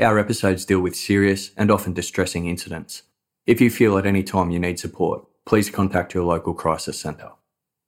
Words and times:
Our 0.00 0.18
episodes 0.18 0.64
deal 0.64 0.80
with 0.80 0.96
serious 0.96 1.50
and 1.58 1.70
often 1.70 1.92
distressing 1.92 2.46
incidents. 2.46 3.02
If 3.46 3.60
you 3.60 3.68
feel 3.68 3.98
at 3.98 4.06
any 4.06 4.22
time 4.22 4.50
you 4.50 4.58
need 4.58 4.80
support, 4.80 5.26
please 5.44 5.68
contact 5.68 6.14
your 6.14 6.24
local 6.24 6.54
crisis 6.54 6.98
centre. 6.98 7.32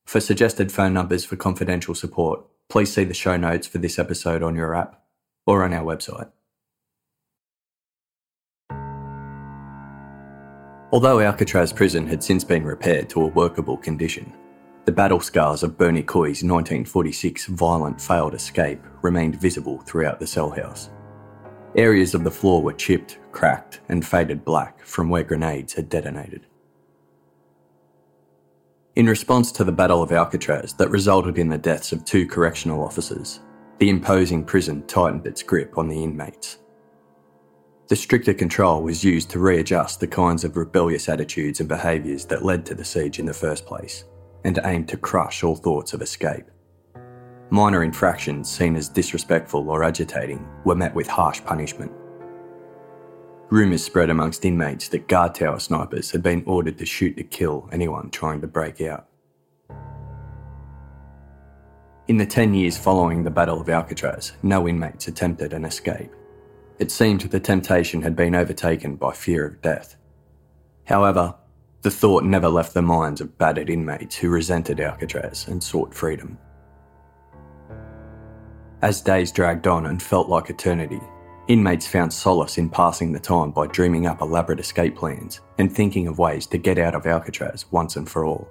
For 0.04 0.20
suggested 0.20 0.70
phone 0.70 0.92
numbers 0.92 1.24
for 1.24 1.36
confidential 1.36 1.94
support, 1.94 2.44
please 2.68 2.92
see 2.92 3.04
the 3.04 3.14
show 3.14 3.38
notes 3.38 3.66
for 3.66 3.78
this 3.78 3.98
episode 3.98 4.42
on 4.42 4.54
your 4.54 4.74
app 4.74 5.02
or 5.46 5.64
on 5.64 5.72
our 5.72 5.84
website. 5.84 6.30
Although 10.92 11.20
Alcatraz 11.20 11.72
prison 11.72 12.06
had 12.06 12.22
since 12.22 12.44
been 12.44 12.64
repaired 12.64 13.08
to 13.08 13.22
a 13.22 13.28
workable 13.28 13.78
condition, 13.78 14.30
the 14.84 14.92
battle 14.92 15.20
scars 15.20 15.62
of 15.62 15.78
Bernie 15.78 16.02
Coy's 16.02 16.42
1946 16.42 17.46
violent 17.46 17.98
failed 17.98 18.34
escape 18.34 18.82
remained 19.00 19.40
visible 19.40 19.78
throughout 19.86 20.20
the 20.20 20.26
cell 20.26 20.50
house. 20.50 20.90
Areas 21.74 22.14
of 22.14 22.22
the 22.22 22.30
floor 22.30 22.62
were 22.62 22.74
chipped, 22.74 23.18
cracked, 23.32 23.80
and 23.88 24.06
faded 24.06 24.44
black 24.44 24.84
from 24.84 25.08
where 25.08 25.24
grenades 25.24 25.72
had 25.72 25.88
detonated. 25.88 26.46
In 28.94 29.06
response 29.06 29.50
to 29.52 29.64
the 29.64 29.72
Battle 29.72 30.02
of 30.02 30.12
Alcatraz 30.12 30.74
that 30.74 30.90
resulted 30.90 31.38
in 31.38 31.48
the 31.48 31.56
deaths 31.56 31.92
of 31.92 32.04
two 32.04 32.26
correctional 32.26 32.84
officers, 32.84 33.40
the 33.78 33.88
imposing 33.88 34.44
prison 34.44 34.86
tightened 34.86 35.26
its 35.26 35.42
grip 35.42 35.78
on 35.78 35.88
the 35.88 36.04
inmates. 36.04 36.58
The 37.88 37.96
stricter 37.96 38.34
control 38.34 38.82
was 38.82 39.02
used 39.02 39.30
to 39.30 39.38
readjust 39.38 40.00
the 40.00 40.06
kinds 40.06 40.44
of 40.44 40.58
rebellious 40.58 41.08
attitudes 41.08 41.60
and 41.60 41.68
behaviours 41.68 42.26
that 42.26 42.44
led 42.44 42.66
to 42.66 42.74
the 42.74 42.84
siege 42.84 43.18
in 43.18 43.26
the 43.26 43.32
first 43.32 43.64
place, 43.64 44.04
and 44.44 44.58
aimed 44.64 44.88
to 44.88 44.98
crush 44.98 45.42
all 45.42 45.56
thoughts 45.56 45.94
of 45.94 46.02
escape. 46.02 46.44
Minor 47.52 47.84
infractions 47.84 48.50
seen 48.50 48.76
as 48.76 48.88
disrespectful 48.88 49.68
or 49.68 49.84
agitating 49.84 50.48
were 50.64 50.74
met 50.74 50.94
with 50.94 51.06
harsh 51.06 51.44
punishment. 51.44 51.92
Rumours 53.50 53.84
spread 53.84 54.08
amongst 54.08 54.46
inmates 54.46 54.88
that 54.88 55.06
guard 55.06 55.34
tower 55.34 55.58
snipers 55.58 56.10
had 56.12 56.22
been 56.22 56.42
ordered 56.46 56.78
to 56.78 56.86
shoot 56.86 57.14
to 57.18 57.24
kill 57.24 57.68
anyone 57.70 58.08
trying 58.08 58.40
to 58.40 58.46
break 58.46 58.80
out. 58.80 59.06
In 62.08 62.16
the 62.16 62.24
10 62.24 62.54
years 62.54 62.78
following 62.78 63.22
the 63.22 63.30
Battle 63.30 63.60
of 63.60 63.68
Alcatraz, 63.68 64.32
no 64.42 64.66
inmates 64.66 65.06
attempted 65.08 65.52
an 65.52 65.66
escape. 65.66 66.10
It 66.78 66.90
seemed 66.90 67.20
the 67.20 67.38
temptation 67.38 68.00
had 68.00 68.16
been 68.16 68.34
overtaken 68.34 68.96
by 68.96 69.12
fear 69.12 69.44
of 69.44 69.60
death. 69.60 69.96
However, 70.84 71.34
the 71.82 71.90
thought 71.90 72.24
never 72.24 72.48
left 72.48 72.72
the 72.72 72.80
minds 72.80 73.20
of 73.20 73.36
battered 73.36 73.68
inmates 73.68 74.16
who 74.16 74.30
resented 74.30 74.80
Alcatraz 74.80 75.48
and 75.48 75.62
sought 75.62 75.92
freedom. 75.92 76.38
As 78.82 79.00
days 79.00 79.30
dragged 79.30 79.68
on 79.68 79.86
and 79.86 80.02
felt 80.02 80.28
like 80.28 80.50
eternity, 80.50 81.00
inmates 81.46 81.86
found 81.86 82.12
solace 82.12 82.58
in 82.58 82.68
passing 82.68 83.12
the 83.12 83.20
time 83.20 83.52
by 83.52 83.68
dreaming 83.68 84.08
up 84.08 84.20
elaborate 84.20 84.58
escape 84.58 84.96
plans 84.96 85.40
and 85.58 85.72
thinking 85.72 86.08
of 86.08 86.18
ways 86.18 86.46
to 86.48 86.58
get 86.58 86.78
out 86.78 86.96
of 86.96 87.06
Alcatraz 87.06 87.64
once 87.70 87.94
and 87.94 88.10
for 88.10 88.24
all. 88.24 88.48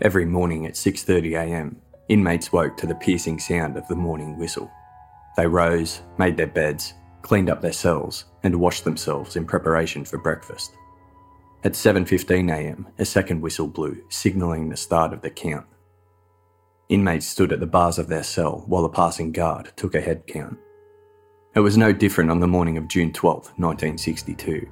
Every 0.00 0.24
morning 0.24 0.64
at 0.64 0.76
6:30 0.76 1.34
a.m., 1.34 1.76
inmates 2.08 2.54
woke 2.54 2.78
to 2.78 2.86
the 2.86 2.94
piercing 2.94 3.38
sound 3.38 3.76
of 3.76 3.86
the 3.86 3.96
morning 3.96 4.38
whistle. 4.38 4.70
They 5.36 5.46
rose, 5.46 6.00
made 6.16 6.38
their 6.38 6.46
beds, 6.46 6.94
cleaned 7.20 7.50
up 7.50 7.60
their 7.60 7.74
cells, 7.74 8.24
and 8.42 8.56
washed 8.56 8.84
themselves 8.84 9.36
in 9.36 9.44
preparation 9.44 10.06
for 10.06 10.16
breakfast. 10.16 10.72
At 11.64 11.72
7:15 11.72 12.50
a.m., 12.50 12.86
a 12.98 13.04
second 13.04 13.42
whistle 13.42 13.68
blew, 13.68 14.02
signalling 14.08 14.70
the 14.70 14.76
start 14.78 15.12
of 15.12 15.20
the 15.20 15.28
count. 15.28 15.66
Inmates 16.90 17.24
stood 17.24 17.52
at 17.52 17.60
the 17.60 17.66
bars 17.66 18.00
of 18.00 18.08
their 18.08 18.24
cell 18.24 18.64
while 18.66 18.84
a 18.84 18.88
passing 18.88 19.30
guard 19.30 19.70
took 19.76 19.94
a 19.94 20.00
head 20.00 20.26
count. 20.26 20.58
It 21.54 21.60
was 21.60 21.76
no 21.76 21.92
different 21.92 22.32
on 22.32 22.40
the 22.40 22.48
morning 22.48 22.76
of 22.76 22.88
June 22.88 23.12
12, 23.12 23.36
1962. 23.56 24.68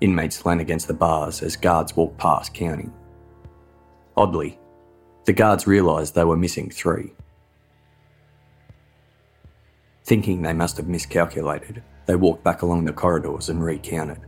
Inmates 0.00 0.46
leaned 0.46 0.60
against 0.60 0.86
the 0.86 0.94
bars 0.94 1.42
as 1.42 1.56
guards 1.56 1.96
walked 1.96 2.16
past 2.16 2.54
counting. 2.54 2.92
Oddly, 4.16 4.56
the 5.24 5.32
guards 5.32 5.66
realised 5.66 6.14
they 6.14 6.22
were 6.22 6.36
missing 6.36 6.70
three. 6.70 7.12
Thinking 10.04 10.42
they 10.42 10.52
must 10.52 10.76
have 10.76 10.86
miscalculated, 10.86 11.82
they 12.06 12.14
walked 12.14 12.44
back 12.44 12.62
along 12.62 12.84
the 12.84 12.92
corridors 12.92 13.48
and 13.48 13.64
recounted. 13.64 14.20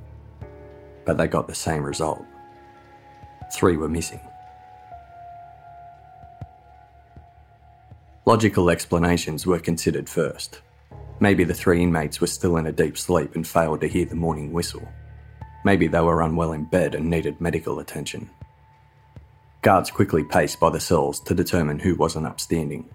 But 1.07 1.17
they 1.17 1.29
got 1.29 1.47
the 1.47 1.55
same 1.55 1.85
result. 1.85 2.25
Three 3.53 3.77
were 3.77 3.89
missing. 3.89 4.21
Logical 8.27 8.71
explanations 8.71 9.47
were 9.47 9.59
considered 9.59 10.09
first. 10.09 10.63
Maybe 11.21 11.45
the 11.45 11.53
three 11.53 11.83
inmates 11.83 12.23
were 12.23 12.27
still 12.27 12.57
in 12.57 12.67
a 12.67 12.73
deep 12.73 12.97
sleep 12.97 13.35
and 13.35 13.47
failed 13.47 13.83
to 13.83 13.87
hear 13.87 14.07
the 14.07 14.15
morning 14.15 14.51
whistle. 14.51 14.89
Maybe 15.63 15.89
they 15.89 16.01
were 16.01 16.23
unwell 16.23 16.53
in 16.53 16.65
bed 16.65 16.95
and 16.95 17.11
needed 17.11 17.39
medical 17.39 17.81
attention. 17.81 18.31
Guards 19.61 19.91
quickly 19.91 20.25
paced 20.25 20.59
by 20.59 20.71
the 20.71 20.81
cells 20.81 21.21
to 21.21 21.35
determine 21.35 21.79
who 21.79 21.97
wasn't 21.97 22.27
upstanding. 22.27 22.89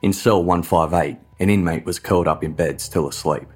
In 0.00 0.12
cell 0.14 0.42
158, 0.42 1.18
an 1.38 1.50
inmate 1.50 1.84
was 1.84 1.98
curled 1.98 2.26
up 2.26 2.42
in 2.42 2.54
bed, 2.54 2.80
still 2.80 3.08
asleep. 3.08 3.46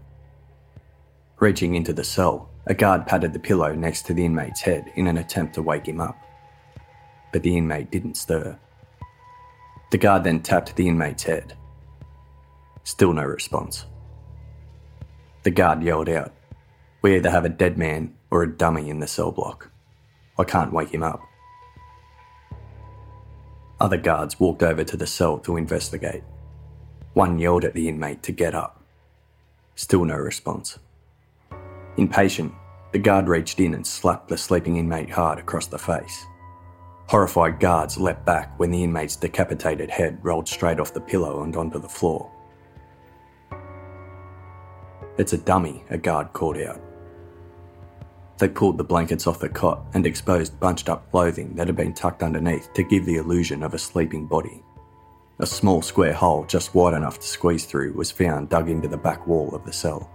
Reaching 1.40 1.76
into 1.76 1.94
the 1.94 2.04
cell, 2.04 2.50
a 2.66 2.74
guard 2.74 3.06
patted 3.06 3.32
the 3.32 3.38
pillow 3.38 3.74
next 3.74 4.02
to 4.06 4.14
the 4.14 4.24
inmate's 4.24 4.60
head 4.60 4.92
in 4.96 5.06
an 5.06 5.16
attempt 5.16 5.54
to 5.54 5.62
wake 5.62 5.88
him 5.88 6.00
up. 6.00 6.18
But 7.32 7.42
the 7.42 7.56
inmate 7.56 7.90
didn't 7.90 8.18
stir. 8.18 8.58
The 9.90 9.98
guard 9.98 10.24
then 10.24 10.40
tapped 10.40 10.74
the 10.76 10.88
inmate's 10.88 11.22
head. 11.22 11.56
Still 12.84 13.12
no 13.12 13.22
response. 13.24 13.86
The 15.42 15.50
guard 15.50 15.82
yelled 15.82 16.08
out, 16.08 16.32
We 17.02 17.16
either 17.16 17.30
have 17.30 17.44
a 17.44 17.50
dead 17.50 17.78
man 17.78 18.14
or 18.30 18.42
a 18.42 18.50
dummy 18.50 18.90
in 18.90 18.98
the 18.98 19.06
cell 19.06 19.30
block. 19.30 19.70
I 20.38 20.44
can't 20.44 20.72
wake 20.72 20.90
him 20.90 21.02
up. 21.02 21.20
Other 23.80 23.96
guards 23.96 24.40
walked 24.40 24.62
over 24.62 24.84
to 24.84 24.96
the 24.96 25.06
cell 25.06 25.38
to 25.40 25.56
investigate. 25.56 26.22
One 27.12 27.38
yelled 27.38 27.64
at 27.64 27.74
the 27.74 27.88
inmate 27.88 28.22
to 28.24 28.32
get 28.32 28.54
up. 28.54 28.82
Still 29.74 30.04
no 30.04 30.16
response. 30.16 30.78
Impatient, 31.96 32.52
the 32.92 32.98
guard 32.98 33.28
reached 33.28 33.60
in 33.60 33.74
and 33.74 33.86
slapped 33.86 34.28
the 34.28 34.36
sleeping 34.36 34.76
inmate 34.76 35.10
hard 35.10 35.38
across 35.38 35.66
the 35.66 35.78
face. 35.78 36.26
Horrified 37.06 37.60
guards 37.60 37.98
leapt 37.98 38.24
back 38.24 38.58
when 38.58 38.70
the 38.70 38.82
inmate's 38.82 39.16
decapitated 39.16 39.90
head 39.90 40.18
rolled 40.22 40.48
straight 40.48 40.80
off 40.80 40.94
the 40.94 41.00
pillow 41.00 41.42
and 41.42 41.54
onto 41.54 41.78
the 41.78 41.88
floor. 41.88 42.30
It's 45.18 45.32
a 45.32 45.38
dummy, 45.38 45.84
a 45.90 45.98
guard 45.98 46.32
called 46.32 46.56
out. 46.58 46.80
They 48.38 48.48
pulled 48.48 48.78
the 48.78 48.84
blankets 48.84 49.26
off 49.26 49.38
the 49.38 49.48
cot 49.48 49.84
and 49.94 50.06
exposed 50.06 50.58
bunched 50.58 50.88
up 50.88 51.08
clothing 51.10 51.54
that 51.54 51.68
had 51.68 51.76
been 51.76 51.94
tucked 51.94 52.22
underneath 52.22 52.72
to 52.72 52.82
give 52.82 53.04
the 53.04 53.16
illusion 53.16 53.62
of 53.62 53.74
a 53.74 53.78
sleeping 53.78 54.26
body. 54.26 54.64
A 55.38 55.46
small 55.46 55.82
square 55.82 56.14
hole 56.14 56.44
just 56.44 56.74
wide 56.74 56.94
enough 56.94 57.20
to 57.20 57.26
squeeze 57.26 57.64
through 57.64 57.92
was 57.92 58.10
found 58.10 58.48
dug 58.48 58.68
into 58.68 58.88
the 58.88 58.96
back 58.96 59.26
wall 59.26 59.54
of 59.54 59.64
the 59.64 59.72
cell. 59.72 60.10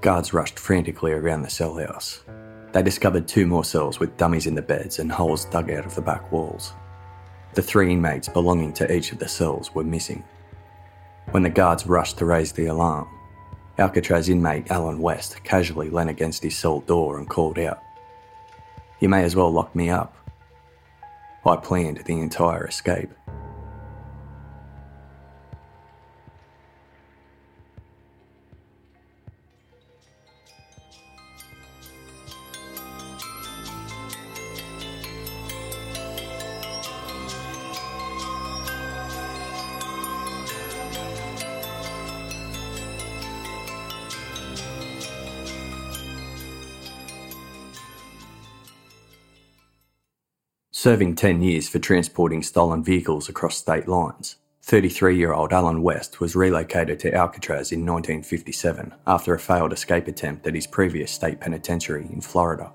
Guards 0.00 0.32
rushed 0.32 0.58
frantically 0.58 1.12
around 1.12 1.42
the 1.42 1.50
cell 1.50 1.76
house, 1.76 2.24
they 2.72 2.82
discovered 2.82 3.26
two 3.26 3.46
more 3.46 3.64
cells 3.64 3.98
with 3.98 4.16
dummies 4.16 4.46
in 4.46 4.54
the 4.54 4.62
beds 4.62 4.98
and 4.98 5.10
holes 5.10 5.44
dug 5.46 5.70
out 5.70 5.86
of 5.86 5.94
the 5.94 6.02
back 6.02 6.30
walls. 6.30 6.72
The 7.54 7.62
three 7.62 7.92
inmates 7.92 8.28
belonging 8.28 8.72
to 8.74 8.92
each 8.92 9.12
of 9.12 9.18
the 9.18 9.28
cells 9.28 9.74
were 9.74 9.84
missing. 9.84 10.22
When 11.32 11.42
the 11.42 11.50
guards 11.50 11.86
rushed 11.86 12.18
to 12.18 12.24
raise 12.24 12.52
the 12.52 12.66
alarm, 12.66 13.08
Alcatraz 13.78 14.28
inmate 14.28 14.70
Alan 14.70 15.00
West 15.00 15.42
casually 15.42 15.90
leaned 15.90 16.10
against 16.10 16.42
his 16.42 16.56
cell 16.56 16.80
door 16.80 17.18
and 17.18 17.28
called 17.28 17.58
out, 17.58 17.82
You 19.00 19.08
may 19.08 19.24
as 19.24 19.34
well 19.34 19.50
lock 19.50 19.74
me 19.74 19.90
up. 19.90 20.16
I 21.46 21.56
planned 21.56 22.02
the 22.04 22.20
entire 22.20 22.66
escape. 22.66 23.10
Serving 50.82 51.14
10 51.14 51.42
years 51.42 51.68
for 51.68 51.78
transporting 51.78 52.42
stolen 52.42 52.82
vehicles 52.82 53.28
across 53.28 53.58
state 53.58 53.86
lines, 53.86 54.36
33 54.62 55.14
year 55.14 55.34
old 55.34 55.52
Alan 55.52 55.82
West 55.82 56.20
was 56.20 56.34
relocated 56.34 56.98
to 57.00 57.14
Alcatraz 57.14 57.70
in 57.70 57.80
1957 57.80 58.94
after 59.06 59.34
a 59.34 59.38
failed 59.38 59.74
escape 59.74 60.08
attempt 60.08 60.46
at 60.46 60.54
his 60.54 60.66
previous 60.66 61.12
state 61.12 61.38
penitentiary 61.38 62.08
in 62.10 62.22
Florida. 62.22 62.72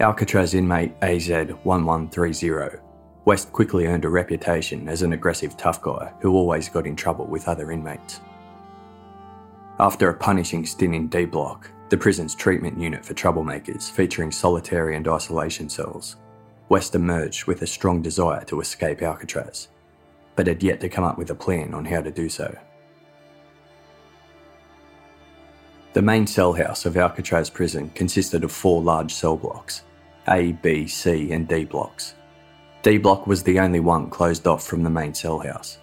Alcatraz 0.00 0.54
inmate 0.54 0.98
AZ1130, 0.98 2.80
West 3.26 3.52
quickly 3.52 3.86
earned 3.86 4.04
a 4.04 4.08
reputation 4.08 4.88
as 4.88 5.02
an 5.02 5.12
aggressive 5.12 5.56
tough 5.56 5.80
guy 5.80 6.12
who 6.20 6.34
always 6.34 6.68
got 6.68 6.88
in 6.88 6.96
trouble 6.96 7.26
with 7.26 7.46
other 7.46 7.70
inmates. 7.70 8.20
After 9.78 10.08
a 10.08 10.14
punishing 10.14 10.66
stint 10.66 10.96
in 10.96 11.06
D 11.06 11.26
Block, 11.26 11.70
the 11.90 11.96
prison's 11.96 12.34
treatment 12.34 12.76
unit 12.76 13.04
for 13.04 13.14
troublemakers 13.14 13.88
featuring 13.88 14.32
solitary 14.32 14.96
and 14.96 15.06
isolation 15.06 15.68
cells, 15.68 16.16
West 16.72 16.94
emerged 16.94 17.44
with 17.44 17.60
a 17.60 17.66
strong 17.66 18.00
desire 18.00 18.42
to 18.46 18.58
escape 18.58 19.02
Alcatraz, 19.02 19.68
but 20.34 20.46
had 20.46 20.62
yet 20.62 20.80
to 20.80 20.88
come 20.88 21.04
up 21.04 21.18
with 21.18 21.28
a 21.28 21.34
plan 21.34 21.74
on 21.74 21.84
how 21.84 22.00
to 22.00 22.10
do 22.10 22.30
so. 22.30 22.56
The 25.92 26.00
main 26.00 26.26
cell 26.26 26.54
house 26.54 26.86
of 26.86 26.96
Alcatraz 26.96 27.50
prison 27.50 27.90
consisted 27.94 28.42
of 28.42 28.50
four 28.50 28.80
large 28.80 29.12
cell 29.12 29.36
blocks 29.36 29.82
A, 30.28 30.52
B, 30.52 30.86
C, 30.86 31.30
and 31.32 31.46
D 31.46 31.66
blocks. 31.66 32.14
D 32.80 32.96
block 32.96 33.26
was 33.26 33.42
the 33.42 33.60
only 33.60 33.80
one 33.80 34.08
closed 34.08 34.46
off 34.46 34.66
from 34.66 34.82
the 34.82 34.88
main 34.88 35.12
cell 35.12 35.40
house. 35.40 35.76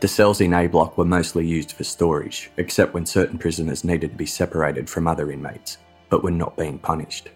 The 0.00 0.08
cells 0.08 0.42
in 0.42 0.52
A 0.52 0.66
block 0.66 0.98
were 0.98 1.06
mostly 1.06 1.46
used 1.46 1.72
for 1.72 1.84
storage, 1.84 2.50
except 2.58 2.92
when 2.92 3.06
certain 3.06 3.38
prisoners 3.38 3.84
needed 3.84 4.10
to 4.10 4.18
be 4.18 4.26
separated 4.26 4.90
from 4.90 5.08
other 5.08 5.32
inmates, 5.32 5.78
but 6.10 6.22
were 6.22 6.30
not 6.30 6.58
being 6.58 6.78
punished. 6.78 7.30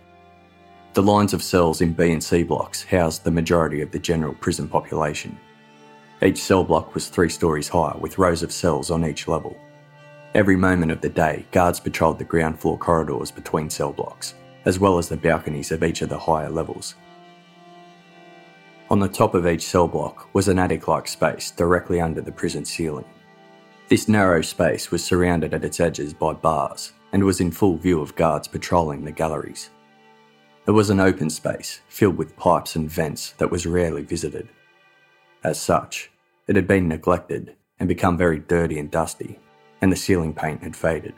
The 0.99 1.03
lines 1.05 1.33
of 1.33 1.45
cells 1.45 1.81
in 1.81 1.93
B 1.93 2.11
and 2.11 2.21
C 2.21 2.43
blocks 2.43 2.83
housed 2.83 3.23
the 3.23 3.31
majority 3.31 3.83
of 3.83 3.93
the 3.93 4.01
general 4.01 4.35
prison 4.35 4.67
population. 4.67 5.39
Each 6.21 6.43
cell 6.43 6.65
block 6.65 6.93
was 6.93 7.07
three 7.07 7.29
stories 7.29 7.69
high 7.69 7.97
with 8.01 8.19
rows 8.19 8.43
of 8.43 8.51
cells 8.51 8.91
on 8.91 9.05
each 9.05 9.29
level. 9.29 9.57
Every 10.35 10.57
moment 10.57 10.91
of 10.91 11.01
the 11.01 11.09
day, 11.09 11.47
guards 11.53 11.79
patrolled 11.79 12.19
the 12.19 12.25
ground 12.25 12.59
floor 12.59 12.77
corridors 12.77 13.31
between 13.31 13.71
cell 13.71 13.93
blocks, 13.93 14.35
as 14.65 14.81
well 14.81 14.99
as 14.99 15.09
the 15.09 15.17
balconies 15.17 15.71
of 15.71 15.85
each 15.85 16.03
of 16.03 16.09
the 16.09 16.19
higher 16.19 16.51
levels. 16.51 16.97
On 18.91 18.99
the 18.99 19.07
top 19.07 19.37
of 19.37 19.47
each 19.47 19.69
cell 19.69 19.87
block 19.87 20.29
was 20.35 20.49
an 20.49 20.59
attic 20.59 20.89
like 20.89 21.07
space 21.07 21.53
directly 21.53 22.01
under 22.01 22.21
the 22.21 22.33
prison 22.33 22.65
ceiling. 22.65 23.07
This 23.87 24.09
narrow 24.09 24.43
space 24.43 24.91
was 24.91 25.05
surrounded 25.05 25.55
at 25.55 25.65
its 25.65 25.79
edges 25.79 26.13
by 26.13 26.33
bars 26.33 26.93
and 27.13 27.23
was 27.23 27.41
in 27.41 27.53
full 27.53 27.77
view 27.77 28.01
of 28.01 28.17
guards 28.17 28.49
patrolling 28.49 29.05
the 29.05 29.13
galleries. 29.13 29.71
It 30.69 30.73
was 30.73 30.91
an 30.91 31.01
open 31.01 31.31
space 31.31 31.81
filled 31.89 32.19
with 32.19 32.37
pipes 32.37 32.77
and 32.77 32.91
vents 32.91 33.33
that 33.39 33.51
was 33.51 33.65
rarely 33.65 34.03
visited. 34.03 34.51
As 35.43 35.59
such, 35.59 36.11
it 36.47 36.57
had 36.57 36.67
been 36.67 36.89
neglected 36.89 37.57
and 37.81 37.89
become 37.89 38.19
very 38.19 38.39
dirty 38.39 38.79
and 38.79 38.91
dusty, 38.91 39.39
and 39.81 39.91
the 39.91 39.97
ceiling 39.97 40.35
paint 40.35 40.63
had 40.63 40.77
faded. 40.77 41.15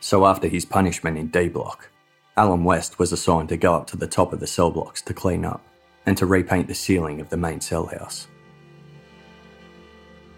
So, 0.00 0.26
after 0.26 0.46
his 0.46 0.66
punishment 0.66 1.16
in 1.16 1.28
D 1.28 1.48
block, 1.48 1.88
Alan 2.36 2.64
West 2.64 2.98
was 2.98 3.12
assigned 3.12 3.48
to 3.48 3.56
go 3.56 3.72
up 3.74 3.86
to 3.86 3.96
the 3.96 4.06
top 4.06 4.34
of 4.34 4.40
the 4.40 4.46
cell 4.46 4.70
blocks 4.70 5.00
to 5.02 5.14
clean 5.14 5.46
up 5.46 5.64
and 6.04 6.14
to 6.18 6.26
repaint 6.26 6.68
the 6.68 6.74
ceiling 6.74 7.22
of 7.22 7.30
the 7.30 7.38
main 7.38 7.62
cell 7.62 7.86
house. 7.86 8.28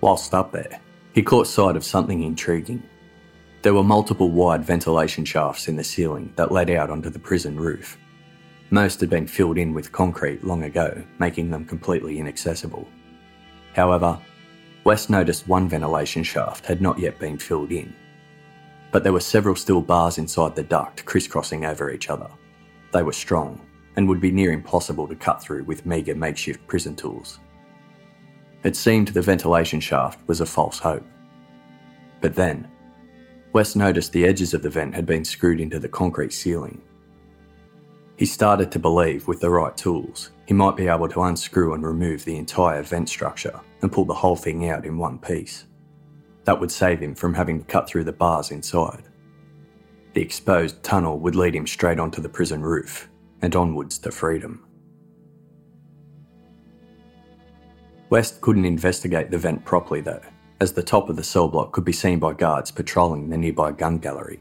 Whilst 0.00 0.32
up 0.32 0.52
there, 0.52 0.80
he 1.12 1.24
caught 1.24 1.48
sight 1.48 1.74
of 1.74 1.84
something 1.84 2.22
intriguing. 2.22 2.84
There 3.62 3.74
were 3.74 3.84
multiple 3.84 4.30
wide 4.30 4.64
ventilation 4.64 5.24
shafts 5.24 5.68
in 5.68 5.76
the 5.76 5.84
ceiling 5.84 6.32
that 6.36 6.50
led 6.50 6.70
out 6.70 6.88
onto 6.88 7.10
the 7.10 7.18
prison 7.18 7.60
roof. 7.60 7.98
Most 8.70 9.00
had 9.00 9.10
been 9.10 9.26
filled 9.26 9.58
in 9.58 9.74
with 9.74 9.92
concrete 9.92 10.44
long 10.44 10.62
ago, 10.62 11.02
making 11.18 11.50
them 11.50 11.66
completely 11.66 12.18
inaccessible. 12.18 12.88
However, 13.74 14.18
West 14.84 15.10
noticed 15.10 15.46
one 15.46 15.68
ventilation 15.68 16.22
shaft 16.22 16.64
had 16.64 16.80
not 16.80 16.98
yet 16.98 17.18
been 17.18 17.36
filled 17.36 17.70
in. 17.70 17.94
But 18.92 19.02
there 19.02 19.12
were 19.12 19.20
several 19.20 19.54
steel 19.54 19.82
bars 19.82 20.16
inside 20.16 20.56
the 20.56 20.62
duct 20.62 21.04
crisscrossing 21.04 21.66
over 21.66 21.90
each 21.90 22.08
other. 22.08 22.30
They 22.92 23.02
were 23.02 23.12
strong 23.12 23.60
and 23.96 24.08
would 24.08 24.20
be 24.20 24.30
near 24.30 24.52
impossible 24.52 25.06
to 25.08 25.14
cut 25.14 25.42
through 25.42 25.64
with 25.64 25.84
meagre 25.84 26.14
makeshift 26.14 26.66
prison 26.66 26.96
tools. 26.96 27.40
It 28.64 28.74
seemed 28.74 29.08
the 29.08 29.22
ventilation 29.22 29.80
shaft 29.80 30.26
was 30.26 30.40
a 30.40 30.46
false 30.46 30.78
hope. 30.78 31.06
But 32.20 32.34
then, 32.34 32.68
West 33.52 33.74
noticed 33.76 34.12
the 34.12 34.24
edges 34.24 34.54
of 34.54 34.62
the 34.62 34.70
vent 34.70 34.94
had 34.94 35.06
been 35.06 35.24
screwed 35.24 35.60
into 35.60 35.78
the 35.78 35.88
concrete 35.88 36.32
ceiling. 36.32 36.80
He 38.16 38.26
started 38.26 38.70
to 38.72 38.78
believe 38.78 39.26
with 39.26 39.40
the 39.40 39.50
right 39.50 39.76
tools, 39.76 40.30
he 40.46 40.54
might 40.54 40.76
be 40.76 40.88
able 40.88 41.08
to 41.08 41.22
unscrew 41.22 41.74
and 41.74 41.84
remove 41.84 42.24
the 42.24 42.36
entire 42.36 42.82
vent 42.82 43.08
structure 43.08 43.58
and 43.82 43.90
pull 43.90 44.04
the 44.04 44.14
whole 44.14 44.36
thing 44.36 44.68
out 44.68 44.84
in 44.84 44.98
one 44.98 45.18
piece. 45.18 45.66
That 46.44 46.60
would 46.60 46.70
save 46.70 47.00
him 47.00 47.14
from 47.14 47.34
having 47.34 47.60
to 47.60 47.64
cut 47.64 47.88
through 47.88 48.04
the 48.04 48.12
bars 48.12 48.50
inside. 48.50 49.04
The 50.12 50.20
exposed 50.20 50.82
tunnel 50.82 51.18
would 51.20 51.36
lead 51.36 51.54
him 51.54 51.66
straight 51.66 51.98
onto 51.98 52.20
the 52.20 52.28
prison 52.28 52.62
roof 52.62 53.08
and 53.42 53.54
onwards 53.56 53.98
to 54.00 54.10
freedom. 54.10 54.66
West 58.10 58.40
couldn't 58.40 58.64
investigate 58.64 59.30
the 59.30 59.38
vent 59.38 59.64
properly 59.64 60.00
though, 60.00 60.22
as 60.60 60.72
the 60.72 60.82
top 60.82 61.08
of 61.08 61.16
the 61.16 61.24
cell 61.24 61.48
block 61.48 61.72
could 61.72 61.84
be 61.84 61.92
seen 61.92 62.18
by 62.18 62.34
guards 62.34 62.70
patrolling 62.70 63.28
the 63.28 63.36
nearby 63.36 63.72
gun 63.72 63.98
gallery. 63.98 64.40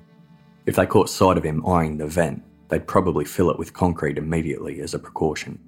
If 0.65 0.75
they 0.75 0.85
caught 0.85 1.09
sight 1.09 1.37
of 1.37 1.43
him 1.43 1.65
eyeing 1.65 1.97
the 1.97 2.07
vent, 2.07 2.43
they'd 2.67 2.87
probably 2.87 3.25
fill 3.25 3.49
it 3.49 3.57
with 3.57 3.73
concrete 3.73 4.17
immediately 4.17 4.81
as 4.81 4.93
a 4.93 4.99
precaution. 4.99 5.59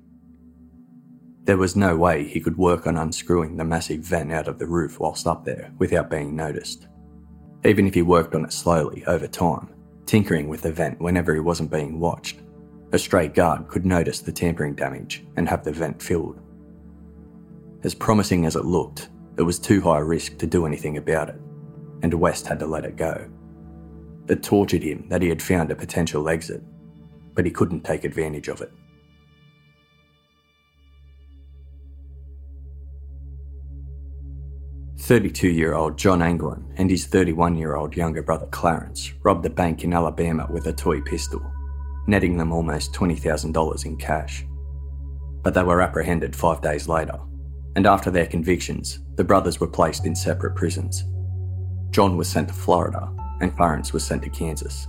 There 1.44 1.58
was 1.58 1.76
no 1.76 1.96
way 1.96 2.24
he 2.26 2.40
could 2.40 2.58
work 2.58 2.86
on 2.86 2.98
unscrewing 2.98 3.58
the 3.58 3.66
massive 3.66 4.02
vent 4.02 4.32
out 4.32 4.48
of 4.48 4.60
the 4.60 4.68
roof 4.68 5.00
whilst 5.00 5.26
up 5.26 5.44
there 5.44 5.72
without 5.80 6.10
being 6.10 6.36
noticed. 6.36 6.88
Even 7.64 7.88
if 7.88 7.94
he 7.94 8.02
worked 8.02 8.36
on 8.36 8.46
it 8.46 8.54
slowly 8.54 9.04
over 9.06 9.28
time, 9.28 9.74
tinkering 10.06 10.50
with 10.50 10.62
the 10.62 10.72
vent 10.72 11.00
whenever 11.00 11.34
he 11.34 11.40
wasn't 11.40 11.72
being 11.72 12.00
watched, 12.00 12.42
a 12.92 13.00
stray 13.00 13.28
guard 13.28 13.68
could 13.70 13.86
notice 13.86 14.20
the 14.20 14.32
tampering 14.32 14.76
damage 14.76 15.24
and 15.38 15.48
have 15.48 15.64
the 15.64 15.72
vent 15.72 16.02
filled. 16.02 16.40
As 17.84 17.96
promising 17.96 18.46
as 18.46 18.56
it 18.56 18.66
looked, 18.66 19.10
it 19.38 19.44
was 19.44 19.60
too 19.60 19.82
high 19.82 20.00
risk 20.00 20.38
to 20.38 20.48
do 20.48 20.66
anything 20.66 20.98
about 20.98 21.30
it, 21.30 21.40
and 22.02 22.14
West 22.14 22.48
had 22.48 22.60
to 22.60 22.66
let 22.66 22.86
it 22.86 22.96
go. 22.96 23.30
It 24.28 24.44
tortured 24.44 24.84
him 24.84 25.06
that 25.10 25.22
he 25.22 25.30
had 25.30 25.42
found 25.42 25.72
a 25.72 25.76
potential 25.76 26.30
exit, 26.30 26.62
but 27.34 27.46
he 27.46 27.52
couldn't 27.52 27.84
take 27.84 28.04
advantage 28.04 28.50
of 28.50 28.62
it. 28.62 28.72
Thirty-two-year-old 35.00 35.98
John 35.98 36.22
Anglin 36.22 36.64
and 36.78 36.90
his 36.90 37.08
31-year-old 37.08 37.98
younger 37.98 38.22
brother 38.22 38.46
Clarence 38.52 39.14
robbed 39.24 39.46
a 39.46 39.50
bank 39.50 39.84
in 39.84 39.94
Alabama 39.94 40.48
with 40.52 40.68
a 40.68 40.74
toy 40.74 41.02
pistol, 41.02 41.42
netting 42.08 42.38
them 42.38 42.52
almost 42.52 42.94
$20,000 42.94 43.86
in 43.86 43.98
cash. 43.98 44.46
But 45.42 45.56
they 45.56 45.64
were 45.64 45.82
apprehended 45.82 46.36
five 46.36 46.62
days 46.62 46.88
later 46.88 47.20
and 47.76 47.86
after 47.86 48.12
their 48.12 48.26
convictions, 48.26 49.00
the 49.16 49.24
brothers 49.24 49.60
were 49.60 49.68
placed 49.68 50.06
in 50.06 50.16
separate 50.16 50.56
prisons. 50.56 51.04
John 51.92 52.18
was 52.18 52.28
sent 52.28 52.48
to 52.48 52.54
Florida, 52.54 53.12
and 53.42 53.56
Clarence 53.56 53.94
was 53.94 54.04
sent 54.04 54.24
to 54.24 54.30
Kansas. 54.30 54.88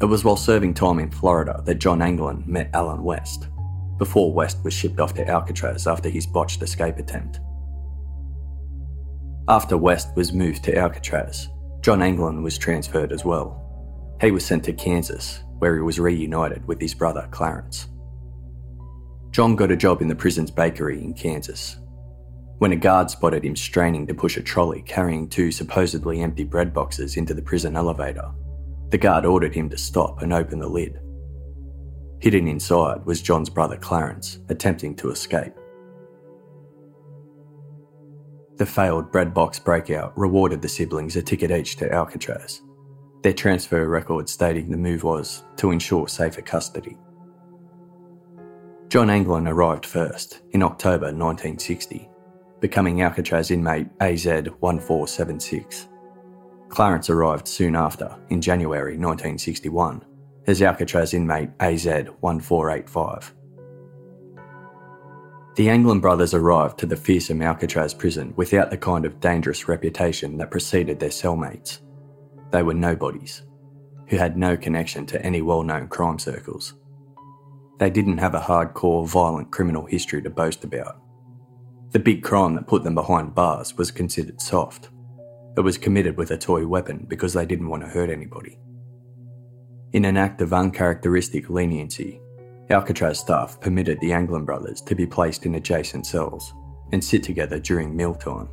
It 0.00 0.06
was 0.06 0.24
while 0.24 0.36
serving 0.36 0.74
time 0.74 0.98
in 0.98 1.10
Florida 1.10 1.62
that 1.66 1.78
John 1.78 2.00
Anglin 2.00 2.44
met 2.46 2.70
Alan 2.72 3.02
West, 3.02 3.48
before 3.98 4.32
West 4.32 4.64
was 4.64 4.72
shipped 4.72 4.98
off 4.98 5.14
to 5.14 5.28
Alcatraz 5.28 5.86
after 5.86 6.08
his 6.08 6.26
botched 6.26 6.62
escape 6.62 6.96
attempt. 6.96 7.38
After 9.48 9.76
West 9.76 10.16
was 10.16 10.32
moved 10.32 10.64
to 10.64 10.76
Alcatraz, 10.76 11.48
John 11.82 12.02
Anglin 12.02 12.42
was 12.42 12.56
transferred 12.56 13.12
as 13.12 13.24
well. 13.24 14.16
He 14.20 14.30
was 14.30 14.44
sent 14.44 14.64
to 14.64 14.72
Kansas, 14.72 15.42
where 15.58 15.74
he 15.74 15.82
was 15.82 16.00
reunited 16.00 16.66
with 16.66 16.80
his 16.80 16.94
brother 16.94 17.28
Clarence. 17.30 17.88
John 19.30 19.54
got 19.54 19.70
a 19.70 19.76
job 19.76 20.02
in 20.02 20.08
the 20.08 20.14
prison's 20.14 20.50
bakery 20.50 21.02
in 21.02 21.14
Kansas. 21.14 21.76
When 22.58 22.72
a 22.72 22.76
guard 22.76 23.10
spotted 23.10 23.44
him 23.44 23.56
straining 23.56 24.06
to 24.06 24.14
push 24.14 24.36
a 24.36 24.42
trolley 24.42 24.82
carrying 24.82 25.28
two 25.28 25.50
supposedly 25.52 26.20
empty 26.20 26.44
bread 26.44 26.74
boxes 26.74 27.16
into 27.16 27.32
the 27.32 27.42
prison 27.42 27.76
elevator, 27.76 28.30
the 28.90 28.98
guard 28.98 29.24
ordered 29.24 29.54
him 29.54 29.70
to 29.70 29.78
stop 29.78 30.20
and 30.22 30.32
open 30.32 30.58
the 30.58 30.68
lid. 30.68 31.00
Hidden 32.20 32.48
inside 32.48 33.06
was 33.06 33.22
John's 33.22 33.48
brother 33.48 33.76
Clarence, 33.76 34.40
attempting 34.48 34.94
to 34.96 35.10
escape. 35.10 35.54
The 38.56 38.66
failed 38.66 39.10
bread 39.10 39.32
box 39.32 39.58
breakout 39.58 40.16
rewarded 40.18 40.60
the 40.60 40.68
siblings 40.68 41.16
a 41.16 41.22
ticket 41.22 41.50
each 41.50 41.76
to 41.76 41.90
Alcatraz, 41.90 42.60
their 43.22 43.32
transfer 43.34 43.86
record 43.86 44.28
stating 44.28 44.70
the 44.70 44.76
move 44.78 45.04
was 45.04 45.44
to 45.56 45.70
ensure 45.70 46.08
safer 46.08 46.40
custody. 46.40 46.96
John 48.90 49.08
Anglin 49.08 49.46
arrived 49.46 49.86
first 49.86 50.40
in 50.50 50.64
October 50.64 51.12
1960, 51.12 52.10
becoming 52.58 53.02
Alcatraz 53.02 53.52
inmate 53.52 53.86
AZ 54.00 54.26
1476. 54.26 55.86
Clarence 56.70 57.08
arrived 57.08 57.46
soon 57.46 57.76
after, 57.76 58.12
in 58.30 58.40
January 58.40 58.98
1961, 58.98 60.04
as 60.48 60.60
Alcatraz 60.60 61.14
inmate 61.14 61.50
AZ 61.60 61.86
1485. 61.86 63.32
The 65.54 65.70
Anglin 65.70 66.00
brothers 66.00 66.34
arrived 66.34 66.76
to 66.80 66.86
the 66.86 66.96
fearsome 66.96 67.42
Alcatraz 67.42 67.94
prison 67.94 68.34
without 68.34 68.72
the 68.72 68.76
kind 68.76 69.04
of 69.04 69.20
dangerous 69.20 69.68
reputation 69.68 70.36
that 70.38 70.50
preceded 70.50 70.98
their 70.98 71.10
cellmates. 71.10 71.78
They 72.50 72.64
were 72.64 72.74
nobodies, 72.74 73.42
who 74.08 74.16
had 74.16 74.36
no 74.36 74.56
connection 74.56 75.06
to 75.06 75.24
any 75.24 75.42
well 75.42 75.62
known 75.62 75.86
crime 75.86 76.18
circles. 76.18 76.74
They 77.80 77.88
didn't 77.88 78.18
have 78.18 78.34
a 78.34 78.40
hardcore, 78.40 79.08
violent 79.08 79.50
criminal 79.50 79.86
history 79.86 80.20
to 80.22 80.28
boast 80.28 80.64
about. 80.64 81.00
The 81.92 81.98
big 81.98 82.22
crime 82.22 82.54
that 82.54 82.66
put 82.66 82.84
them 82.84 82.94
behind 82.94 83.34
bars 83.34 83.74
was 83.78 83.90
considered 83.90 84.38
soft. 84.38 84.90
It 85.56 85.62
was 85.62 85.78
committed 85.78 86.18
with 86.18 86.30
a 86.30 86.36
toy 86.36 86.66
weapon 86.66 87.06
because 87.08 87.32
they 87.32 87.46
didn't 87.46 87.70
want 87.70 87.82
to 87.82 87.88
hurt 87.88 88.10
anybody. 88.10 88.58
In 89.94 90.04
an 90.04 90.18
act 90.18 90.42
of 90.42 90.52
uncharacteristic 90.52 91.48
leniency, 91.48 92.20
Alcatraz 92.68 93.18
staff 93.18 93.58
permitted 93.62 93.98
the 94.00 94.12
Anglin 94.12 94.44
brothers 94.44 94.82
to 94.82 94.94
be 94.94 95.06
placed 95.06 95.46
in 95.46 95.54
adjacent 95.54 96.06
cells 96.06 96.52
and 96.92 97.02
sit 97.02 97.22
together 97.22 97.58
during 97.58 97.96
mealtime. 97.96 98.46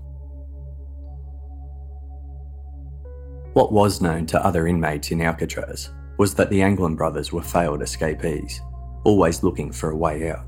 What 3.53 3.73
was 3.73 4.01
known 4.01 4.25
to 4.27 4.43
other 4.43 4.67
inmates 4.67 5.11
in 5.11 5.21
Alcatraz 5.21 5.91
was 6.17 6.33
that 6.35 6.49
the 6.49 6.61
Anglin 6.61 6.95
brothers 6.95 7.33
were 7.33 7.43
failed 7.43 7.81
escapees, 7.81 8.61
always 9.07 9.41
looking 9.41 9.71
for 9.71 9.89
a 9.89 9.95
way 9.95 10.29
out. 10.29 10.45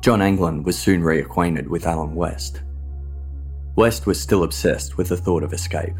John 0.00 0.22
Anglin 0.22 0.62
was 0.62 0.78
soon 0.78 1.02
reacquainted 1.02 1.68
with 1.68 1.86
Alan 1.86 2.14
West. 2.14 2.62
West 3.76 4.06
was 4.06 4.18
still 4.18 4.42
obsessed 4.42 4.96
with 4.96 5.10
the 5.10 5.16
thought 5.18 5.42
of 5.42 5.52
escape, 5.52 5.94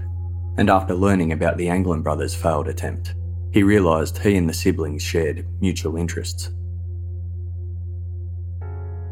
and 0.56 0.70
after 0.70 0.94
learning 0.94 1.32
about 1.32 1.58
the 1.58 1.68
Anglin 1.68 2.02
brothers' 2.02 2.34
failed 2.34 2.68
attempt, 2.68 3.14
he 3.52 3.62
realised 3.62 4.16
he 4.16 4.34
and 4.36 4.48
the 4.48 4.54
siblings 4.54 5.02
shared 5.02 5.46
mutual 5.60 5.98
interests. 5.98 6.50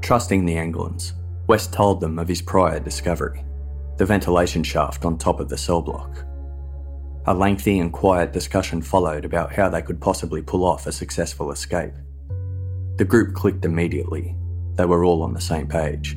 Trusting 0.00 0.46
the 0.46 0.56
Anglins, 0.56 1.12
West 1.46 1.75
told 1.75 2.00
them 2.00 2.18
of 2.18 2.26
his 2.26 2.40
prior 2.40 2.80
discovery 2.80 3.44
the 3.99 4.06
ventilation 4.06 4.62
shaft 4.62 5.04
on 5.04 5.18
top 5.18 5.40
of 5.40 5.50
the 5.50 5.58
cell 5.58 5.82
block. 5.82 6.25
A 7.26 7.35
lengthy 7.35 7.79
and 7.79 7.93
quiet 7.93 8.33
discussion 8.33 8.83
followed 8.83 9.25
about 9.25 9.52
how 9.52 9.69
they 9.69 9.81
could 9.81 10.00
possibly 10.00 10.43
pull 10.43 10.64
off 10.64 10.88
a 10.88 10.93
successful 10.93 11.52
escape. 11.52 11.93
The 12.97 13.05
group 13.05 13.35
clicked 13.35 13.64
immediately. 13.64 14.37
They 14.75 14.87
were 14.87 15.05
all 15.05 15.23
on 15.23 15.33
the 15.33 15.41
same 15.41 15.69
page, 15.69 16.14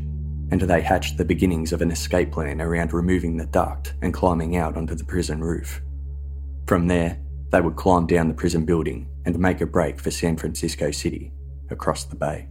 and 0.50 0.62
they 0.62 0.82
hatched 0.82 1.18
the 1.18 1.26
beginnings 1.26 1.72
of 1.72 1.84
an 1.84 1.92
escape 1.92 2.32
plan 2.32 2.60
around 2.60 2.92
removing 2.92 3.38
the 3.38 3.46
duct 3.46 3.94
and 4.02 4.16
climbing 4.16 4.58
out 4.58 4.78
onto 4.78 4.96
the 4.96 5.06
prison 5.06 5.44
roof. 5.44 5.80
From 6.66 6.88
there, 6.88 7.20
they 7.52 7.62
would 7.62 7.76
climb 7.76 8.08
down 8.08 8.28
the 8.28 8.34
prison 8.34 8.66
building 8.66 9.08
and 9.26 9.38
make 9.38 9.62
a 9.62 9.68
break 9.68 10.00
for 10.00 10.10
San 10.10 10.38
Francisco 10.38 10.90
City, 10.90 11.32
across 11.70 12.06
the 12.06 12.16
bay. 12.16 12.48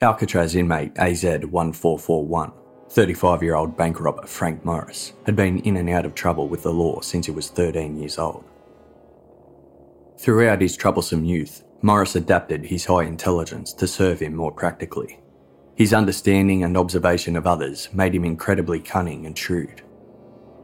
Alcatraz 0.00 0.54
inmate 0.54 0.94
AZ1441, 0.94 2.52
35 2.90 3.42
year 3.42 3.54
old 3.54 3.76
bank 3.76 4.00
robber 4.00 4.26
Frank 4.26 4.64
Morris, 4.64 5.12
had 5.26 5.34
been 5.34 5.58
in 5.60 5.76
and 5.76 5.90
out 5.90 6.06
of 6.06 6.14
trouble 6.14 6.48
with 6.48 6.62
the 6.62 6.72
law 6.72 7.00
since 7.00 7.26
he 7.26 7.32
was 7.32 7.50
13 7.50 7.98
years 7.98 8.18
old. 8.18 8.44
Throughout 10.18 10.60
his 10.60 10.76
troublesome 10.76 11.24
youth, 11.24 11.64
Morris 11.82 12.16
adapted 12.16 12.66
his 12.66 12.84
high 12.84 13.04
intelligence 13.04 13.72
to 13.74 13.86
serve 13.86 14.20
him 14.20 14.34
more 14.34 14.52
practically 14.52 15.20
his 15.78 15.94
understanding 15.94 16.64
and 16.64 16.76
observation 16.76 17.36
of 17.36 17.46
others 17.46 17.88
made 17.92 18.12
him 18.12 18.24
incredibly 18.24 18.80
cunning 18.80 19.26
and 19.26 19.38
shrewd. 19.38 19.80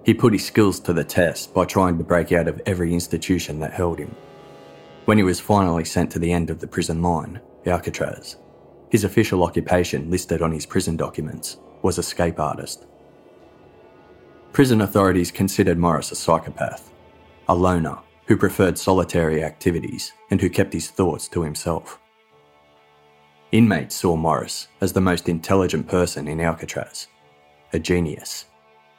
He 0.05 0.13
put 0.13 0.33
his 0.33 0.45
skills 0.45 0.81
to 0.81 0.93
the 0.93 1.05
test 1.05 1.55
by 1.55 1.67
trying 1.67 1.99
to 1.99 2.05
break 2.05 2.33
out 2.33 2.49
of 2.49 2.61
every 2.67 2.93
institution 2.93 3.61
that 3.61 3.73
held 3.73 4.01
him. 4.01 4.13
When 5.05 5.17
he 5.17 5.23
was 5.23 5.39
finally 5.39 5.85
sent 5.85 6.11
to 6.11 6.19
the 6.19 6.33
end 6.33 6.51
of 6.51 6.59
the 6.59 6.67
prison 6.67 7.01
line, 7.01 7.41
Alcatraz, 7.65 8.39
his 8.95 9.03
official 9.03 9.43
occupation 9.43 10.09
listed 10.09 10.41
on 10.41 10.53
his 10.53 10.65
prison 10.65 10.97
documents 10.97 11.59
was 11.83 11.99
escape 11.99 12.39
artist. 12.39 12.87
Prison 14.53 14.83
authorities 14.83 15.33
considered 15.33 15.77
Morris 15.77 16.13
a 16.13 16.15
psychopath, 16.15 16.93
a 17.49 17.55
loner 17.57 17.99
who 18.29 18.37
preferred 18.37 18.79
solitary 18.79 19.43
activities 19.43 20.13
and 20.31 20.41
who 20.41 20.49
kept 20.49 20.73
his 20.73 20.91
thoughts 20.91 21.27
to 21.27 21.43
himself. 21.43 21.99
Inmates 23.51 23.97
saw 23.97 24.15
Morris 24.15 24.69
as 24.81 24.93
the 24.93 25.01
most 25.01 25.29
intelligent 25.29 25.89
person 25.89 26.29
in 26.29 26.41
Alcatraz, 26.41 27.09
a 27.73 27.81
genius, 27.81 28.45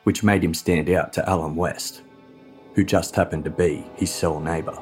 which 0.04 0.26
made 0.26 0.44
him 0.44 0.54
stand 0.54 0.90
out 0.90 1.14
to 1.14 1.30
Alan 1.30 1.56
West, 1.56 2.02
who 2.74 2.84
just 2.84 3.16
happened 3.16 3.46
to 3.46 3.50
be 3.50 3.86
his 3.96 4.12
cell 4.12 4.42
neighbour. 4.42 4.78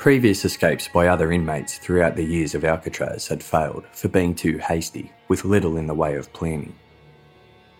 Previous 0.00 0.46
escapes 0.46 0.88
by 0.88 1.08
other 1.08 1.30
inmates 1.30 1.76
throughout 1.76 2.16
the 2.16 2.24
years 2.24 2.54
of 2.54 2.64
Alcatraz 2.64 3.28
had 3.28 3.42
failed 3.42 3.84
for 3.92 4.08
being 4.08 4.34
too 4.34 4.56
hasty, 4.56 5.12
with 5.28 5.44
little 5.44 5.76
in 5.76 5.86
the 5.86 5.92
way 5.92 6.16
of 6.16 6.32
planning. 6.32 6.74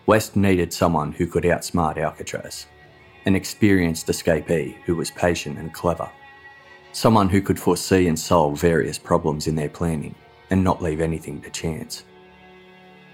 West 0.05 0.35
needed 0.35 0.71
someone 0.71 1.11
who 1.11 1.25
could 1.25 1.45
outsmart 1.45 1.97
Alcatraz, 1.97 2.67
an 3.25 3.35
experienced 3.35 4.05
escapee 4.05 4.75
who 4.85 4.95
was 4.95 5.09
patient 5.09 5.57
and 5.57 5.73
clever 5.73 6.07
Someone 6.91 7.27
who 7.27 7.41
could 7.41 7.59
foresee 7.59 8.07
and 8.07 8.19
solve 8.19 8.61
various 8.61 8.99
problems 8.99 9.47
in 9.47 9.55
their 9.55 9.69
planning 9.69 10.13
and 10.51 10.63
not 10.63 10.79
leave 10.79 11.01
anything 11.01 11.41
to 11.41 11.49
chance. 11.49 12.03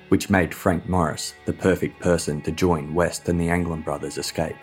Which 0.09 0.29
made 0.29 0.53
Frank 0.53 0.89
Morris 0.89 1.33
the 1.45 1.53
perfect 1.53 2.01
person 2.01 2.41
to 2.41 2.51
join 2.51 2.93
West 2.93 3.29
and 3.29 3.39
the 3.39 3.47
Anglin 3.47 3.83
brothers' 3.83 4.17
escape. 4.17 4.57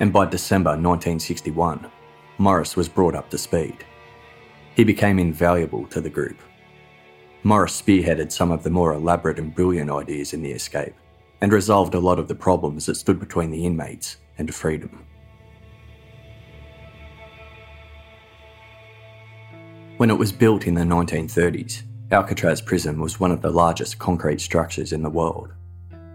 And 0.00 0.12
by 0.12 0.26
December 0.26 0.70
1961, 0.70 1.88
Morris 2.38 2.76
was 2.76 2.88
brought 2.88 3.14
up 3.14 3.30
to 3.30 3.38
speed. 3.38 3.84
He 4.74 4.84
became 4.84 5.18
invaluable 5.18 5.86
to 5.88 6.00
the 6.00 6.10
group. 6.10 6.38
Morris 7.44 7.80
spearheaded 7.80 8.32
some 8.32 8.50
of 8.50 8.62
the 8.62 8.70
more 8.70 8.92
elaborate 8.92 9.38
and 9.38 9.54
brilliant 9.54 9.90
ideas 9.90 10.32
in 10.32 10.42
the 10.42 10.50
escape 10.50 10.94
and 11.40 11.52
resolved 11.52 11.94
a 11.94 12.00
lot 12.00 12.18
of 12.18 12.26
the 12.26 12.34
problems 12.34 12.86
that 12.86 12.96
stood 12.96 13.20
between 13.20 13.50
the 13.50 13.66
inmates 13.66 14.16
and 14.38 14.54
freedom. 14.54 15.04
When 19.98 20.10
it 20.10 20.18
was 20.18 20.32
built 20.32 20.66
in 20.66 20.74
the 20.74 20.82
1930s, 20.82 21.82
Alcatraz 22.10 22.60
Prison 22.60 23.00
was 23.00 23.20
one 23.20 23.30
of 23.30 23.42
the 23.42 23.50
largest 23.50 23.98
concrete 23.98 24.40
structures 24.40 24.92
in 24.92 25.02
the 25.02 25.10
world. 25.10 25.52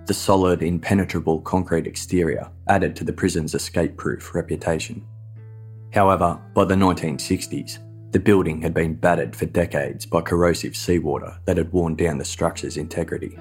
The 0.06 0.14
solid, 0.14 0.64
impenetrable 0.64 1.42
concrete 1.42 1.88
exterior 1.88 2.50
added 2.68 2.96
to 2.98 3.04
the 3.04 3.14
prison's 3.14 3.54
escape 3.54 3.96
proof 3.96 4.34
reputation. 4.34 5.06
However, 5.94 6.40
by 6.54 6.66
the 6.66 6.76
1960s, 6.76 7.80
the 8.12 8.20
building 8.20 8.62
had 8.62 8.74
been 8.74 8.96
battered 8.96 9.36
for 9.36 9.46
decades 9.46 10.06
by 10.06 10.22
corrosive 10.22 10.76
seawater 10.76 11.38
that 11.46 11.58
had 11.58 11.72
worn 11.72 11.96
down 11.96 12.18
the 12.18 12.26
structure's 12.26 12.78
integrity. 12.78 13.38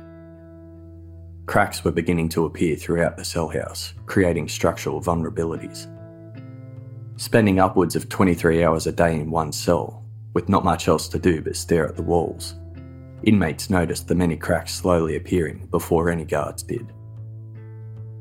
Cracks 1.47 1.85
were 1.85 1.93
beginning 1.93 2.29
to 2.31 2.45
appear 2.45 2.77
throughout 2.77 3.17
the 3.17 3.25
cell 3.25 3.49
house, 3.49 3.95
creating 4.07 4.49
structural 4.49 5.01
vulnerabilities. 5.01 5.87
Spending 7.17 7.59
upwards 7.59 7.97
of 7.97 8.09
23 8.09 8.63
hours 8.63 8.87
a 8.87 8.93
day 8.93 9.15
in 9.15 9.31
one 9.31 9.53
cell 9.53 10.05
with 10.35 10.49
not 10.49 10.65
much 10.65 10.89
else 10.89 11.09
to 11.09 11.19
do 11.19 11.41
but 11.41 11.57
stare 11.57 11.89
at 11.89 11.97
the 11.97 12.03
walls. 12.03 12.55
Inmates 13.25 13.71
noticed 13.71 14.07
the 14.07 14.15
many 14.15 14.37
cracks 14.37 14.75
slowly 14.75 15.17
appearing 15.17 15.67
before 15.71 16.11
any 16.11 16.25
guards 16.25 16.63
did. 16.63 16.93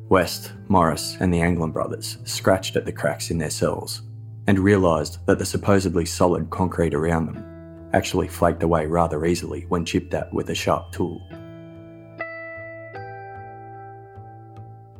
West, 0.09 0.53
Morris, 0.69 1.17
and 1.19 1.33
the 1.33 1.41
Anglin 1.41 1.71
brothers 1.71 2.17
scratched 2.23 2.77
at 2.77 2.85
the 2.85 2.91
cracks 2.91 3.29
in 3.29 3.37
their 3.37 3.49
cells 3.49 4.03
and 4.47 4.59
realised 4.59 5.19
that 5.25 5.39
the 5.39 5.45
supposedly 5.45 6.05
solid 6.05 6.49
concrete 6.49 6.93
around 6.93 7.27
them 7.27 7.89
actually 7.93 8.27
flaked 8.27 8.63
away 8.63 8.85
rather 8.85 9.25
easily 9.25 9.65
when 9.69 9.85
chipped 9.85 10.13
at 10.13 10.33
with 10.33 10.49
a 10.49 10.55
sharp 10.55 10.91
tool. 10.91 11.21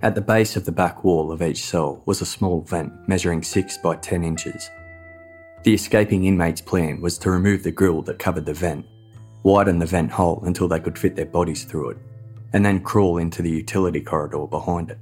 At 0.01 0.13
the 0.13 0.21
base 0.21 0.55
of 0.55 0.65
the 0.65 0.71
back 0.71 1.03
wall 1.03 1.31
of 1.31 1.41
each 1.41 1.63
cell 1.63 2.03
was 2.05 2.21
a 2.21 2.25
small 2.25 2.61
vent 2.61 2.93
measuring 3.07 3.41
6 3.41 3.77
by 3.79 3.95
10 3.95 4.23
inches 4.23 4.69
the 5.67 5.73
escaping 5.73 6.23
inmate's 6.23 6.61
plan 6.61 7.01
was 7.01 7.17
to 7.17 7.29
remove 7.29 7.63
the 7.63 7.71
grill 7.71 8.01
that 8.03 8.19
covered 8.19 8.45
the 8.45 8.53
vent, 8.53 8.85
widen 9.43 9.79
the 9.79 9.85
vent 9.85 10.09
hole 10.09 10.41
until 10.45 10.69
they 10.69 10.79
could 10.79 10.97
fit 10.97 11.17
their 11.17 11.25
bodies 11.25 11.65
through 11.65 11.89
it, 11.89 11.97
and 12.53 12.65
then 12.65 12.79
crawl 12.79 13.17
into 13.17 13.41
the 13.41 13.49
utility 13.49 13.99
corridor 13.99 14.47
behind 14.47 14.91
it. 14.91 14.99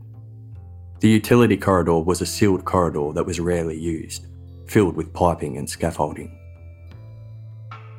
The 1.01 1.09
utility 1.09 1.55
corridor 1.55 1.99
was 1.99 2.21
a 2.21 2.25
sealed 2.25 2.65
corridor 2.65 3.11
that 3.13 3.27
was 3.27 3.39
rarely 3.39 3.77
used, 3.77 4.25
filled 4.67 4.95
with 4.95 5.13
piping 5.13 5.57
and 5.57 5.69
scaffolding. 5.69 6.37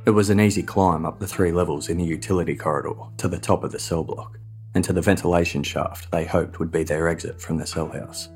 It 0.07 0.11
was 0.11 0.31
an 0.31 0.41
easy 0.41 0.63
climb 0.63 1.05
up 1.05 1.19
the 1.19 1.27
three 1.27 1.51
levels 1.51 1.89
in 1.89 1.99
the 1.99 2.05
utility 2.05 2.55
corridor 2.55 2.95
to 3.17 3.29
the 3.29 3.39
top 3.39 3.65
of 3.65 3.73
the 3.73 3.79
cell 3.79 4.05
block 4.05 4.39
and 4.75 4.85
to 4.85 4.93
the 4.93 5.01
ventilation 5.01 5.63
shaft 5.63 6.11
they 6.13 6.25
hoped 6.25 6.59
would 6.59 6.71
be 6.71 6.85
their 6.85 7.09
exit 7.09 7.41
from 7.41 7.57
the 7.57 7.67
cell 7.67 7.89
house. 7.89 8.29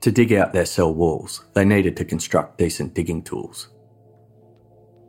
To 0.00 0.10
dig 0.10 0.32
out 0.32 0.52
their 0.52 0.64
cell 0.64 0.94
walls, 0.94 1.44
they 1.52 1.64
needed 1.64 1.96
to 1.98 2.06
construct 2.06 2.56
decent 2.56 2.94
digging 2.94 3.22
tools. 3.22 3.68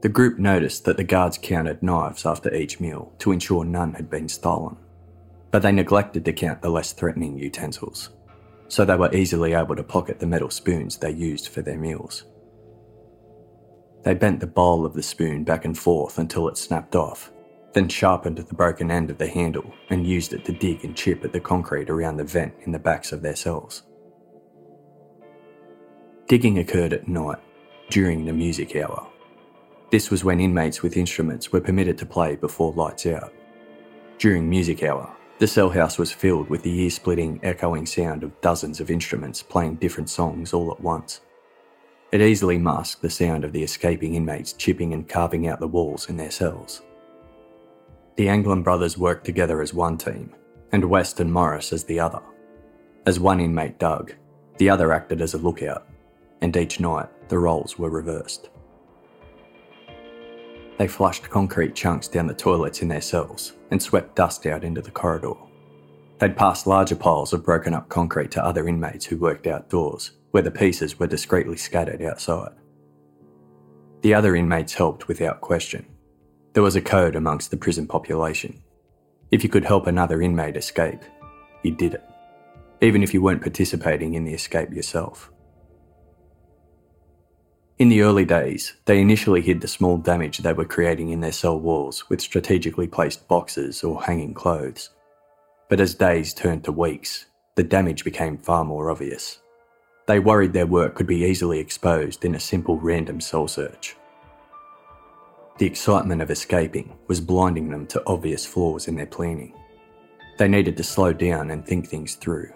The 0.02 0.10
group 0.10 0.38
noticed 0.38 0.84
that 0.86 0.98
the 0.98 1.04
guards 1.04 1.38
counted 1.38 1.82
knives 1.82 2.26
after 2.26 2.54
each 2.54 2.80
meal 2.80 3.14
to 3.20 3.32
ensure 3.32 3.64
none 3.64 3.94
had 3.94 4.10
been 4.10 4.28
stolen, 4.28 4.76
but 5.50 5.62
they 5.62 5.72
neglected 5.72 6.26
to 6.26 6.34
count 6.34 6.62
the 6.62 6.70
less 6.70 6.92
threatening 6.92 7.38
utensils, 7.38 8.10
so 8.72 8.86
they 8.86 8.96
were 8.96 9.14
easily 9.14 9.52
able 9.52 9.76
to 9.76 9.84
pocket 9.84 10.18
the 10.18 10.26
metal 10.26 10.50
spoons 10.50 10.96
they 10.96 11.12
used 11.12 11.50
for 11.50 11.62
their 11.62 11.78
meals. 11.78 12.24
They 14.04 14.14
bent 14.14 14.40
the 14.40 14.48
bowl 14.48 14.86
of 14.86 14.94
the 14.94 15.04
spoon 15.04 15.44
back 15.44 15.66
and 15.66 15.78
forth 15.78 16.18
until 16.18 16.48
it 16.48 16.56
snapped 16.56 16.96
off, 16.96 17.34
then 17.74 17.90
sharpened 17.90 18.38
the 18.38 18.56
broken 18.56 18.90
end 18.90 19.10
of 19.10 19.18
the 19.18 19.28
handle 19.28 19.74
and 19.90 20.08
used 20.08 20.32
it 20.32 20.46
to 20.46 20.54
dig 20.54 20.86
and 20.86 20.96
chip 20.96 21.26
at 21.26 21.34
the 21.34 21.40
concrete 21.42 21.90
around 21.90 22.16
the 22.16 22.24
vent 22.24 22.54
in 22.62 22.72
the 22.72 22.80
backs 22.80 23.12
of 23.12 23.22
their 23.22 23.36
cells. 23.36 23.84
Digging 26.30 26.60
occurred 26.60 26.94
at 26.94 27.10
night, 27.10 27.40
during 27.90 28.24
the 28.24 28.32
music 28.32 28.78
hour. 28.78 29.06
This 29.92 30.10
was 30.10 30.24
when 30.24 30.40
inmates 30.40 30.82
with 30.82 30.96
instruments 30.96 31.52
were 31.52 31.60
permitted 31.60 31.98
to 31.98 32.06
play 32.06 32.38
before 32.38 32.72
lights 32.72 33.06
out. 33.06 33.34
During 34.18 34.50
music 34.50 34.82
hour, 34.82 35.14
the 35.42 35.48
cell 35.48 35.72
house 35.72 35.98
was 35.98 36.12
filled 36.12 36.48
with 36.52 36.62
the 36.62 36.82
ear 36.82 36.90
splitting, 36.92 37.40
echoing 37.42 37.84
sound 37.84 38.22
of 38.22 38.42
dozens 38.42 38.80
of 38.80 38.92
instruments 38.92 39.42
playing 39.42 39.74
different 39.74 40.08
songs 40.08 40.54
all 40.54 40.72
at 40.72 40.80
once. 40.80 41.22
It 42.12 42.22
easily 42.22 42.60
masked 42.60 43.02
the 43.02 43.10
sound 43.10 43.44
of 43.44 43.52
the 43.52 43.64
escaping 43.64 44.14
inmates 44.14 44.54
chipping 44.54 44.94
and 44.94 45.10
carving 45.10 45.48
out 45.48 45.60
the 45.60 45.68
walls 45.68 46.10
in 46.10 46.16
their 46.16 46.30
cells. 46.30 46.84
The 48.18 48.30
Anglin 48.30 48.62
brothers 48.62 49.00
worked 49.00 49.26
together 49.26 49.64
as 49.64 49.74
one 49.74 49.98
team, 49.98 50.32
and 50.74 50.86
West 50.86 51.20
and 51.20 51.34
Morris 51.34 51.74
as 51.74 51.86
the 51.86 52.00
other. 52.00 52.22
As 53.08 53.20
one 53.20 53.40
inmate 53.40 53.80
dug, 53.80 54.14
the 54.60 54.70
other 54.70 54.94
acted 54.94 55.22
as 55.22 55.34
a 55.34 55.40
lookout, 55.40 55.88
and 56.42 56.56
each 56.56 56.80
night 56.80 57.10
the 57.30 57.40
roles 57.40 57.80
were 57.80 57.90
reversed. 57.90 58.51
They 60.82 60.88
flushed 60.88 61.30
concrete 61.30 61.76
chunks 61.76 62.08
down 62.08 62.26
the 62.26 62.34
toilets 62.34 62.82
in 62.82 62.88
their 62.88 63.02
cells 63.02 63.54
and 63.70 63.80
swept 63.80 64.16
dust 64.16 64.48
out 64.48 64.64
into 64.64 64.82
the 64.82 64.90
corridor. 64.90 65.36
They'd 66.18 66.36
pass 66.36 66.66
larger 66.66 66.96
piles 66.96 67.34
of 67.34 67.46
broken 67.46 67.76
up 67.76 67.88
concrete 67.88 68.32
to 68.32 68.44
other 68.44 68.68
inmates 68.68 69.06
who 69.06 69.20
worked 69.20 69.46
outdoors, 69.46 70.14
where 70.32 70.42
the 70.42 70.50
pieces 70.50 70.98
were 70.98 71.06
discreetly 71.06 71.58
scattered 71.58 72.02
outside. 72.02 72.54
The 74.02 74.16
other 74.16 74.36
inmates 74.36 74.74
helped 74.74 75.08
without 75.08 75.40
question. 75.42 75.86
There 76.54 76.64
was 76.64 76.76
a 76.76 76.82
code 76.82 77.16
amongst 77.16 77.52
the 77.52 77.58
prison 77.58 77.86
population. 77.86 78.64
If 79.30 79.44
you 79.44 79.52
could 79.52 79.66
help 79.66 79.86
another 79.86 80.20
inmate 80.20 80.58
escape, 80.58 81.04
you 81.62 81.76
did 81.76 81.94
it, 81.94 82.04
even 82.82 83.04
if 83.04 83.14
you 83.14 83.22
weren't 83.22 83.44
participating 83.44 84.16
in 84.16 84.24
the 84.24 84.34
escape 84.34 84.74
yourself. 84.74 85.32
In 87.82 87.90
the 87.90 88.04
early 88.04 88.26
days, 88.26 88.76
they 88.86 89.02
initially 89.02 89.42
hid 89.42 89.60
the 89.60 89.68
small 89.68 89.98
damage 89.98 90.38
they 90.38 90.54
were 90.54 90.66
creating 90.66 91.10
in 91.10 91.20
their 91.20 91.32
cell 91.32 91.60
walls 91.60 92.08
with 92.12 92.22
strategically 92.22 92.86
placed 92.86 93.28
boxes 93.28 93.84
or 93.84 94.04
hanging 94.04 94.36
clothes. 94.36 94.92
But 95.68 95.80
as 95.80 95.96
days 95.96 96.32
turned 96.32 96.64
to 96.66 96.72
weeks, 96.72 97.26
the 97.56 97.64
damage 97.64 98.04
became 98.04 98.38
far 98.38 98.64
more 98.64 98.92
obvious. 98.92 99.40
They 100.06 100.20
worried 100.20 100.54
their 100.54 100.68
work 100.68 100.94
could 100.94 101.08
be 101.08 101.24
easily 101.24 101.58
exposed 101.58 102.24
in 102.24 102.36
a 102.36 102.40
simple 102.40 102.78
random 102.78 103.20
cell 103.20 103.48
search. 103.48 103.96
The 105.58 105.66
excitement 105.66 106.22
of 106.22 106.30
escaping 106.30 106.96
was 107.08 107.20
blinding 107.20 107.72
them 107.72 107.88
to 107.88 108.04
obvious 108.06 108.46
flaws 108.46 108.88
in 108.88 108.96
their 108.96 109.08
planning. 109.08 109.56
They 110.38 110.48
needed 110.48 110.78
to 110.78 110.84
slow 110.84 111.14
down 111.14 111.50
and 111.50 111.66
think 111.66 111.88
things 111.88 112.14
through, 112.14 112.54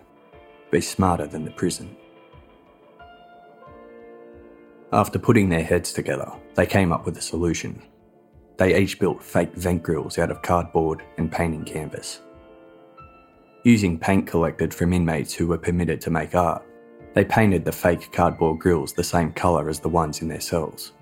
be 0.69 0.81
smarter 0.81 1.25
than 1.25 1.45
the 1.45 1.51
prison. 1.51 1.97
After 4.95 5.19
putting 5.19 5.49
their 5.49 5.61
heads 5.61 5.91
together, 5.91 6.31
they 6.53 6.65
came 6.65 6.93
up 6.93 7.05
with 7.05 7.17
a 7.17 7.21
solution. 7.21 7.81
They 8.55 8.79
each 8.79 8.97
built 8.97 9.21
fake 9.21 9.53
vent 9.53 9.83
grills 9.83 10.17
out 10.17 10.31
of 10.31 10.41
cardboard 10.41 11.03
and 11.17 11.29
painting 11.29 11.65
canvas. 11.65 12.21
Using 13.65 13.99
paint 13.99 14.25
collected 14.25 14.73
from 14.73 14.93
inmates 14.93 15.33
who 15.33 15.47
were 15.47 15.57
permitted 15.57 15.99
to 15.99 16.11
make 16.11 16.33
art, 16.33 16.63
they 17.13 17.25
painted 17.25 17.65
the 17.65 17.73
fake 17.73 18.09
cardboard 18.13 18.59
grills 18.59 18.93
the 18.93 19.03
same 19.03 19.33
colour 19.33 19.67
as 19.67 19.81
the 19.81 19.89
ones 19.89 20.21
in 20.21 20.29
their 20.29 20.39
cells. 20.39 20.93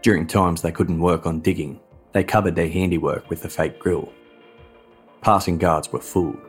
During 0.00 0.26
times 0.26 0.62
they 0.62 0.72
couldn't 0.72 0.98
work 0.98 1.26
on 1.26 1.40
digging, 1.40 1.78
they 2.12 2.24
covered 2.24 2.56
their 2.56 2.70
handiwork 2.70 3.28
with 3.28 3.42
the 3.42 3.50
fake 3.50 3.78
grill. 3.78 4.10
Passing 5.20 5.58
guards 5.58 5.92
were 5.92 6.00
fooled. 6.00 6.40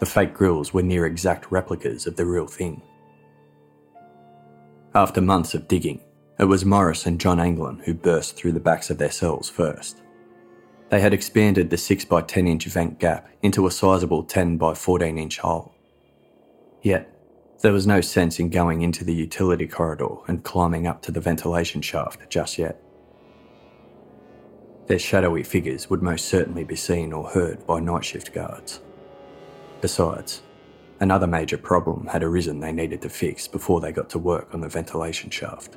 The 0.00 0.04
fake 0.04 0.34
grills 0.34 0.74
were 0.74 0.82
near 0.82 1.06
exact 1.06 1.50
replicas 1.50 2.06
of 2.06 2.16
the 2.16 2.26
real 2.26 2.46
thing. 2.46 2.82
After 4.96 5.20
months 5.20 5.52
of 5.52 5.68
digging, 5.68 6.00
it 6.38 6.46
was 6.46 6.64
Morris 6.64 7.04
and 7.04 7.20
John 7.20 7.38
Anglin 7.38 7.80
who 7.84 7.92
burst 7.92 8.34
through 8.34 8.52
the 8.52 8.60
backs 8.60 8.88
of 8.88 8.96
their 8.96 9.10
cells 9.10 9.46
first. 9.46 10.00
They 10.88 11.00
had 11.00 11.12
expanded 11.12 11.68
the 11.68 11.76
6 11.76 12.06
by 12.06 12.22
10 12.22 12.46
inch 12.46 12.64
vent 12.64 12.98
gap 12.98 13.28
into 13.42 13.66
a 13.66 13.70
sizable 13.70 14.22
10 14.22 14.56
by 14.56 14.72
14 14.72 15.18
inch 15.18 15.36
hole. 15.36 15.74
Yet, 16.80 17.12
there 17.60 17.74
was 17.74 17.86
no 17.86 18.00
sense 18.00 18.38
in 18.38 18.48
going 18.48 18.80
into 18.80 19.04
the 19.04 19.12
utility 19.12 19.66
corridor 19.66 20.16
and 20.28 20.42
climbing 20.42 20.86
up 20.86 21.02
to 21.02 21.12
the 21.12 21.20
ventilation 21.20 21.82
shaft 21.82 22.30
just 22.30 22.56
yet. 22.56 22.80
Their 24.86 24.98
shadowy 24.98 25.42
figures 25.42 25.90
would 25.90 26.00
most 26.00 26.24
certainly 26.24 26.64
be 26.64 26.74
seen 26.74 27.12
or 27.12 27.28
heard 27.28 27.66
by 27.66 27.80
night 27.80 28.06
shift 28.06 28.32
guards. 28.32 28.80
Besides, 29.82 30.40
Another 31.00 31.26
major 31.26 31.58
problem 31.58 32.06
had 32.06 32.22
arisen 32.22 32.60
they 32.60 32.72
needed 32.72 33.02
to 33.02 33.08
fix 33.08 33.46
before 33.46 33.80
they 33.80 33.92
got 33.92 34.08
to 34.10 34.18
work 34.18 34.54
on 34.54 34.60
the 34.60 34.68
ventilation 34.68 35.30
shaft. 35.30 35.76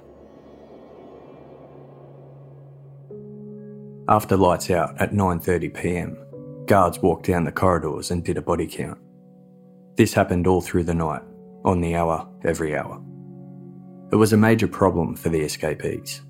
After 4.08 4.38
lights 4.38 4.70
out 4.72 5.00
at 5.00 5.12
9:30 5.12 5.74
p.m., 5.74 6.18
guards 6.66 7.00
walked 7.00 7.28
down 7.28 7.44
the 7.44 7.52
corridors 7.52 8.12
and 8.12 8.24
did 8.24 8.38
a 8.38 8.42
body 8.42 8.66
count. 8.66 8.98
This 9.98 10.14
happened 10.14 10.48
all 10.48 10.62
through 10.62 10.86
the 10.86 10.94
night, 10.94 11.22
on 11.66 11.82
the 11.82 11.96
hour, 11.96 12.28
every 12.44 12.76
hour. 12.76 13.02
It 14.12 14.16
was 14.16 14.34
a 14.34 14.38
major 14.38 14.68
problem 14.68 15.16
for 15.16 15.30
the 15.30 15.42
escapees. 15.42 16.22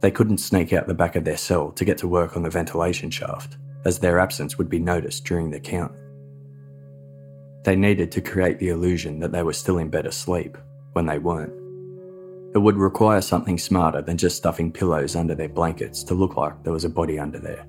They 0.00 0.10
couldn't 0.10 0.38
sneak 0.38 0.72
out 0.74 0.86
the 0.86 0.92
back 0.92 1.16
of 1.16 1.24
their 1.24 1.38
cell 1.38 1.70
to 1.72 1.84
get 1.84 1.96
to 1.98 2.08
work 2.08 2.36
on 2.36 2.42
the 2.42 2.50
ventilation 2.50 3.10
shaft, 3.10 3.56
as 3.86 4.00
their 4.00 4.18
absence 4.18 4.58
would 4.58 4.68
be 4.68 4.78
noticed 4.78 5.24
during 5.24 5.50
the 5.50 5.60
count. 5.60 5.92
They 7.64 7.76
needed 7.76 8.12
to 8.12 8.20
create 8.20 8.58
the 8.58 8.68
illusion 8.68 9.18
that 9.20 9.32
they 9.32 9.42
were 9.42 9.54
still 9.54 9.78
in 9.78 9.88
bed 9.88 10.06
asleep 10.06 10.58
when 10.92 11.06
they 11.06 11.18
weren't. 11.18 11.52
It 12.54 12.58
would 12.58 12.76
require 12.76 13.20
something 13.20 13.58
smarter 13.58 14.02
than 14.02 14.18
just 14.18 14.36
stuffing 14.36 14.70
pillows 14.70 15.16
under 15.16 15.34
their 15.34 15.48
blankets 15.48 16.04
to 16.04 16.14
look 16.14 16.36
like 16.36 16.62
there 16.62 16.74
was 16.74 16.84
a 16.84 16.90
body 16.90 17.18
under 17.18 17.38
there. 17.38 17.66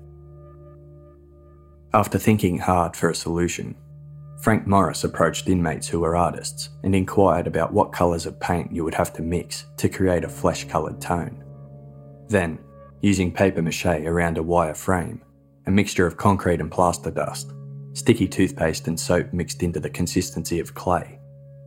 After 1.94 2.18
thinking 2.18 2.58
hard 2.58 2.94
for 2.94 3.08
a 3.08 3.14
solution, 3.14 3.74
Frank 4.42 4.66
Morris 4.66 5.02
approached 5.02 5.48
inmates 5.48 5.88
who 5.88 6.00
were 6.00 6.14
artists 6.14 6.68
and 6.84 6.94
inquired 6.94 7.46
about 7.46 7.72
what 7.72 7.92
colours 7.92 8.26
of 8.26 8.38
paint 8.38 8.70
you 8.70 8.84
would 8.84 8.94
have 8.94 9.14
to 9.14 9.22
mix 9.22 9.64
to 9.78 9.88
create 9.88 10.24
a 10.24 10.28
flesh 10.28 10.68
coloured 10.68 11.00
tone. 11.00 11.42
Then, 12.28 12.58
using 13.00 13.32
paper 13.32 13.62
mache 13.62 13.86
around 13.86 14.36
a 14.36 14.42
wire 14.42 14.74
frame, 14.74 15.22
a 15.66 15.70
mixture 15.70 16.06
of 16.06 16.18
concrete 16.18 16.60
and 16.60 16.70
plaster 16.70 17.10
dust, 17.10 17.52
sticky 17.96 18.28
toothpaste 18.28 18.88
and 18.88 19.00
soap 19.00 19.32
mixed 19.32 19.62
into 19.62 19.80
the 19.80 19.88
consistency 19.88 20.60
of 20.60 20.74
clay, 20.74 21.18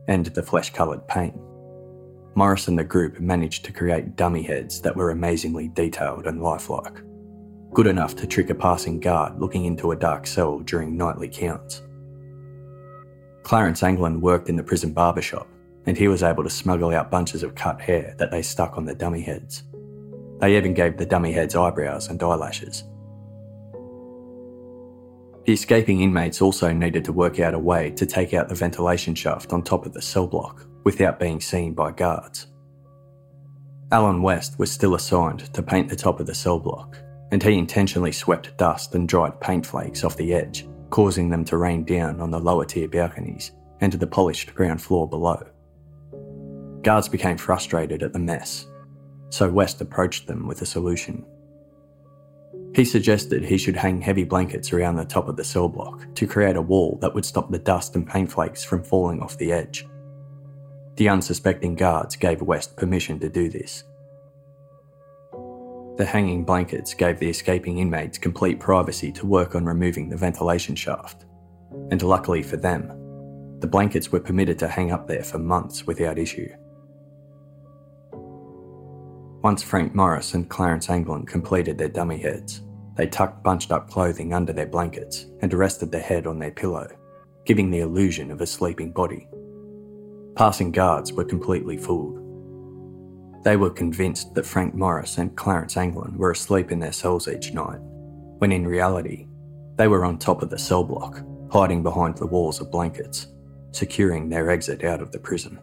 and 0.06 0.26
the 0.26 0.42
flesh 0.42 0.72
coloured 0.72 1.06
paint. 1.08 1.34
Morris 2.36 2.68
and 2.68 2.78
the 2.78 2.84
group 2.84 3.18
managed 3.18 3.64
to 3.64 3.72
create 3.72 4.14
dummy 4.14 4.40
heads 4.40 4.80
that 4.80 4.94
were 4.94 5.10
amazingly 5.10 5.66
detailed 5.66 6.28
and 6.28 6.40
lifelike, 6.40 7.02
good 7.74 7.88
enough 7.88 8.14
to 8.14 8.28
trick 8.28 8.48
a 8.48 8.54
passing 8.54 9.00
guard 9.00 9.40
looking 9.40 9.64
into 9.64 9.90
a 9.90 9.96
dark 9.96 10.24
cell 10.24 10.60
during 10.60 10.96
nightly 10.96 11.28
counts. 11.28 11.82
Clarence 13.42 13.82
Anglin 13.82 14.20
worked 14.20 14.48
in 14.48 14.54
the 14.54 14.62
prison 14.62 14.92
barber 14.92 15.22
shop, 15.22 15.48
and 15.86 15.96
he 15.98 16.06
was 16.06 16.22
able 16.22 16.44
to 16.44 16.50
smuggle 16.50 16.94
out 16.94 17.10
bunches 17.10 17.42
of 17.42 17.56
cut 17.56 17.80
hair 17.80 18.14
that 18.18 18.30
they 18.30 18.42
stuck 18.42 18.78
on 18.78 18.84
the 18.84 18.94
dummy 18.94 19.22
heads. 19.22 19.64
They 20.38 20.56
even 20.56 20.74
gave 20.74 20.96
the 20.96 21.06
dummy 21.06 21.32
heads 21.32 21.56
eyebrows 21.56 22.06
and 22.06 22.22
eyelashes, 22.22 22.84
the 25.50 25.54
escaping 25.54 26.02
inmates 26.02 26.40
also 26.40 26.72
needed 26.72 27.04
to 27.04 27.12
work 27.12 27.40
out 27.40 27.54
a 27.54 27.58
way 27.58 27.90
to 27.90 28.06
take 28.06 28.34
out 28.34 28.48
the 28.48 28.54
ventilation 28.54 29.16
shaft 29.16 29.52
on 29.52 29.64
top 29.64 29.84
of 29.84 29.92
the 29.92 30.00
cell 30.00 30.28
block 30.28 30.64
without 30.84 31.18
being 31.18 31.40
seen 31.40 31.74
by 31.74 31.90
guards. 31.90 32.46
Alan 33.90 34.22
West 34.22 34.60
was 34.60 34.70
still 34.70 34.94
assigned 34.94 35.52
to 35.52 35.60
paint 35.60 35.88
the 35.88 35.96
top 35.96 36.20
of 36.20 36.28
the 36.28 36.34
cell 36.36 36.60
block, 36.60 36.96
and 37.32 37.42
he 37.42 37.58
intentionally 37.58 38.12
swept 38.12 38.56
dust 38.58 38.94
and 38.94 39.08
dried 39.08 39.40
paint 39.40 39.66
flakes 39.66 40.04
off 40.04 40.16
the 40.16 40.32
edge, 40.32 40.68
causing 40.90 41.28
them 41.28 41.44
to 41.44 41.56
rain 41.56 41.82
down 41.82 42.20
on 42.20 42.30
the 42.30 42.38
lower 42.38 42.64
tier 42.64 42.86
balconies 42.86 43.50
and 43.80 43.90
to 43.90 43.98
the 43.98 44.06
polished 44.06 44.54
ground 44.54 44.80
floor 44.80 45.08
below. 45.08 45.44
Guards 46.82 47.08
became 47.08 47.36
frustrated 47.36 48.04
at 48.04 48.12
the 48.12 48.20
mess, 48.20 48.68
so 49.30 49.50
West 49.50 49.80
approached 49.80 50.28
them 50.28 50.46
with 50.46 50.62
a 50.62 50.66
solution. 50.66 51.26
He 52.74 52.84
suggested 52.84 53.42
he 53.42 53.58
should 53.58 53.76
hang 53.76 54.00
heavy 54.00 54.24
blankets 54.24 54.72
around 54.72 54.96
the 54.96 55.04
top 55.04 55.28
of 55.28 55.36
the 55.36 55.44
cell 55.44 55.68
block 55.68 56.06
to 56.14 56.26
create 56.26 56.56
a 56.56 56.62
wall 56.62 56.98
that 57.00 57.14
would 57.14 57.24
stop 57.24 57.50
the 57.50 57.58
dust 57.58 57.96
and 57.96 58.06
paint 58.06 58.30
flakes 58.30 58.62
from 58.62 58.84
falling 58.84 59.20
off 59.20 59.38
the 59.38 59.52
edge. 59.52 59.86
The 60.96 61.08
unsuspecting 61.08 61.74
guards 61.74 62.14
gave 62.14 62.42
West 62.42 62.76
permission 62.76 63.18
to 63.20 63.28
do 63.28 63.48
this. 63.48 63.84
The 65.96 66.06
hanging 66.06 66.44
blankets 66.44 66.94
gave 66.94 67.18
the 67.18 67.28
escaping 67.28 67.78
inmates 67.78 68.18
complete 68.18 68.60
privacy 68.60 69.10
to 69.12 69.26
work 69.26 69.54
on 69.54 69.66
removing 69.66 70.08
the 70.08 70.16
ventilation 70.16 70.74
shaft, 70.74 71.26
and 71.90 72.00
luckily 72.02 72.42
for 72.42 72.56
them, 72.56 72.88
the 73.58 73.66
blankets 73.66 74.10
were 74.10 74.20
permitted 74.20 74.58
to 74.60 74.68
hang 74.68 74.92
up 74.92 75.06
there 75.06 75.24
for 75.24 75.38
months 75.38 75.86
without 75.86 76.18
issue. 76.18 76.48
Once 79.42 79.62
Frank 79.62 79.94
Morris 79.94 80.34
and 80.34 80.50
Clarence 80.50 80.90
Anglin 80.90 81.24
completed 81.24 81.78
their 81.78 81.88
dummy 81.88 82.18
heads, 82.18 82.60
they 82.96 83.06
tucked 83.06 83.42
bunched 83.42 83.72
up 83.72 83.88
clothing 83.88 84.34
under 84.34 84.52
their 84.52 84.66
blankets 84.66 85.26
and 85.40 85.54
rested 85.54 85.90
their 85.90 86.02
head 86.02 86.26
on 86.26 86.38
their 86.38 86.50
pillow, 86.50 86.86
giving 87.46 87.70
the 87.70 87.80
illusion 87.80 88.30
of 88.30 88.42
a 88.42 88.46
sleeping 88.46 88.92
body. 88.92 89.26
Passing 90.36 90.70
guards 90.70 91.14
were 91.14 91.24
completely 91.24 91.78
fooled. 91.78 92.18
They 93.42 93.56
were 93.56 93.70
convinced 93.70 94.34
that 94.34 94.44
Frank 94.44 94.74
Morris 94.74 95.16
and 95.16 95.34
Clarence 95.34 95.78
Anglin 95.78 96.18
were 96.18 96.32
asleep 96.32 96.70
in 96.70 96.78
their 96.78 96.92
cells 96.92 97.26
each 97.26 97.54
night, 97.54 97.78
when 98.38 98.52
in 98.52 98.68
reality, 98.68 99.26
they 99.76 99.88
were 99.88 100.04
on 100.04 100.18
top 100.18 100.42
of 100.42 100.50
the 100.50 100.58
cell 100.58 100.84
block, 100.84 101.22
hiding 101.50 101.82
behind 101.82 102.18
the 102.18 102.26
walls 102.26 102.60
of 102.60 102.70
blankets, 102.70 103.28
securing 103.72 104.28
their 104.28 104.50
exit 104.50 104.84
out 104.84 105.00
of 105.00 105.12
the 105.12 105.18
prison. 105.18 105.58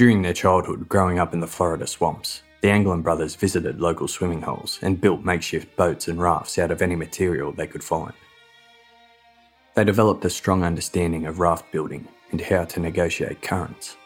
During 0.00 0.22
their 0.22 0.32
childhood 0.32 0.88
growing 0.88 1.18
up 1.18 1.34
in 1.34 1.40
the 1.40 1.46
Florida 1.46 1.86
swamps, 1.86 2.42
the 2.62 2.70
Anglin 2.70 3.02
brothers 3.02 3.34
visited 3.34 3.82
local 3.82 4.08
swimming 4.08 4.40
holes 4.40 4.78
and 4.80 4.98
built 4.98 5.26
makeshift 5.26 5.76
boats 5.76 6.08
and 6.08 6.18
rafts 6.18 6.56
out 6.58 6.70
of 6.70 6.80
any 6.80 6.96
material 6.96 7.52
they 7.52 7.66
could 7.66 7.84
find. 7.84 8.14
They 9.74 9.84
developed 9.84 10.24
a 10.24 10.30
strong 10.30 10.62
understanding 10.64 11.26
of 11.26 11.38
raft 11.38 11.70
building 11.70 12.08
and 12.30 12.40
how 12.40 12.64
to 12.64 12.80
negotiate 12.80 13.42
currents. 13.42 13.98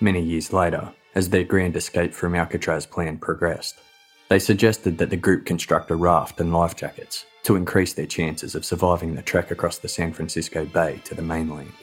Many 0.00 0.22
years 0.22 0.54
later, 0.54 0.90
as 1.14 1.28
their 1.28 1.44
grand 1.44 1.76
escape 1.76 2.14
from 2.14 2.34
Alcatraz 2.34 2.86
plan 2.86 3.18
progressed, 3.18 3.78
they 4.30 4.38
suggested 4.38 4.96
that 4.96 5.10
the 5.10 5.18
group 5.18 5.44
construct 5.44 5.90
a 5.90 5.96
raft 5.96 6.40
and 6.40 6.50
life 6.50 6.74
jackets 6.74 7.26
to 7.42 7.56
increase 7.56 7.92
their 7.92 8.06
chances 8.06 8.54
of 8.54 8.64
surviving 8.64 9.16
the 9.16 9.20
trek 9.20 9.50
across 9.50 9.76
the 9.76 9.88
San 9.88 10.14
Francisco 10.14 10.64
Bay 10.64 10.98
to 11.04 11.14
the 11.14 11.20
mainland. 11.20 11.74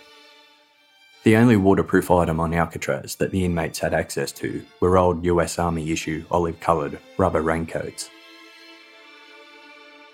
The 1.23 1.37
only 1.37 1.55
waterproof 1.55 2.11
item 2.11 2.39
on 2.39 2.53
Alcatraz 2.53 3.15
that 3.15 3.31
the 3.31 3.45
inmates 3.45 3.79
had 3.79 3.93
access 3.93 4.31
to 4.33 4.65
were 4.81 4.97
old 4.97 5.23
US 5.25 5.57
Army 5.57 5.91
issue 5.91 6.25
olive 6.29 6.59
coloured 6.59 6.99
rubber 7.17 7.41
raincoats 7.41 8.09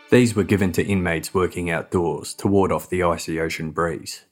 these 0.09 0.35
were 0.35 0.43
given 0.43 0.71
to 0.71 0.83
inmates 0.83 1.35
working 1.35 1.69
outdoors 1.69 2.33
to 2.33 2.47
ward 2.47 2.71
off 2.71 2.89
the 2.89 3.03
icy 3.03 3.39
ocean 3.39 3.69
breeze. 3.69 4.25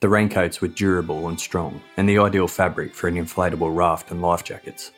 The 0.00 0.08
raincoats 0.10 0.60
were 0.60 0.68
durable 0.68 1.28
and 1.28 1.40
strong, 1.40 1.80
and 1.96 2.06
the 2.06 2.18
ideal 2.18 2.46
fabric 2.46 2.94
for 2.94 3.08
an 3.08 3.14
inflatable 3.14 3.74
raft 3.74 4.10
and 4.10 4.20
life 4.20 4.44
jackets. 4.44 4.92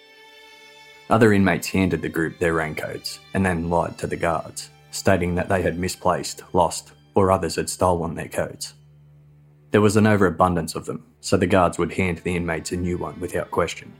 Other 1.08 1.32
inmates 1.32 1.68
handed 1.68 2.02
the 2.02 2.08
group 2.08 2.40
their 2.40 2.54
raincoats 2.54 3.20
and 3.34 3.46
then 3.46 3.70
lied 3.70 3.98
to 3.98 4.08
the 4.08 4.16
guards, 4.16 4.70
stating 4.90 5.36
that 5.36 5.48
they 5.48 5.62
had 5.62 5.78
misplaced, 5.78 6.42
lost, 6.52 6.90
or 7.14 7.30
others 7.30 7.54
had 7.54 7.70
stolen 7.70 8.16
their 8.16 8.28
coats. 8.28 8.74
There 9.76 9.82
was 9.82 9.96
an 9.98 10.06
overabundance 10.06 10.74
of 10.74 10.86
them, 10.86 11.04
so 11.20 11.36
the 11.36 11.46
guards 11.46 11.76
would 11.76 11.92
hand 11.92 12.16
the 12.24 12.34
inmates 12.34 12.72
a 12.72 12.78
new 12.78 12.96
one 12.96 13.20
without 13.20 13.50
question. 13.50 13.92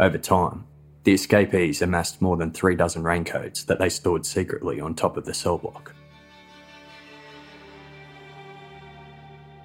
Over 0.00 0.18
time, 0.18 0.66
the 1.04 1.12
escapees 1.12 1.80
amassed 1.80 2.20
more 2.20 2.36
than 2.36 2.50
three 2.50 2.74
dozen 2.74 3.04
raincoats 3.04 3.62
that 3.62 3.78
they 3.78 3.88
stored 3.88 4.26
secretly 4.26 4.80
on 4.80 4.96
top 4.96 5.16
of 5.16 5.26
the 5.26 5.32
cell 5.32 5.58
block. 5.58 5.94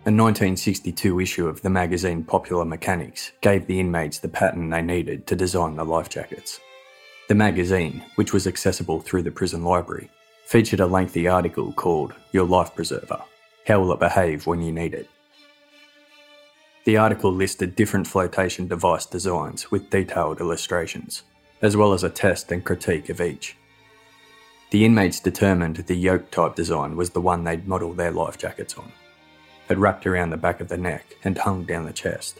A 0.05 0.13
1962 0.13 1.21
issue 1.21 1.47
of 1.47 1.63
the 1.63 1.71
magazine 1.71 2.23
Popular 2.23 2.63
Mechanics 2.63 3.31
gave 3.41 3.65
the 3.65 3.79
inmates 3.79 4.19
the 4.19 4.27
pattern 4.27 4.69
they 4.69 4.83
needed 4.83 5.25
to 5.25 5.35
design 5.35 5.75
the 5.75 5.85
life 5.85 6.09
jackets. 6.09 6.59
The 7.29 7.33
magazine, 7.33 8.03
which 8.13 8.31
was 8.31 8.45
accessible 8.45 9.01
through 9.01 9.23
the 9.23 9.31
prison 9.31 9.63
library, 9.63 10.11
featured 10.45 10.81
a 10.81 10.85
lengthy 10.85 11.27
article 11.27 11.73
called 11.73 12.13
Your 12.31 12.45
Life 12.45 12.75
Preserver 12.75 13.23
How 13.67 13.82
Will 13.82 13.91
It 13.91 13.99
Behave 13.99 14.47
When 14.47 14.62
You 14.62 14.71
Need 14.71 14.93
It? 14.93 15.10
The 16.86 16.95
article 16.95 17.34
listed 17.34 17.75
different 17.75 18.08
flotation 18.08 18.65
device 18.65 19.06
designs 19.06 19.69
with 19.69 19.89
detailed 19.89 20.39
illustrations, 20.39 21.23
as 21.62 21.75
well 21.75 21.91
as 21.91 22.01
a 22.01 22.10
test 22.10 22.49
and 22.53 22.63
critique 22.63 23.10
of 23.10 23.19
each. 23.19 23.58
The 24.71 24.86
inmates 24.86 25.19
determined 25.19 25.75
the 25.75 25.97
yoke 25.97 26.32
type 26.32 26.56
design 26.56 26.95
was 26.95 27.10
the 27.10 27.19
one 27.19 27.43
they'd 27.43 27.67
model 27.67 27.91
their 27.91 28.12
life 28.12 28.38
jackets 28.38 28.75
on. 28.75 28.89
It 29.67 29.77
wrapped 29.77 30.08
around 30.08 30.30
the 30.30 30.38
back 30.38 30.62
of 30.62 30.69
the 30.69 30.77
neck 30.77 31.17
and 31.25 31.38
hung 31.38 31.65
down 31.65 31.84
the 31.84 31.91
chest. 31.91 32.39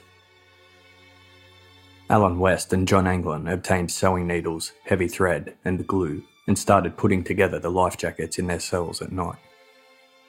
Alan 2.10 2.40
West 2.40 2.72
and 2.72 2.88
John 2.88 3.06
Anglin 3.06 3.50
obtained 3.50 3.92
sewing 3.92 4.28
needles, 4.28 4.72
heavy 4.86 5.10
thread, 5.10 5.56
and 5.66 5.86
glue 5.86 6.24
and 6.48 6.58
started 6.58 6.96
putting 6.96 7.26
together 7.26 7.60
the 7.60 7.70
life 7.70 7.98
jackets 7.98 8.40
in 8.40 8.48
their 8.48 8.62
cells 8.62 9.02
at 9.02 9.12
night. 9.12 9.36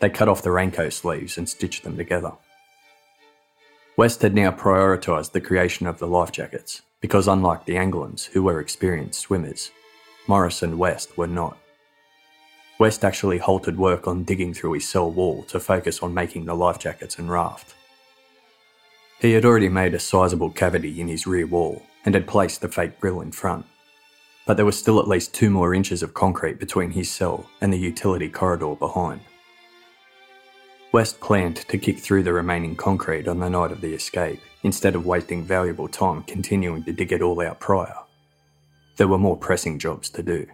They 0.01 0.11
cut 0.11 0.29
off 0.29 0.43
the 0.43 0.53
raincoat 0.53 0.93
sleeves 0.93 1.39
and 1.39 1.49
stitched 1.49 1.85
them 1.85 1.97
together. 1.97 2.33
West 3.97 4.23
had 4.23 4.35
now 4.35 4.53
prioritised 4.53 5.33
the 5.33 5.41
creation 5.41 5.87
of 5.87 5.99
the 5.99 6.07
life 6.07 6.31
jackets 6.31 6.83
because, 7.01 7.27
unlike 7.27 7.65
the 7.65 7.75
Anglins, 7.75 8.27
who 8.27 8.43
were 8.43 8.61
experienced 8.61 9.21
swimmers, 9.21 9.73
Morris 10.29 10.63
and 10.63 10.79
West 10.79 11.17
were 11.17 11.27
not. 11.27 11.59
West 12.79 13.05
actually 13.05 13.39
halted 13.39 13.77
work 13.77 14.07
on 14.07 14.23
digging 14.23 14.55
through 14.55 14.75
his 14.75 14.89
cell 14.89 15.11
wall 15.11 15.43
to 15.45 15.59
focus 15.59 16.01
on 16.01 16.15
making 16.15 16.45
the 16.45 16.55
life 16.55 16.79
jackets 16.79 17.19
and 17.19 17.29
raft. 17.29 17.75
He 19.21 19.33
had 19.33 19.45
already 19.45 19.69
made 19.69 19.95
a 19.95 19.99
sizable 19.99 20.51
cavity 20.51 21.01
in 21.01 21.09
his 21.09 21.27
rear 21.27 21.47
wall 21.47 21.83
and 22.05 22.15
had 22.15 22.29
placed 22.29 22.61
the 22.61 22.69
fake 22.69 23.01
grill 23.01 23.21
in 23.21 23.33
front, 23.33 23.67
but 24.47 24.57
there 24.57 24.67
was 24.67 24.79
still 24.79 25.01
at 25.01 25.09
least 25.09 25.35
two 25.35 25.51
more 25.51 25.75
inches 25.75 26.05
of 26.05 26.15
concrete 26.15 26.61
between 26.61 26.93
his 26.93 27.11
cell 27.11 27.51
and 27.61 27.73
the 27.73 27.79
utility 27.79 28.29
corridor 28.29 28.77
behind. 28.77 29.21
West 30.93 31.21
planned 31.21 31.57
to 31.57 31.77
kick 31.77 31.99
through 31.99 32.23
the 32.23 32.33
remaining 32.33 32.75
concrete 32.75 33.29
on 33.29 33.41
the 33.41 33.51
night 33.51 33.73
of 33.73 33.81
the 33.83 33.93
escape, 33.93 34.41
instead 34.63 34.95
of 34.95 35.05
wasting 35.05 35.45
valuable 35.45 35.87
time 35.87 36.23
continuing 36.23 36.83
to 36.85 36.93
dig 36.93 37.13
it 37.13 37.23
all 37.23 37.41
out 37.41 37.61
prior. 37.61 37.95
There 38.97 39.09
were 39.09 39.19
more 39.19 39.37
pressing 39.37 39.79
jobs 39.79 40.11
to 40.11 40.23
do. 40.23 40.47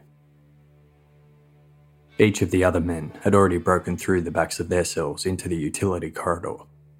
Each 2.18 2.42
of 2.42 2.50
the 2.50 2.64
other 2.64 2.80
men 2.80 3.12
had 3.22 3.34
already 3.34 3.58
broken 3.58 3.96
through 3.96 4.22
the 4.22 4.30
backs 4.30 4.60
of 4.60 4.68
their 4.68 4.84
cells 4.84 5.24
into 5.24 5.48
the 5.48 5.56
utility 5.56 6.10
corridor, 6.10 6.58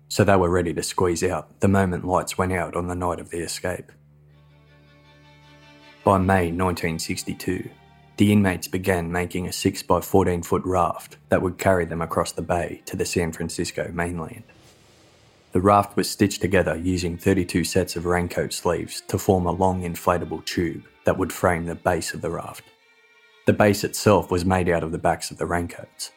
so 0.08 0.24
they 0.24 0.36
were 0.36 0.48
ready 0.48 0.72
to 0.74 0.82
squeeze 0.82 1.22
out 1.22 1.60
the 1.60 1.68
moment 1.68 2.04
lights 2.04 2.38
went 2.38 2.52
out 2.52 2.74
on 2.74 2.88
the 2.88 2.94
night 2.94 3.20
of 3.20 3.30
the 3.30 3.38
escape. 3.38 3.92
By 6.04 6.18
May 6.18 6.50
1962, 6.52 7.68
the 8.16 8.32
inmates 8.32 8.68
began 8.68 9.10
making 9.10 9.48
a 9.48 9.52
6 9.52 9.82
by 9.82 10.00
14 10.00 10.42
foot 10.42 10.62
raft 10.64 11.16
that 11.30 11.42
would 11.42 11.58
carry 11.58 11.84
them 11.84 12.00
across 12.00 12.32
the 12.32 12.42
bay 12.42 12.80
to 12.86 12.96
the 12.96 13.04
San 13.04 13.32
Francisco 13.32 13.90
mainland. 13.92 14.44
The 15.52 15.60
raft 15.60 15.96
was 15.96 16.10
stitched 16.10 16.40
together 16.40 16.76
using 16.76 17.16
32 17.16 17.64
sets 17.64 17.96
of 17.96 18.06
raincoat 18.06 18.52
sleeves 18.52 19.02
to 19.08 19.18
form 19.18 19.46
a 19.46 19.52
long 19.52 19.82
inflatable 19.82 20.44
tube 20.44 20.84
that 21.04 21.18
would 21.18 21.32
frame 21.32 21.66
the 21.66 21.74
base 21.74 22.14
of 22.14 22.20
the 22.20 22.30
raft. 22.30 22.64
The 23.46 23.52
base 23.52 23.84
itself 23.84 24.30
was 24.30 24.44
made 24.44 24.68
out 24.68 24.82
of 24.82 24.92
the 24.92 24.98
backs 24.98 25.30
of 25.30 25.38
the 25.38 25.46
raincoats. 25.46 26.12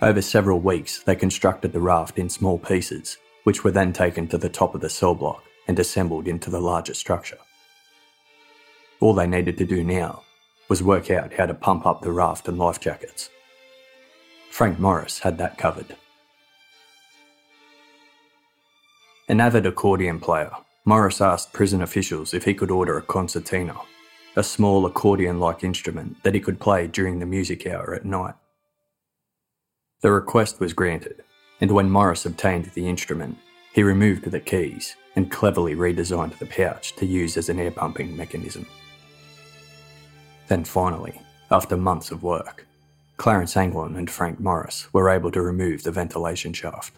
Over 0.00 0.22
several 0.22 0.60
weeks, 0.60 1.02
they 1.02 1.16
constructed 1.16 1.72
the 1.72 1.80
raft 1.80 2.18
in 2.18 2.28
small 2.28 2.58
pieces, 2.58 3.18
which 3.44 3.64
were 3.64 3.70
then 3.70 3.92
taken 3.92 4.28
to 4.28 4.38
the 4.38 4.48
top 4.48 4.74
of 4.74 4.80
the 4.80 4.90
cell 4.90 5.14
block 5.14 5.42
and 5.66 5.78
assembled 5.78 6.28
into 6.28 6.50
the 6.50 6.60
larger 6.60 6.94
structure. 6.94 7.38
All 9.00 9.14
they 9.14 9.26
needed 9.26 9.58
to 9.58 9.64
do 9.64 9.82
now 9.84 10.22
was 10.72 10.82
work 10.82 11.10
out 11.10 11.34
how 11.34 11.44
to 11.44 11.52
pump 11.52 11.84
up 11.84 12.00
the 12.00 12.10
raft 12.10 12.48
and 12.48 12.56
life 12.56 12.80
jackets. 12.80 13.28
Frank 14.50 14.78
Morris 14.78 15.18
had 15.18 15.36
that 15.36 15.58
covered. 15.58 15.94
An 19.28 19.38
avid 19.38 19.66
accordion 19.66 20.18
player, 20.18 20.50
Morris 20.86 21.20
asked 21.20 21.52
prison 21.52 21.82
officials 21.82 22.32
if 22.32 22.46
he 22.46 22.54
could 22.54 22.70
order 22.70 22.96
a 22.96 23.02
concertina, 23.02 23.76
a 24.34 24.42
small 24.42 24.86
accordion 24.86 25.38
like 25.38 25.62
instrument 25.62 26.16
that 26.22 26.32
he 26.32 26.40
could 26.40 26.58
play 26.58 26.86
during 26.86 27.18
the 27.18 27.26
music 27.26 27.66
hour 27.66 27.94
at 27.94 28.06
night. 28.06 28.36
The 30.00 30.10
request 30.10 30.58
was 30.58 30.72
granted, 30.72 31.22
and 31.60 31.70
when 31.70 31.90
Morris 31.90 32.24
obtained 32.24 32.70
the 32.72 32.88
instrument, 32.88 33.36
he 33.74 33.82
removed 33.82 34.30
the 34.30 34.40
keys 34.40 34.96
and 35.16 35.30
cleverly 35.30 35.74
redesigned 35.74 36.38
the 36.38 36.46
pouch 36.46 36.96
to 36.96 37.04
use 37.04 37.36
as 37.36 37.50
an 37.50 37.60
air 37.60 37.72
pumping 37.72 38.16
mechanism. 38.16 38.64
Then 40.48 40.64
finally, 40.64 41.20
after 41.50 41.76
months 41.76 42.10
of 42.10 42.22
work, 42.22 42.66
Clarence 43.16 43.56
Anglin 43.56 43.96
and 43.96 44.10
Frank 44.10 44.40
Morris 44.40 44.92
were 44.92 45.08
able 45.08 45.30
to 45.30 45.42
remove 45.42 45.82
the 45.82 45.92
ventilation 45.92 46.52
shaft, 46.52 46.94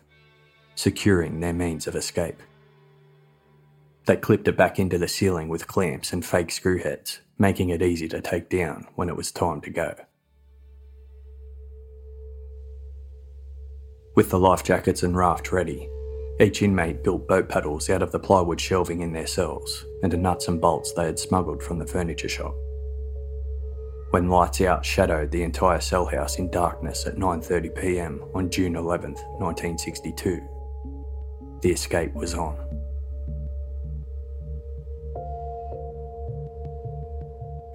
securing 0.75 1.41
their 1.41 1.53
means 1.53 1.87
of 1.87 1.97
escape. 1.97 2.43
They 4.07 4.17
clipped 4.17 4.49
it 4.49 4.57
back 4.57 4.79
into 4.79 4.99
the 4.99 5.09
ceiling 5.09 5.49
with 5.49 5.67
clamps 5.67 6.13
and 6.13 6.25
fake 6.25 6.51
screw 6.51 6.79
heads, 6.79 7.21
making 7.39 7.71
it 7.71 7.83
easy 7.83 8.09
to 8.09 8.21
take 8.21 8.49
down 8.49 8.87
when 8.95 9.09
it 9.09 9.17
was 9.17 9.33
time 9.33 9.61
to 9.63 9.71
go. 9.71 9.95
With 14.15 14.31
the 14.31 14.39
life 14.39 14.63
jackets 14.63 15.03
and 15.03 15.17
raft 15.17 15.51
ready, 15.51 15.89
each 16.41 16.63
inmate 16.63 17.03
built 17.03 17.27
boat 17.27 17.49
paddles 17.49 17.91
out 17.91 18.03
of 18.03 18.13
the 18.13 18.19
plywood 18.19 18.61
shelving 18.61 19.01
in 19.01 19.13
their 19.13 19.27
cells 19.27 19.85
and 20.03 20.13
the 20.13 20.17
nuts 20.17 20.49
and 20.49 20.61
bolts 20.61 20.93
they 20.93 21.05
had 21.05 21.19
smuggled 21.19 21.63
from 21.63 21.79
the 21.79 21.87
furniture 21.87 22.29
shop 22.29 22.55
when 24.15 24.29
lights 24.29 24.61
out 24.61 24.85
shadowed 24.85 25.29
the 25.33 25.43
entire 25.43 25.81
cell 25.81 26.07
house 26.07 26.39
in 26.39 26.49
darkness 26.49 27.05
at 27.05 27.17
9:30 27.17 27.75
p.m. 27.75 28.23
on 28.33 28.49
June 28.49 28.77
11, 28.77 29.15
1962. 29.41 30.41
The 31.63 31.73
escape 31.73 32.15
was 32.15 32.33
on. 32.35 32.57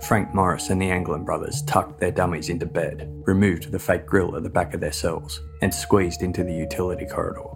Frank 0.07 0.33
Morris 0.33 0.69
and 0.69 0.81
the 0.81 0.89
Anglin 0.89 1.25
brothers 1.25 1.61
tucked 1.63 1.99
their 1.99 2.09
dummies 2.09 2.47
into 2.47 2.65
bed, 2.65 3.09
removed 3.27 3.69
the 3.69 3.77
fake 3.77 4.05
grill 4.05 4.37
at 4.37 4.43
the 4.43 4.49
back 4.49 4.73
of 4.73 4.79
their 4.79 4.93
cells, 4.93 5.41
and 5.61 5.73
squeezed 5.73 6.23
into 6.23 6.45
the 6.45 6.53
utility 6.53 7.05
corridor. 7.05 7.49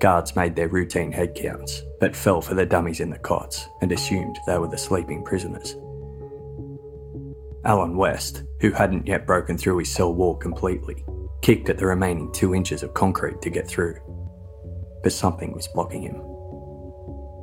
Guards 0.00 0.34
made 0.34 0.56
their 0.56 0.66
routine 0.66 1.12
head 1.12 1.36
counts, 1.36 1.82
but 2.00 2.16
fell 2.16 2.40
for 2.40 2.54
the 2.54 2.66
dummies 2.66 2.98
in 2.98 3.10
the 3.10 3.18
cots 3.20 3.68
and 3.82 3.92
assumed 3.92 4.36
they 4.48 4.58
were 4.58 4.66
the 4.66 4.76
sleeping 4.76 5.22
prisoners. 5.22 5.76
Alan 7.66 7.96
West, 7.96 8.42
who 8.60 8.70
hadn't 8.70 9.06
yet 9.06 9.26
broken 9.26 9.56
through 9.56 9.78
his 9.78 9.90
cell 9.90 10.12
wall 10.12 10.34
completely, 10.36 11.04
kicked 11.40 11.70
at 11.70 11.78
the 11.78 11.86
remaining 11.86 12.30
two 12.32 12.54
inches 12.54 12.82
of 12.82 12.92
concrete 12.92 13.40
to 13.40 13.50
get 13.50 13.66
through. 13.66 13.96
But 15.02 15.12
something 15.12 15.52
was 15.52 15.68
blocking 15.68 16.02
him. 16.02 16.22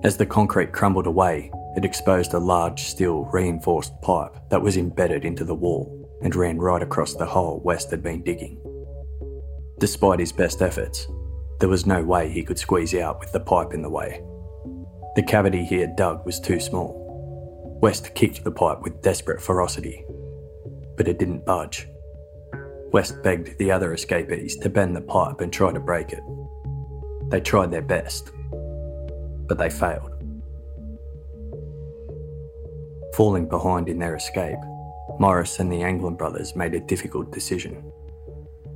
As 0.03 0.17
the 0.17 0.25
concrete 0.25 0.73
crumbled 0.73 1.07
away, 1.07 1.51
it 1.75 1.85
exposed 1.85 2.33
a 2.33 2.39
large 2.39 2.83
steel 2.83 3.25
reinforced 3.31 3.99
pipe 4.01 4.35
that 4.49 4.61
was 4.61 4.77
embedded 4.77 5.25
into 5.25 5.43
the 5.43 5.55
wall 5.55 5.97
and 6.21 6.35
ran 6.35 6.59
right 6.59 6.83
across 6.83 7.15
the 7.15 7.25
hole 7.25 7.59
West 7.63 7.89
had 7.89 8.03
been 8.03 8.21
digging. 8.21 8.59
Despite 9.79 10.19
his 10.19 10.31
best 10.31 10.61
efforts, 10.61 11.07
there 11.59 11.69
was 11.69 11.87
no 11.87 12.03
way 12.03 12.29
he 12.29 12.43
could 12.43 12.59
squeeze 12.59 12.93
out 12.93 13.19
with 13.19 13.31
the 13.31 13.39
pipe 13.39 13.73
in 13.73 13.81
the 13.81 13.89
way. 13.89 14.21
The 15.15 15.23
cavity 15.23 15.65
he 15.65 15.79
had 15.79 15.95
dug 15.95 16.25
was 16.25 16.39
too 16.39 16.59
small. 16.59 17.00
West 17.81 18.13
kicked 18.13 18.43
the 18.43 18.51
pipe 18.51 18.83
with 18.83 19.01
desperate 19.01 19.41
ferocity, 19.41 20.05
but 20.97 21.07
it 21.07 21.17
didn't 21.17 21.43
budge. 21.43 21.87
West 22.91 23.23
begged 23.23 23.57
the 23.57 23.71
other 23.71 23.91
escapees 23.91 24.55
to 24.57 24.69
bend 24.69 24.95
the 24.95 25.01
pipe 25.01 25.41
and 25.41 25.51
try 25.51 25.71
to 25.71 25.79
break 25.79 26.13
it. 26.13 26.21
They 27.29 27.41
tried 27.41 27.71
their 27.71 27.81
best, 27.81 28.31
but 29.47 29.57
they 29.57 29.71
failed. 29.71 30.11
Falling 33.15 33.49
behind 33.49 33.89
in 33.89 33.97
their 33.97 34.15
escape, 34.15 34.59
Morris 35.19 35.59
and 35.59 35.71
the 35.71 35.81
Anglin 35.81 36.15
brothers 36.15 36.55
made 36.55 36.75
a 36.75 36.79
difficult 36.79 37.31
decision. 37.31 37.91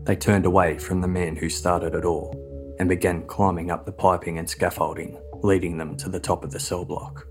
They 0.06 0.16
turned 0.16 0.48
away 0.48 0.80
from 0.80 1.02
the 1.02 1.08
men 1.08 1.36
who 1.36 1.50
started 1.50 1.94
it 1.94 2.06
all 2.06 2.34
and 2.80 2.90
began 2.90 3.28
climbing 3.28 3.70
up 3.70 3.86
the 3.86 3.92
piping 3.92 4.40
and 4.40 4.50
scaffolding, 4.50 5.22
leading 5.44 5.78
them 5.78 5.96
to 5.98 6.10
the 6.10 6.20
top 6.20 6.44
of 6.44 6.50
the 6.50 6.60
cell 6.60 6.86
block. 6.86 7.28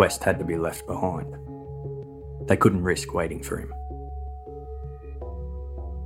West 0.00 0.24
had 0.24 0.38
to 0.38 0.46
be 0.46 0.56
left 0.56 0.86
behind. 0.86 1.36
They 2.48 2.56
couldn't 2.56 2.82
risk 2.82 3.12
waiting 3.12 3.42
for 3.42 3.58
him. 3.58 3.70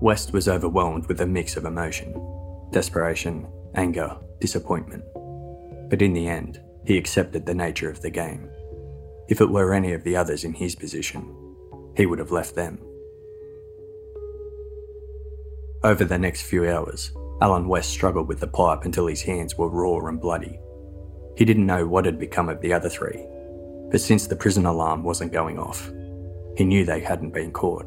West 0.01 0.33
was 0.33 0.49
overwhelmed 0.49 1.07
with 1.07 1.21
a 1.21 1.27
mix 1.27 1.57
of 1.57 1.65
emotion 1.65 2.11
desperation, 2.73 3.47
anger, 3.77 4.17
disappointment. 4.41 5.05
But 5.91 6.03
in 6.03 6.13
the 6.13 6.27
end, 6.27 6.61
he 6.85 6.99
accepted 6.99 7.47
the 7.47 7.55
nature 7.55 7.89
of 7.89 8.03
the 8.03 8.11
game 8.11 8.51
if 9.29 9.41
it 9.41 9.49
were 9.49 9.73
any 9.73 9.93
of 9.93 10.03
the 10.03 10.17
others 10.17 10.43
in 10.43 10.55
his 10.55 10.75
position, 10.75 11.23
he 11.97 12.05
would 12.05 12.19
have 12.19 12.33
left 12.33 12.57
them. 12.57 12.81
Over 15.85 16.05
the 16.05 16.19
next 16.19 16.43
few 16.43 16.69
hours, 16.69 17.13
Alan 17.41 17.69
West 17.69 17.91
struggled 17.91 18.27
with 18.27 18.41
the 18.41 18.49
pipe 18.49 18.85
until 18.85 19.07
his 19.07 19.23
hands 19.23 19.57
were 19.57 19.69
raw 19.69 20.09
and 20.09 20.21
bloody. 20.21 20.59
He 21.37 21.45
didn't 21.45 21.67
know 21.67 21.87
what 21.87 22.07
had 22.07 22.19
become 22.19 22.49
of 22.49 22.61
the 22.61 22.73
other 22.73 22.89
three, 22.89 23.25
but 23.95 24.01
since 24.01 24.27
the 24.27 24.35
prison 24.35 24.67
alarm 24.67 25.05
wasn't 25.05 25.33
going 25.33 25.57
off, 25.57 25.93
he 26.57 26.65
knew 26.65 26.85
they 26.85 26.99
hadn't 26.99 27.33
been 27.33 27.53
caught. 27.53 27.87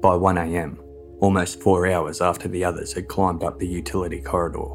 By 0.00 0.14
1am, 0.14 0.78
almost 1.20 1.60
four 1.60 1.86
hours 1.86 2.22
after 2.22 2.48
the 2.48 2.64
others 2.64 2.94
had 2.94 3.08
climbed 3.08 3.44
up 3.44 3.58
the 3.58 3.66
utility 3.66 4.22
corridor, 4.22 4.70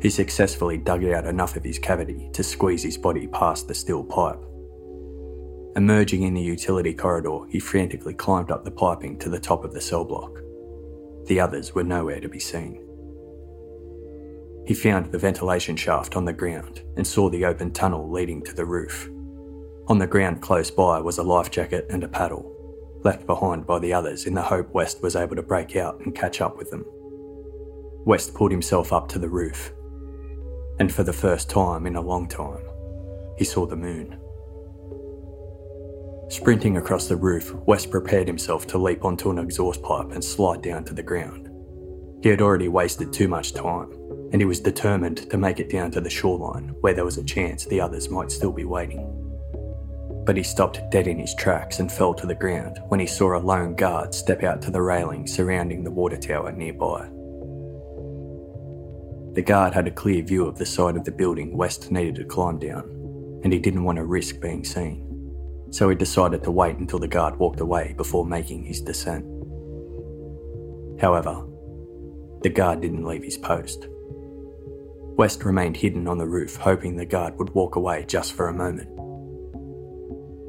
he 0.00 0.08
successfully 0.08 0.78
dug 0.78 1.04
out 1.04 1.26
enough 1.26 1.54
of 1.54 1.64
his 1.64 1.78
cavity 1.78 2.30
to 2.32 2.42
squeeze 2.42 2.82
his 2.82 2.96
body 2.96 3.26
past 3.26 3.68
the 3.68 3.74
steel 3.74 4.02
pipe. 4.02 4.40
Emerging 5.76 6.22
in 6.22 6.32
the 6.32 6.40
utility 6.40 6.94
corridor, 6.94 7.40
he 7.50 7.60
frantically 7.60 8.14
climbed 8.14 8.50
up 8.50 8.64
the 8.64 8.70
piping 8.70 9.18
to 9.18 9.28
the 9.28 9.38
top 9.38 9.64
of 9.64 9.74
the 9.74 9.82
cell 9.82 10.06
block. 10.06 10.38
The 11.26 11.40
others 11.40 11.74
were 11.74 11.84
nowhere 11.84 12.20
to 12.20 12.28
be 12.30 12.40
seen. 12.40 12.89
He 14.66 14.74
found 14.74 15.10
the 15.10 15.18
ventilation 15.18 15.76
shaft 15.76 16.16
on 16.16 16.24
the 16.24 16.32
ground 16.32 16.82
and 16.96 17.06
saw 17.06 17.28
the 17.28 17.44
open 17.44 17.72
tunnel 17.72 18.10
leading 18.10 18.42
to 18.44 18.54
the 18.54 18.64
roof. 18.64 19.08
On 19.88 19.98
the 19.98 20.06
ground 20.06 20.40
close 20.42 20.70
by 20.70 21.00
was 21.00 21.18
a 21.18 21.22
life 21.22 21.50
jacket 21.50 21.86
and 21.90 22.04
a 22.04 22.08
paddle, 22.08 22.54
left 23.02 23.26
behind 23.26 23.66
by 23.66 23.78
the 23.78 23.92
others 23.92 24.26
in 24.26 24.34
the 24.34 24.42
hope 24.42 24.72
West 24.72 25.02
was 25.02 25.16
able 25.16 25.36
to 25.36 25.42
break 25.42 25.74
out 25.76 26.00
and 26.00 26.14
catch 26.14 26.40
up 26.40 26.56
with 26.56 26.70
them. 26.70 26.84
West 28.04 28.34
pulled 28.34 28.50
himself 28.50 28.92
up 28.92 29.08
to 29.08 29.18
the 29.18 29.28
roof 29.28 29.72
and 30.80 30.90
for 30.90 31.02
the 31.02 31.12
first 31.12 31.50
time 31.50 31.86
in 31.86 31.94
a 31.94 32.00
long 32.00 32.26
time, 32.26 32.64
he 33.36 33.44
saw 33.44 33.66
the 33.66 33.76
moon. 33.76 34.18
Sprinting 36.30 36.78
across 36.78 37.06
the 37.06 37.16
roof, 37.16 37.52
West 37.66 37.90
prepared 37.90 38.26
himself 38.26 38.66
to 38.68 38.78
leap 38.78 39.04
onto 39.04 39.30
an 39.30 39.38
exhaust 39.38 39.82
pipe 39.82 40.10
and 40.12 40.24
slide 40.24 40.62
down 40.62 40.82
to 40.84 40.94
the 40.94 41.02
ground. 41.02 41.49
He 42.22 42.28
had 42.28 42.42
already 42.42 42.68
wasted 42.68 43.12
too 43.12 43.28
much 43.28 43.54
time, 43.54 43.92
and 44.32 44.40
he 44.40 44.44
was 44.44 44.60
determined 44.60 45.30
to 45.30 45.38
make 45.38 45.58
it 45.58 45.70
down 45.70 45.90
to 45.92 46.00
the 46.00 46.10
shoreline 46.10 46.74
where 46.80 46.92
there 46.92 47.04
was 47.04 47.16
a 47.16 47.24
chance 47.24 47.64
the 47.64 47.80
others 47.80 48.10
might 48.10 48.30
still 48.30 48.52
be 48.52 48.64
waiting. 48.64 49.16
But 50.26 50.36
he 50.36 50.42
stopped 50.42 50.82
dead 50.90 51.06
in 51.06 51.18
his 51.18 51.34
tracks 51.34 51.80
and 51.80 51.90
fell 51.90 52.12
to 52.14 52.26
the 52.26 52.34
ground 52.34 52.78
when 52.88 53.00
he 53.00 53.06
saw 53.06 53.36
a 53.36 53.40
lone 53.40 53.74
guard 53.74 54.14
step 54.14 54.42
out 54.42 54.60
to 54.62 54.70
the 54.70 54.82
railing 54.82 55.26
surrounding 55.26 55.82
the 55.82 55.90
water 55.90 56.18
tower 56.18 56.52
nearby. 56.52 57.08
The 59.34 59.42
guard 59.42 59.72
had 59.72 59.86
a 59.86 59.92
clear 59.92 60.22
view 60.22 60.46
of 60.46 60.58
the 60.58 60.66
side 60.66 60.96
of 60.96 61.04
the 61.04 61.12
building 61.12 61.56
West 61.56 61.90
needed 61.90 62.16
to 62.16 62.24
climb 62.24 62.58
down, 62.58 63.40
and 63.42 63.52
he 63.52 63.58
didn't 63.58 63.84
want 63.84 63.96
to 63.96 64.04
risk 64.04 64.40
being 64.40 64.64
seen. 64.64 65.06
So 65.70 65.88
he 65.88 65.94
decided 65.94 66.42
to 66.44 66.50
wait 66.50 66.76
until 66.76 66.98
the 66.98 67.08
guard 67.08 67.38
walked 67.38 67.60
away 67.60 67.94
before 67.96 68.26
making 68.26 68.64
his 68.64 68.80
descent. 68.80 69.24
However, 71.00 71.46
the 72.42 72.48
guard 72.48 72.80
didn't 72.80 73.04
leave 73.04 73.22
his 73.22 73.36
post. 73.36 73.86
West 75.16 75.44
remained 75.44 75.76
hidden 75.76 76.08
on 76.08 76.18
the 76.18 76.26
roof, 76.26 76.56
hoping 76.56 76.96
the 76.96 77.04
guard 77.04 77.38
would 77.38 77.50
walk 77.50 77.76
away 77.76 78.04
just 78.06 78.32
for 78.32 78.48
a 78.48 78.54
moment. 78.54 78.88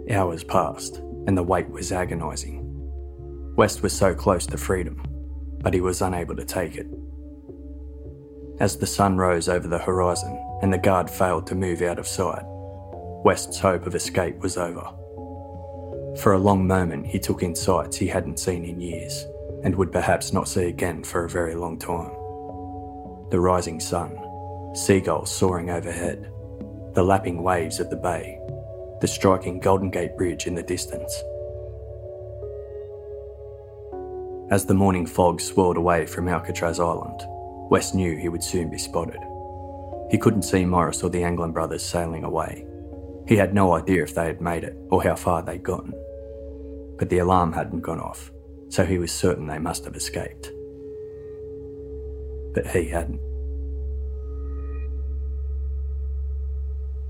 Hours 0.10 0.44
passed, 0.44 0.98
and 1.28 1.38
the 1.38 1.44
wait 1.44 1.70
was 1.70 1.92
agonising. 1.92 2.60
West 3.58 3.84
was 3.84 3.92
so 3.92 4.16
close 4.16 4.46
to 4.46 4.58
freedom, 4.58 5.04
but 5.60 5.74
he 5.74 5.82
was 5.82 6.02
unable 6.02 6.36
to 6.36 6.46
take 6.46 6.78
it. 6.78 6.88
As 8.62 8.78
the 8.78 8.88
sun 8.88 9.18
rose 9.18 9.50
over 9.50 9.68
the 9.68 9.78
horizon 9.78 10.40
and 10.62 10.72
the 10.72 10.78
guard 10.78 11.10
failed 11.10 11.48
to 11.48 11.56
move 11.56 11.82
out 11.82 12.00
of 12.00 12.08
sight, 12.08 12.44
West's 13.26 13.60
hope 13.60 13.86
of 13.86 13.96
escape 13.96 14.38
was 14.40 14.56
over. 14.56 14.88
For 16.22 16.34
a 16.34 16.40
long 16.40 16.66
moment, 16.66 17.08
he 17.08 17.20
took 17.20 17.44
in 17.44 17.56
sights 17.56 17.98
he 17.98 18.08
hadn't 18.08 18.40
seen 18.40 18.64
in 18.64 18.80
years 18.80 19.26
and 19.64 19.76
would 19.76 19.92
perhaps 19.92 20.34
not 20.34 20.48
see 20.48 20.66
again 20.66 21.04
for 21.04 21.26
a 21.26 21.30
very 21.30 21.56
long 21.56 21.78
time. 21.78 22.12
The 23.30 23.40
rising 23.40 23.80
sun, 23.80 24.18
seagulls 24.74 25.32
soaring 25.32 25.70
overhead, 25.70 26.32
the 26.94 27.04
lapping 27.04 27.44
waves 27.44 27.80
of 27.80 27.90
the 27.90 27.96
bay, 27.96 28.40
the 29.02 29.08
striking 29.08 29.60
Golden 29.60 29.90
Gate 29.90 30.18
Bridge 30.18 30.48
in 30.48 30.56
the 30.56 30.64
distance. 30.64 31.14
As 34.52 34.66
the 34.66 34.74
morning 34.74 35.06
fog 35.06 35.40
swirled 35.40 35.78
away 35.78 36.06
from 36.06 36.28
Alcatraz 36.28 36.80
Island, 36.80 37.22
West 37.70 37.96
knew 37.96 38.18
he 38.18 38.28
would 38.28 38.44
soon 38.44 38.70
be 38.70 38.78
spotted. 38.78 39.20
He 40.10 40.18
couldn't 40.18 40.42
see 40.42 40.66
Morris 40.66 41.04
or 41.04 41.10
the 41.10 41.24
Anglin 41.24 41.54
brothers 41.54 41.84
sailing 41.84 42.26
away. 42.26 42.66
He 43.30 43.38
had 43.38 43.54
no 43.54 43.74
idea 43.76 44.04
if 44.04 44.14
they 44.14 44.26
had 44.26 44.42
made 44.42 44.66
it 44.66 44.76
or 44.90 45.02
how 45.02 45.16
far 45.16 45.42
they'd 45.42 45.64
gotten. 45.64 45.94
But 46.98 47.10
the 47.10 47.20
alarm 47.20 47.54
hadn't 47.54 47.80
gone 47.80 48.02
off, 48.02 48.30
so 48.72 48.86
he 48.86 48.98
was 48.98 49.12
certain 49.12 49.48
they 49.48 49.60
must 49.60 49.84
have 49.84 49.96
escaped. 49.96 50.52
But 52.54 52.68
he 52.68 52.88
hadn't. 52.88 53.20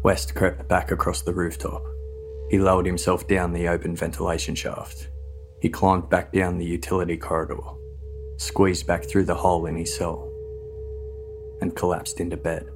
West 0.04 0.34
crept 0.34 0.67
back 0.67 0.91
across 0.91 1.21
the 1.21 1.34
rooftop. 1.34 1.84
He 2.50 2.58
lowered 2.58 2.88
himself 2.88 3.28
down 3.28 3.54
the 3.54 3.67
open 3.67 3.95
ventilation 3.95 4.56
shaft. 4.56 5.10
He 5.62 5.69
climbed 5.69 6.10
back 6.10 6.34
down 6.34 6.58
the 6.58 6.65
utility 6.65 7.15
corridor, 7.15 7.62
squeezed 8.38 8.88
back 8.88 9.06
through 9.06 9.26
the 9.26 9.36
hole 9.36 9.67
in 9.67 9.78
his 9.78 9.95
cell, 9.95 10.32
and 11.62 11.76
collapsed 11.76 12.19
into 12.19 12.38
bed. 12.38 12.67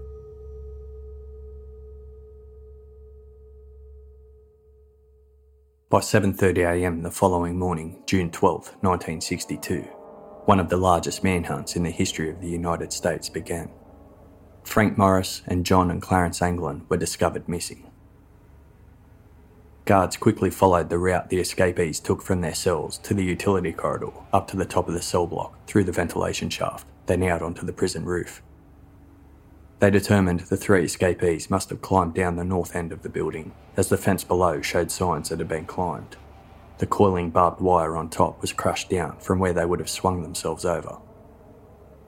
By 5.87 5.99
7.30am 5.99 7.03
the 7.03 7.11
following 7.11 7.59
morning, 7.59 8.01
June 8.07 8.31
12, 8.31 8.69
1962, 8.81 9.81
one 10.45 10.59
of 10.59 10.67
the 10.67 10.77
largest 10.77 11.23
manhunts 11.23 11.75
in 11.75 11.83
the 11.83 11.91
history 11.91 12.27
of 12.27 12.41
the 12.41 12.49
United 12.49 12.91
States 12.91 13.29
began. 13.29 13.69
Frank 14.63 14.97
Morris 14.97 15.43
and 15.45 15.63
John 15.63 15.91
and 15.91 16.01
Clarence 16.01 16.41
Anglin 16.41 16.87
were 16.89 16.97
discovered 16.97 17.47
missing. 17.47 17.91
Guards 19.85 20.17
quickly 20.17 20.49
followed 20.49 20.89
the 20.89 20.97
route 20.97 21.29
the 21.29 21.39
escapees 21.39 21.99
took 21.99 22.23
from 22.23 22.41
their 22.41 22.55
cells 22.55 22.97
to 22.97 23.13
the 23.13 23.23
utility 23.23 23.71
corridor 23.71 24.09
up 24.33 24.47
to 24.47 24.57
the 24.57 24.65
top 24.65 24.87
of 24.87 24.95
the 24.95 25.03
cell 25.03 25.27
block 25.27 25.67
through 25.67 25.83
the 25.83 25.91
ventilation 25.91 26.49
shaft, 26.49 26.87
then 27.05 27.21
out 27.21 27.43
onto 27.43 27.63
the 27.63 27.71
prison 27.71 28.05
roof. 28.05 28.41
They 29.79 29.89
determined 29.89 30.41
the 30.41 30.57
three 30.57 30.85
escapees 30.85 31.49
must 31.49 31.69
have 31.69 31.81
climbed 31.81 32.13
down 32.13 32.37
the 32.37 32.45
north 32.45 32.75
end 32.75 32.91
of 32.91 33.01
the 33.01 33.09
building, 33.09 33.51
as 33.75 33.89
the 33.89 33.97
fence 33.97 34.23
below 34.23 34.61
showed 34.61 34.89
signs 34.89 35.29
that 35.29 35.39
had 35.39 35.49
been 35.49 35.65
climbed. 35.65 36.15
The 36.77 36.87
coiling 36.87 37.29
barbed 37.29 37.61
wire 37.61 37.95
on 37.97 38.09
top 38.09 38.41
was 38.41 38.53
crushed 38.53 38.89
down 38.89 39.17
from 39.19 39.39
where 39.39 39.53
they 39.53 39.65
would 39.65 39.79
have 39.79 39.89
swung 39.89 40.21
themselves 40.21 40.65
over. 40.65 40.97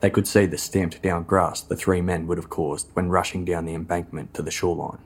They 0.00 0.10
could 0.10 0.26
see 0.28 0.46
the 0.46 0.58
stamped 0.58 1.02
down 1.02 1.24
grass 1.24 1.60
the 1.60 1.76
three 1.76 2.00
men 2.00 2.26
would 2.26 2.38
have 2.38 2.50
caused 2.50 2.88
when 2.94 3.08
rushing 3.10 3.44
down 3.44 3.64
the 3.64 3.74
embankment 3.74 4.32
to 4.34 4.42
the 4.42 4.50
shoreline. 4.50 4.98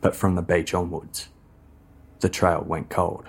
But 0.00 0.16
from 0.16 0.34
the 0.34 0.42
beach 0.42 0.74
onwards, 0.74 1.28
the 2.20 2.28
trail 2.28 2.64
went 2.66 2.90
cold. 2.90 3.28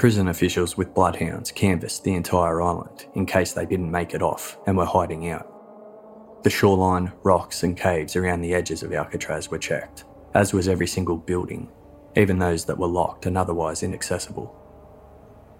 Prison 0.00 0.28
officials 0.28 0.78
with 0.78 0.94
bloodhounds 0.94 1.52
canvassed 1.52 2.04
the 2.04 2.14
entire 2.14 2.62
island 2.62 3.04
in 3.14 3.26
case 3.26 3.52
they 3.52 3.66
didn't 3.66 3.90
make 3.90 4.14
it 4.14 4.22
off 4.22 4.56
and 4.66 4.74
were 4.74 4.86
hiding 4.86 5.28
out. 5.28 6.42
The 6.42 6.48
shoreline, 6.48 7.12
rocks, 7.22 7.64
and 7.64 7.76
caves 7.76 8.16
around 8.16 8.40
the 8.40 8.54
edges 8.54 8.82
of 8.82 8.94
Alcatraz 8.94 9.50
were 9.50 9.58
checked, 9.58 10.04
as 10.32 10.54
was 10.54 10.68
every 10.68 10.86
single 10.86 11.18
building, 11.18 11.68
even 12.16 12.38
those 12.38 12.64
that 12.64 12.78
were 12.78 12.86
locked 12.86 13.26
and 13.26 13.36
otherwise 13.36 13.82
inaccessible. 13.82 14.56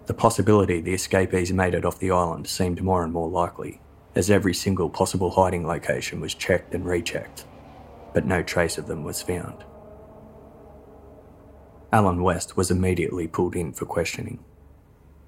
The 0.06 0.14
possibility 0.14 0.80
the 0.80 0.94
escapees 0.94 1.52
made 1.52 1.74
it 1.74 1.84
off 1.84 1.98
the 1.98 2.10
island 2.10 2.46
seemed 2.46 2.82
more 2.82 3.04
and 3.04 3.12
more 3.12 3.28
likely, 3.28 3.82
as 4.14 4.30
every 4.30 4.54
single 4.54 4.88
possible 4.88 5.32
hiding 5.32 5.66
location 5.66 6.18
was 6.18 6.32
checked 6.32 6.74
and 6.74 6.86
rechecked, 6.86 7.44
but 8.14 8.24
no 8.24 8.42
trace 8.42 8.78
of 8.78 8.86
them 8.86 9.04
was 9.04 9.20
found. 9.20 9.64
Alan 11.92 12.22
West 12.22 12.56
was 12.56 12.70
immediately 12.70 13.26
pulled 13.26 13.56
in 13.56 13.72
for 13.72 13.84
questioning. 13.84 14.38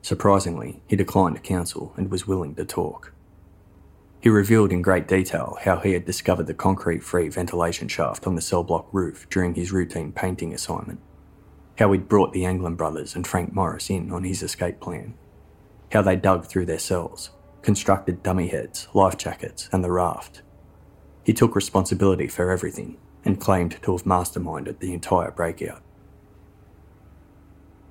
Surprisingly, 0.00 0.80
he 0.86 0.94
declined 0.94 1.42
counsel 1.42 1.92
and 1.96 2.08
was 2.08 2.26
willing 2.26 2.54
to 2.54 2.64
talk. 2.64 3.12
He 4.20 4.28
revealed 4.28 4.70
in 4.70 4.80
great 4.80 5.08
detail 5.08 5.58
how 5.62 5.78
he 5.78 5.92
had 5.92 6.04
discovered 6.04 6.46
the 6.46 6.54
concrete 6.54 7.02
free 7.02 7.28
ventilation 7.28 7.88
shaft 7.88 8.28
on 8.28 8.36
the 8.36 8.40
cell 8.40 8.62
block 8.62 8.86
roof 8.92 9.26
during 9.28 9.54
his 9.54 9.72
routine 9.72 10.12
painting 10.12 10.54
assignment, 10.54 11.00
how 11.78 11.90
he'd 11.90 12.08
brought 12.08 12.32
the 12.32 12.44
Anglin 12.44 12.76
brothers 12.76 13.16
and 13.16 13.26
Frank 13.26 13.52
Morris 13.52 13.90
in 13.90 14.12
on 14.12 14.22
his 14.22 14.40
escape 14.40 14.78
plan, 14.78 15.14
how 15.90 16.02
they 16.02 16.14
dug 16.14 16.46
through 16.46 16.66
their 16.66 16.78
cells, 16.78 17.30
constructed 17.62 18.22
dummy 18.22 18.46
heads, 18.46 18.86
life 18.94 19.16
jackets, 19.16 19.68
and 19.72 19.82
the 19.82 19.90
raft. 19.90 20.42
He 21.24 21.32
took 21.32 21.56
responsibility 21.56 22.28
for 22.28 22.52
everything 22.52 22.98
and 23.24 23.40
claimed 23.40 23.82
to 23.82 23.92
have 23.92 24.04
masterminded 24.04 24.78
the 24.78 24.94
entire 24.94 25.32
breakout 25.32 25.82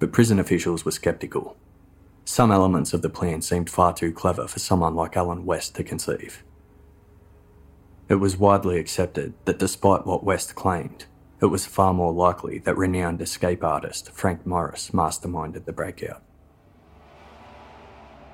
but 0.01 0.11
prison 0.11 0.39
officials 0.39 0.83
were 0.83 0.91
sceptical. 0.91 1.55
Some 2.25 2.51
elements 2.51 2.91
of 2.91 3.03
the 3.03 3.09
plan 3.09 3.43
seemed 3.43 3.69
far 3.69 3.93
too 3.93 4.11
clever 4.11 4.47
for 4.47 4.57
someone 4.57 4.95
like 4.95 5.15
Alan 5.15 5.45
West 5.45 5.75
to 5.75 5.83
conceive. 5.83 6.43
It 8.09 8.15
was 8.15 8.35
widely 8.35 8.79
accepted 8.79 9.35
that 9.45 9.59
despite 9.59 10.07
what 10.07 10.23
West 10.23 10.55
claimed, 10.55 11.05
it 11.39 11.45
was 11.45 11.67
far 11.67 11.93
more 11.93 12.11
likely 12.11 12.57
that 12.59 12.77
renowned 12.77 13.21
escape 13.21 13.63
artist 13.63 14.09
Frank 14.11 14.43
Morris 14.43 14.89
masterminded 14.89 15.65
the 15.65 15.71
breakout. 15.71 16.23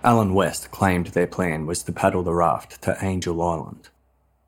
Alan 0.06 0.34
West 0.34 0.72
claimed 0.72 1.08
their 1.08 1.28
plan 1.28 1.66
was 1.66 1.84
to 1.84 1.92
paddle 1.92 2.24
the 2.24 2.34
raft 2.34 2.82
to 2.84 2.98
Angel 3.02 3.42
Island. 3.42 3.90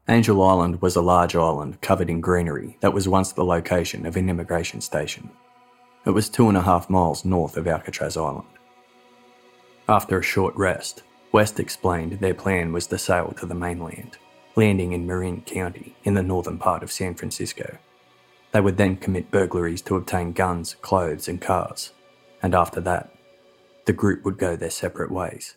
Angel 0.07 0.41
Island 0.41 0.81
was 0.81 0.95
a 0.95 1.01
large 1.01 1.35
island 1.35 1.81
covered 1.81 2.09
in 2.09 2.21
greenery 2.21 2.77
that 2.79 2.93
was 2.93 3.09
once 3.09 3.33
the 3.33 3.43
location 3.43 4.05
of 4.05 4.15
an 4.15 4.29
immigration 4.29 4.79
station. 4.79 5.31
It 6.05 6.11
was 6.11 6.29
two 6.29 6.47
and 6.47 6.57
a 6.57 6.61
half 6.61 6.89
miles 6.89 7.25
north 7.25 7.57
of 7.57 7.67
Alcatraz 7.67 8.15
Island. 8.15 8.47
After 9.87 10.19
a 10.19 10.23
short 10.23 10.55
rest, 10.55 11.03
West 11.31 11.59
explained 11.59 12.13
their 12.13 12.33
plan 12.33 12.71
was 12.71 12.87
to 12.87 12.97
sail 12.97 13.33
to 13.37 13.45
the 13.45 13.55
mainland, 13.55 14.17
landing 14.55 14.93
in 14.93 15.05
Marin 15.05 15.41
County 15.41 15.95
in 16.03 16.13
the 16.13 16.23
northern 16.23 16.57
part 16.57 16.83
of 16.83 16.91
San 16.91 17.15
Francisco. 17.15 17.77
They 18.51 18.61
would 18.61 18.77
then 18.77 18.95
commit 18.95 19.29
burglaries 19.29 19.81
to 19.83 19.95
obtain 19.95 20.31
guns, 20.31 20.75
clothes, 20.81 21.27
and 21.27 21.41
cars, 21.41 21.91
and 22.41 22.55
after 22.55 22.79
that, 22.81 23.13
the 23.85 23.93
group 23.93 24.23
would 24.23 24.37
go 24.37 24.55
their 24.55 24.69
separate 24.69 25.11
ways. 25.11 25.55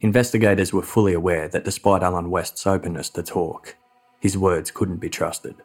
Investigators 0.00 0.72
were 0.72 0.82
fully 0.82 1.12
aware 1.12 1.48
that 1.48 1.64
despite 1.64 2.02
Alan 2.02 2.30
West's 2.30 2.66
openness 2.66 3.10
to 3.10 3.22
talk, 3.22 3.76
his 4.20 4.38
words 4.38 4.70
couldn't 4.70 4.98
be 4.98 5.10
trusted. 5.10 5.56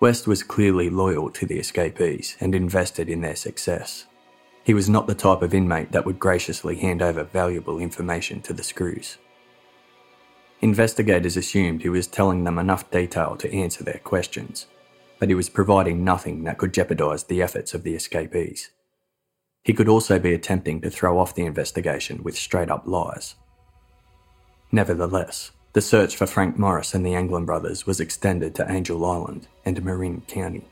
West 0.00 0.28
was 0.28 0.44
clearly 0.44 0.88
loyal 0.88 1.28
to 1.30 1.44
the 1.44 1.58
escapees 1.58 2.36
and 2.38 2.54
invested 2.54 3.08
in 3.08 3.20
their 3.20 3.34
success. 3.34 4.06
He 4.62 4.72
was 4.72 4.88
not 4.88 5.08
the 5.08 5.14
type 5.14 5.42
of 5.42 5.54
inmate 5.54 5.90
that 5.90 6.04
would 6.06 6.20
graciously 6.20 6.76
hand 6.76 7.02
over 7.02 7.24
valuable 7.24 7.80
information 7.80 8.40
to 8.42 8.52
the 8.52 8.62
screws. 8.62 9.18
Investigators 10.60 11.36
assumed 11.36 11.82
he 11.82 11.88
was 11.88 12.06
telling 12.06 12.44
them 12.44 12.58
enough 12.58 12.90
detail 12.90 13.36
to 13.36 13.52
answer 13.52 13.82
their 13.82 14.00
questions, 14.04 14.66
but 15.18 15.28
he 15.28 15.34
was 15.34 15.48
providing 15.48 16.04
nothing 16.04 16.44
that 16.44 16.58
could 16.58 16.74
jeopardise 16.74 17.24
the 17.24 17.42
efforts 17.42 17.74
of 17.74 17.82
the 17.82 17.94
escapees. 17.94 18.70
He 19.64 19.72
could 19.72 19.88
also 19.88 20.18
be 20.18 20.32
attempting 20.32 20.80
to 20.82 20.90
throw 20.90 21.18
off 21.18 21.34
the 21.34 21.44
investigation 21.44 22.22
with 22.22 22.36
straight 22.36 22.70
up 22.70 22.86
lies. 22.86 23.34
Nevertheless, 24.70 25.50
the 25.72 25.80
search 25.80 26.16
for 26.16 26.26
Frank 26.26 26.58
Morris 26.58 26.94
and 26.94 27.04
the 27.04 27.14
Anglin 27.14 27.44
brothers 27.44 27.86
was 27.86 28.00
extended 28.00 28.54
to 28.54 28.70
Angel 28.70 29.04
Island 29.04 29.48
and 29.64 29.84
Marin 29.84 30.22
County. 30.22 30.66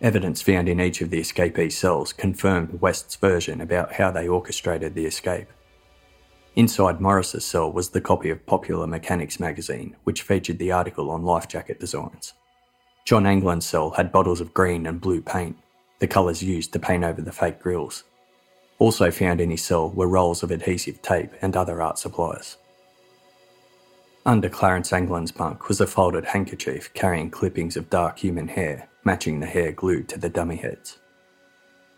Evidence 0.00 0.40
found 0.40 0.68
in 0.68 0.80
each 0.80 1.02
of 1.02 1.10
the 1.10 1.20
escapee 1.20 1.70
cells 1.70 2.12
confirmed 2.12 2.80
West's 2.80 3.16
version 3.16 3.60
about 3.60 3.94
how 3.94 4.10
they 4.10 4.28
orchestrated 4.28 4.94
the 4.94 5.04
escape. 5.04 5.48
Inside 6.56 7.00
Morris's 7.00 7.44
cell 7.44 7.70
was 7.70 7.90
the 7.90 8.00
copy 8.00 8.30
of 8.30 8.46
Popular 8.46 8.86
Mechanics 8.86 9.38
magazine, 9.38 9.94
which 10.04 10.22
featured 10.22 10.58
the 10.58 10.72
article 10.72 11.10
on 11.10 11.22
life 11.22 11.48
jacket 11.48 11.78
designs. 11.78 12.32
John 13.04 13.26
Anglin's 13.26 13.66
cell 13.66 13.90
had 13.90 14.12
bottles 14.12 14.40
of 14.40 14.54
green 14.54 14.86
and 14.86 15.00
blue 15.00 15.20
paint, 15.20 15.56
the 15.98 16.06
colours 16.06 16.42
used 16.42 16.72
to 16.72 16.78
paint 16.78 17.04
over 17.04 17.20
the 17.20 17.32
fake 17.32 17.60
grills. 17.60 18.04
Also 18.80 19.10
found 19.10 19.42
in 19.42 19.50
his 19.50 19.62
cell 19.62 19.90
were 19.90 20.08
rolls 20.08 20.42
of 20.42 20.50
adhesive 20.50 21.00
tape 21.02 21.30
and 21.42 21.54
other 21.54 21.82
art 21.82 21.98
supplies. 21.98 22.56
Under 24.24 24.48
Clarence 24.48 24.92
Anglin's 24.92 25.32
bunk 25.32 25.68
was 25.68 25.82
a 25.82 25.86
folded 25.86 26.24
handkerchief 26.24 26.92
carrying 26.94 27.30
clippings 27.30 27.76
of 27.76 27.90
dark 27.90 28.18
human 28.18 28.48
hair, 28.48 28.88
matching 29.04 29.38
the 29.38 29.46
hair 29.46 29.70
glued 29.70 30.08
to 30.08 30.18
the 30.18 30.30
dummy 30.30 30.56
heads. 30.56 30.98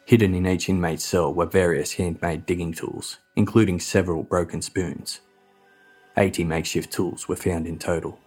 Hidden 0.07 0.35
in 0.35 0.45
each 0.45 0.69
inmate's 0.69 1.05
cell 1.05 1.33
were 1.33 1.47
various 1.47 1.93
handmade 1.93 2.47
digging 2.47 2.73
tools, 2.73 3.19
including 3.37 3.79
several 3.79 4.25
broken 4.25 4.61
spoons. 4.61 5.21
80 6.17 6.43
makeshift 6.43 6.93
tools 6.93 7.29
were 7.29 7.37
found 7.37 7.69
in 7.69 7.79
total. 7.79 8.19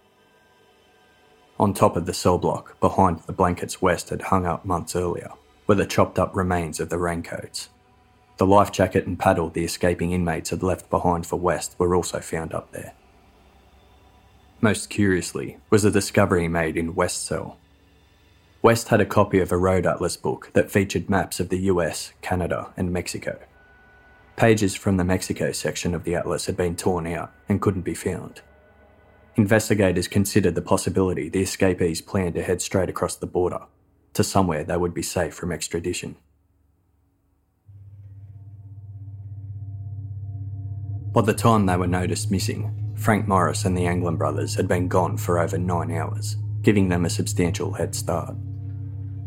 On 1.58 1.74
top 1.74 1.94
of 1.94 2.06
the 2.06 2.14
cell 2.14 2.38
block, 2.38 2.80
behind 2.80 3.20
the 3.20 3.32
blankets 3.34 3.82
West 3.82 4.08
had 4.08 4.22
hung 4.22 4.46
up 4.46 4.64
months 4.64 4.96
earlier, 4.96 5.30
were 5.66 5.74
the 5.74 5.84
chopped 5.84 6.18
up 6.18 6.34
remains 6.34 6.80
of 6.80 6.88
the 6.88 6.98
raincoats. 6.98 7.68
The 8.38 8.46
life 8.46 8.70
jacket 8.70 9.06
and 9.06 9.18
paddle 9.18 9.48
the 9.48 9.64
escaping 9.64 10.12
inmates 10.12 10.50
had 10.50 10.62
left 10.62 10.90
behind 10.90 11.26
for 11.26 11.36
West 11.36 11.74
were 11.78 11.94
also 11.94 12.20
found 12.20 12.52
up 12.52 12.72
there. 12.72 12.92
Most 14.60 14.90
curiously 14.90 15.58
was 15.70 15.84
a 15.84 15.90
discovery 15.90 16.48
made 16.48 16.76
in 16.76 16.94
West's 16.94 17.22
cell. 17.22 17.58
West 18.62 18.88
had 18.88 19.00
a 19.00 19.06
copy 19.06 19.38
of 19.38 19.52
a 19.52 19.56
road 19.56 19.86
atlas 19.86 20.16
book 20.16 20.50
that 20.54 20.70
featured 20.70 21.08
maps 21.08 21.40
of 21.40 21.48
the 21.50 21.60
US, 21.70 22.12
Canada, 22.20 22.72
and 22.76 22.92
Mexico. 22.92 23.38
Pages 24.36 24.74
from 24.74 24.96
the 24.96 25.04
Mexico 25.04 25.52
section 25.52 25.94
of 25.94 26.04
the 26.04 26.14
atlas 26.14 26.46
had 26.46 26.56
been 26.56 26.76
torn 26.76 27.06
out 27.06 27.32
and 27.48 27.62
couldn't 27.62 27.82
be 27.82 27.94
found. 27.94 28.42
Investigators 29.36 30.08
considered 30.08 30.54
the 30.54 30.62
possibility 30.62 31.28
the 31.28 31.42
escapees 31.42 32.00
planned 32.00 32.34
to 32.34 32.42
head 32.42 32.60
straight 32.60 32.88
across 32.88 33.16
the 33.16 33.26
border 33.26 33.60
to 34.14 34.24
somewhere 34.24 34.64
they 34.64 34.76
would 34.76 34.94
be 34.94 35.02
safe 35.02 35.34
from 35.34 35.52
extradition. 35.52 36.16
By 41.16 41.22
the 41.22 41.32
time 41.32 41.64
they 41.64 41.78
were 41.78 41.86
noticed 41.86 42.30
missing, 42.30 42.92
Frank 42.94 43.26
Morris 43.26 43.64
and 43.64 43.74
the 43.74 43.86
Anglin 43.86 44.18
brothers 44.18 44.54
had 44.54 44.68
been 44.68 44.86
gone 44.86 45.16
for 45.16 45.38
over 45.38 45.56
nine 45.56 45.90
hours, 45.90 46.36
giving 46.60 46.90
them 46.90 47.06
a 47.06 47.08
substantial 47.10 47.72
head 47.72 47.94
start. 47.94 48.36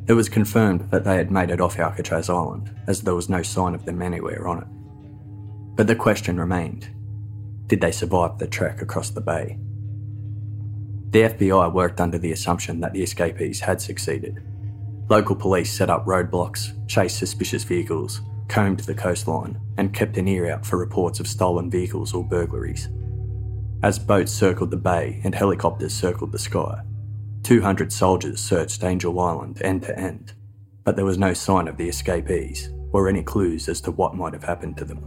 It 0.05 0.13
was 0.13 0.29
confirmed 0.29 0.91
that 0.91 1.03
they 1.03 1.15
had 1.15 1.31
made 1.31 1.49
it 1.49 1.59
off 1.59 1.79
Alcatraz 1.79 2.29
Island, 2.29 2.69
as 2.85 3.01
there 3.01 3.15
was 3.15 3.27
no 3.27 3.41
sign 3.41 3.73
of 3.73 3.85
them 3.85 4.03
anywhere 4.03 4.47
on 4.47 4.59
it. 4.59 4.67
But 5.75 5.87
the 5.87 5.95
question 5.95 6.39
remained 6.39 6.89
did 7.65 7.81
they 7.81 7.91
survive 7.91 8.37
the 8.37 8.45
trek 8.45 8.83
across 8.83 9.09
the 9.09 9.21
bay? 9.21 9.57
The 11.09 11.23
FBI 11.23 11.73
worked 11.73 11.99
under 11.99 12.19
the 12.19 12.33
assumption 12.33 12.81
that 12.81 12.93
the 12.93 13.01
escapees 13.01 13.61
had 13.61 13.81
succeeded. 13.81 14.43
Local 15.09 15.35
police 15.35 15.73
set 15.73 15.89
up 15.89 16.05
roadblocks, 16.05 16.87
chased 16.87 17.17
suspicious 17.17 17.63
vehicles, 17.63 18.21
combed 18.49 18.81
the 18.81 18.93
coastline, 18.93 19.59
and 19.77 19.93
kept 19.93 20.17
an 20.17 20.27
ear 20.27 20.51
out 20.51 20.65
for 20.65 20.77
reports 20.77 21.19
of 21.19 21.27
stolen 21.27 21.69
vehicles 21.69 22.13
or 22.13 22.23
burglaries. 22.23 22.89
As 23.81 23.97
boats 23.97 24.33
circled 24.33 24.71
the 24.71 24.77
bay 24.77 25.21
and 25.23 25.33
helicopters 25.33 25.93
circled 25.93 26.33
the 26.33 26.39
sky, 26.39 26.81
200 27.43 27.93
soldiers 27.93 28.41
searched 28.41 28.83
Angel 28.83 29.17
Island 29.19 29.61
end 29.61 29.83
to 29.83 29.97
end, 29.97 30.33
but 30.83 30.97
there 30.97 31.05
was 31.05 31.17
no 31.17 31.33
sign 31.33 31.67
of 31.67 31.77
the 31.77 31.87
escapees 31.87 32.69
or 32.91 33.07
any 33.07 33.23
clues 33.23 33.69
as 33.69 33.79
to 33.81 33.91
what 33.91 34.15
might 34.15 34.33
have 34.33 34.43
happened 34.43 34.75
to 34.77 34.85
them. 34.85 34.99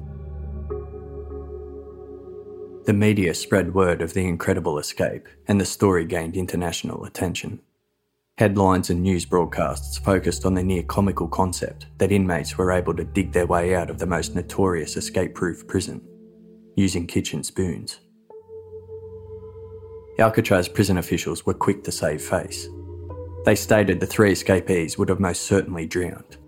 The 2.84 2.92
media 2.92 3.34
spread 3.34 3.74
word 3.74 4.02
of 4.02 4.14
the 4.14 4.26
incredible 4.26 4.78
escape, 4.78 5.28
and 5.46 5.60
the 5.60 5.64
story 5.64 6.04
gained 6.04 6.36
international 6.36 7.04
attention. 7.04 7.60
Headlines 8.38 8.88
and 8.88 9.02
news 9.02 9.26
broadcasts 9.26 9.98
focused 9.98 10.46
on 10.46 10.54
the 10.54 10.62
near 10.62 10.82
comical 10.84 11.28
concept 11.28 11.88
that 11.98 12.10
inmates 12.10 12.56
were 12.56 12.72
able 12.72 12.94
to 12.96 13.04
dig 13.04 13.30
their 13.30 13.46
way 13.46 13.74
out 13.74 13.90
of 13.90 13.98
the 13.98 14.06
most 14.06 14.34
notorious 14.34 14.96
escape 14.96 15.34
proof 15.34 15.66
prison 15.66 16.00
using 16.74 17.06
kitchen 17.06 17.44
spoons. 17.44 18.00
Alcatraz 20.18 20.66
prison 20.66 20.96
officials 20.96 21.44
were 21.44 21.52
quick 21.52 21.84
to 21.84 21.92
save 21.92 22.22
face. 22.22 22.68
They 23.44 23.54
stated 23.54 24.00
the 24.00 24.06
three 24.06 24.32
escapees 24.32 24.96
would 24.96 25.10
have 25.10 25.20
most 25.20 25.42
certainly 25.42 25.84
drowned. 25.84 26.38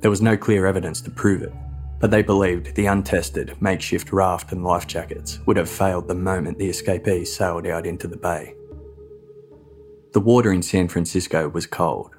There 0.00 0.10
was 0.10 0.20
no 0.20 0.36
clear 0.36 0.66
evidence 0.66 1.00
to 1.02 1.12
prove 1.12 1.42
it, 1.42 1.52
but 2.00 2.10
they 2.10 2.22
believed 2.22 2.74
the 2.74 2.86
untested 2.86 3.56
makeshift 3.62 4.12
raft 4.12 4.50
and 4.50 4.64
life 4.64 4.88
jackets 4.88 5.38
would 5.46 5.58
have 5.58 5.70
failed 5.70 6.08
the 6.08 6.14
moment 6.16 6.58
the 6.58 6.68
escapees 6.68 7.34
sailed 7.34 7.68
out 7.68 7.86
into 7.86 8.08
the 8.08 8.16
bay. 8.16 8.56
The 10.14 10.20
water 10.20 10.52
in 10.52 10.62
San 10.62 10.86
Francisco 10.86 11.48
was 11.48 11.66
cold. 11.66 12.14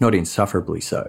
Not 0.00 0.12
insufferably 0.12 0.80
so, 0.80 1.08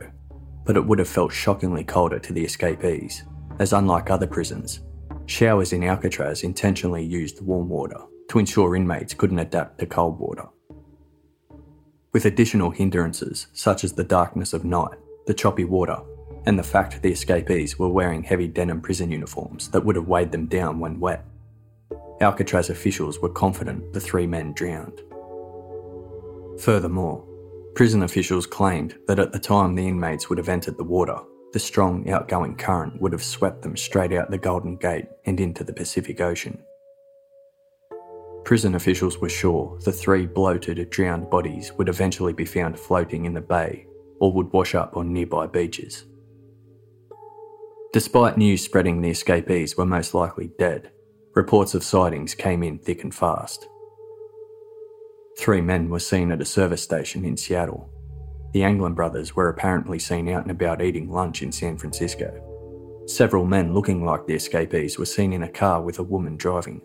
but 0.63 0.77
it 0.77 0.85
would 0.85 0.99
have 0.99 1.07
felt 1.07 1.33
shockingly 1.33 1.83
colder 1.83 2.19
to 2.19 2.31
the 2.31 2.45
escapees, 2.45 3.23
as 3.57 3.73
unlike 3.73 4.11
other 4.11 4.27
prisons, 4.27 4.81
showers 5.25 5.73
in 5.73 5.83
Alcatraz 5.83 6.43
intentionally 6.43 7.03
used 7.03 7.41
warm 7.41 7.67
water 7.67 7.97
to 8.29 8.37
ensure 8.37 8.75
inmates 8.75 9.15
couldn't 9.15 9.39
adapt 9.39 9.79
to 9.79 9.87
cold 9.87 10.19
water. 10.19 10.45
With 12.11 12.25
additional 12.25 12.69
hindrances 12.69 13.47
such 13.51 13.83
as 13.83 13.93
the 13.93 14.03
darkness 14.03 14.53
of 14.53 14.63
night, 14.63 14.99
the 15.25 15.33
choppy 15.33 15.65
water, 15.65 15.97
and 16.45 16.59
the 16.59 16.61
fact 16.61 17.01
the 17.01 17.11
escapees 17.11 17.79
were 17.79 17.89
wearing 17.89 18.21
heavy 18.21 18.47
denim 18.47 18.81
prison 18.81 19.09
uniforms 19.09 19.67
that 19.69 19.83
would 19.83 19.95
have 19.95 20.07
weighed 20.07 20.31
them 20.31 20.45
down 20.45 20.79
when 20.79 20.99
wet, 20.99 21.25
Alcatraz 22.21 22.69
officials 22.69 23.19
were 23.19 23.29
confident 23.29 23.93
the 23.93 23.99
three 23.99 24.27
men 24.27 24.53
drowned. 24.53 25.01
Furthermore, 26.59 27.25
prison 27.75 28.03
officials 28.03 28.45
claimed 28.45 28.95
that 29.07 29.19
at 29.19 29.31
the 29.31 29.39
time 29.39 29.75
the 29.75 29.87
inmates 29.87 30.29
would 30.29 30.37
have 30.37 30.49
entered 30.49 30.77
the 30.77 30.83
water, 30.83 31.17
the 31.51 31.59
strong 31.59 32.09
outgoing 32.09 32.55
current 32.55 32.99
would 33.01 33.11
have 33.11 33.23
swept 33.23 33.61
them 33.61 33.77
straight 33.77 34.13
out 34.13 34.31
the 34.31 34.37
Golden 34.37 34.75
Gate 34.75 35.07
and 35.25 35.39
into 35.39 35.63
the 35.63 35.73
Pacific 35.73 36.21
Ocean. 36.21 36.57
Prison 38.43 38.75
officials 38.75 39.19
were 39.19 39.29
sure 39.29 39.77
the 39.85 39.91
three 39.91 40.25
bloated, 40.25 40.89
drowned 40.89 41.29
bodies 41.29 41.71
would 41.73 41.89
eventually 41.89 42.33
be 42.33 42.45
found 42.45 42.77
floating 42.77 43.25
in 43.25 43.33
the 43.33 43.41
bay 43.41 43.87
or 44.19 44.33
would 44.33 44.51
wash 44.51 44.75
up 44.75 44.97
on 44.97 45.13
nearby 45.13 45.47
beaches. 45.47 46.05
Despite 47.93 48.37
news 48.37 48.63
spreading 48.63 49.01
the 49.01 49.11
escapees 49.11 49.77
were 49.77 49.85
most 49.85 50.13
likely 50.13 50.49
dead, 50.57 50.91
reports 51.35 51.73
of 51.73 51.83
sightings 51.83 52.35
came 52.35 52.63
in 52.63 52.79
thick 52.79 53.03
and 53.03 53.13
fast. 53.13 53.67
Three 55.37 55.61
men 55.61 55.89
were 55.89 55.99
seen 55.99 56.31
at 56.31 56.41
a 56.41 56.45
service 56.45 56.81
station 56.81 57.25
in 57.25 57.37
Seattle. 57.37 57.89
The 58.53 58.63
Anglin 58.63 58.93
brothers 58.93 59.35
were 59.35 59.49
apparently 59.49 59.97
seen 59.97 60.29
out 60.29 60.43
and 60.43 60.51
about 60.51 60.81
eating 60.81 61.09
lunch 61.09 61.41
in 61.41 61.51
San 61.51 61.77
Francisco. 61.77 62.31
Several 63.07 63.45
men 63.45 63.73
looking 63.73 64.05
like 64.05 64.27
the 64.27 64.35
escapees 64.35 64.97
were 64.97 65.05
seen 65.05 65.33
in 65.33 65.43
a 65.43 65.49
car 65.49 65.81
with 65.81 65.99
a 65.99 66.03
woman 66.03 66.37
driving. 66.37 66.81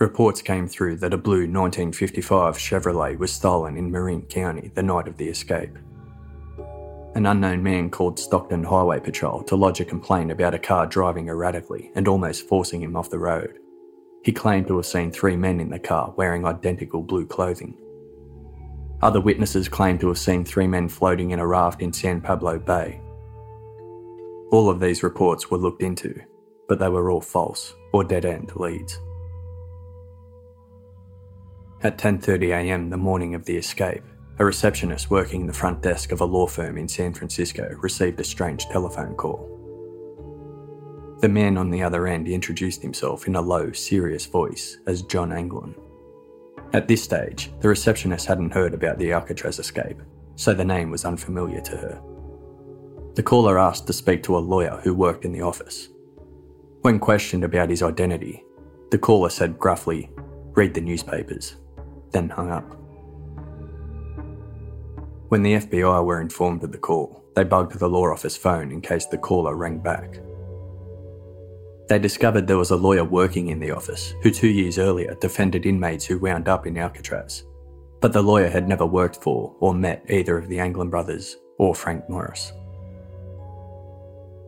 Reports 0.00 0.40
came 0.40 0.66
through 0.66 0.96
that 0.96 1.12
a 1.12 1.18
blue 1.18 1.46
1955 1.46 2.56
Chevrolet 2.56 3.18
was 3.18 3.30
stolen 3.30 3.76
in 3.76 3.90
Marin 3.90 4.22
County 4.22 4.72
the 4.74 4.82
night 4.82 5.06
of 5.06 5.18
the 5.18 5.28
escape. 5.28 5.76
An 7.14 7.26
unknown 7.26 7.62
man 7.62 7.90
called 7.90 8.18
Stockton 8.18 8.64
Highway 8.64 8.98
Patrol 9.00 9.42
to 9.42 9.56
lodge 9.56 9.80
a 9.80 9.84
complaint 9.84 10.30
about 10.30 10.54
a 10.54 10.58
car 10.58 10.86
driving 10.86 11.28
erratically 11.28 11.90
and 11.94 12.08
almost 12.08 12.48
forcing 12.48 12.82
him 12.82 12.96
off 12.96 13.10
the 13.10 13.18
road. 13.18 13.58
He 14.22 14.32
claimed 14.32 14.66
to 14.68 14.76
have 14.76 14.86
seen 14.86 15.10
three 15.10 15.36
men 15.36 15.60
in 15.60 15.70
the 15.70 15.78
car 15.78 16.12
wearing 16.16 16.44
identical 16.44 17.02
blue 17.02 17.26
clothing. 17.26 17.76
Other 19.02 19.20
witnesses 19.20 19.68
claimed 19.68 20.00
to 20.00 20.08
have 20.08 20.18
seen 20.18 20.44
three 20.44 20.66
men 20.66 20.88
floating 20.88 21.30
in 21.30 21.38
a 21.38 21.46
raft 21.46 21.80
in 21.80 21.92
San 21.92 22.20
Pablo 22.20 22.58
Bay. 22.58 23.00
All 24.50 24.68
of 24.68 24.80
these 24.80 25.02
reports 25.02 25.50
were 25.50 25.56
looked 25.56 25.82
into, 25.82 26.20
but 26.68 26.78
they 26.78 26.88
were 26.88 27.10
all 27.10 27.22
false 27.22 27.74
or 27.92 28.04
dead-end 28.04 28.52
leads. 28.56 29.00
At 31.82 31.96
10:30 31.96 32.50
a.m. 32.50 32.90
the 32.90 32.98
morning 32.98 33.34
of 33.34 33.46
the 33.46 33.56
escape, 33.56 34.02
a 34.38 34.44
receptionist 34.44 35.10
working 35.10 35.46
the 35.46 35.52
front 35.52 35.80
desk 35.80 36.12
of 36.12 36.20
a 36.20 36.26
law 36.26 36.46
firm 36.46 36.76
in 36.76 36.88
San 36.88 37.14
Francisco 37.14 37.74
received 37.80 38.20
a 38.20 38.24
strange 38.24 38.66
telephone 38.66 39.14
call. 39.14 39.59
The 41.20 41.28
man 41.28 41.58
on 41.58 41.68
the 41.68 41.82
other 41.82 42.06
end 42.06 42.28
introduced 42.28 42.80
himself 42.80 43.26
in 43.26 43.36
a 43.36 43.42
low, 43.42 43.72
serious 43.72 44.24
voice 44.24 44.78
as 44.86 45.02
John 45.02 45.32
Anglin. 45.32 45.74
At 46.72 46.88
this 46.88 47.02
stage, 47.02 47.52
the 47.60 47.68
receptionist 47.68 48.26
hadn't 48.26 48.54
heard 48.54 48.72
about 48.72 48.98
the 48.98 49.12
Alcatraz 49.12 49.58
escape, 49.58 50.00
so 50.36 50.54
the 50.54 50.64
name 50.64 50.90
was 50.90 51.04
unfamiliar 51.04 51.60
to 51.60 51.76
her. 51.76 52.02
The 53.16 53.22
caller 53.22 53.58
asked 53.58 53.86
to 53.88 53.92
speak 53.92 54.22
to 54.22 54.38
a 54.38 54.40
lawyer 54.40 54.80
who 54.82 54.94
worked 54.94 55.26
in 55.26 55.32
the 55.32 55.42
office. 55.42 55.90
When 56.80 56.98
questioned 56.98 57.44
about 57.44 57.68
his 57.68 57.82
identity, 57.82 58.42
the 58.90 58.98
caller 58.98 59.28
said 59.28 59.58
gruffly, 59.58 60.10
Read 60.52 60.72
the 60.72 60.80
newspapers, 60.80 61.56
then 62.12 62.30
hung 62.30 62.50
up. 62.50 62.76
When 65.28 65.42
the 65.42 65.56
FBI 65.56 66.02
were 66.02 66.22
informed 66.22 66.64
of 66.64 66.72
the 66.72 66.78
call, 66.78 67.22
they 67.36 67.44
bugged 67.44 67.78
the 67.78 67.88
law 67.90 68.10
office 68.10 68.38
phone 68.38 68.72
in 68.72 68.80
case 68.80 69.04
the 69.04 69.18
caller 69.18 69.54
rang 69.54 69.80
back. 69.80 70.20
They 71.90 71.98
discovered 71.98 72.46
there 72.46 72.56
was 72.56 72.70
a 72.70 72.76
lawyer 72.76 73.02
working 73.02 73.48
in 73.48 73.58
the 73.58 73.72
office 73.72 74.14
who 74.22 74.30
two 74.30 74.46
years 74.46 74.78
earlier 74.78 75.16
defended 75.16 75.66
inmates 75.66 76.04
who 76.04 76.20
wound 76.20 76.46
up 76.46 76.64
in 76.64 76.78
Alcatraz. 76.78 77.42
But 78.00 78.12
the 78.12 78.22
lawyer 78.22 78.48
had 78.48 78.68
never 78.68 78.86
worked 78.86 79.16
for 79.16 79.56
or 79.58 79.74
met 79.74 80.04
either 80.08 80.38
of 80.38 80.46
the 80.46 80.60
Anglin 80.60 80.88
brothers 80.88 81.36
or 81.58 81.74
Frank 81.74 82.08
Morris. 82.08 82.52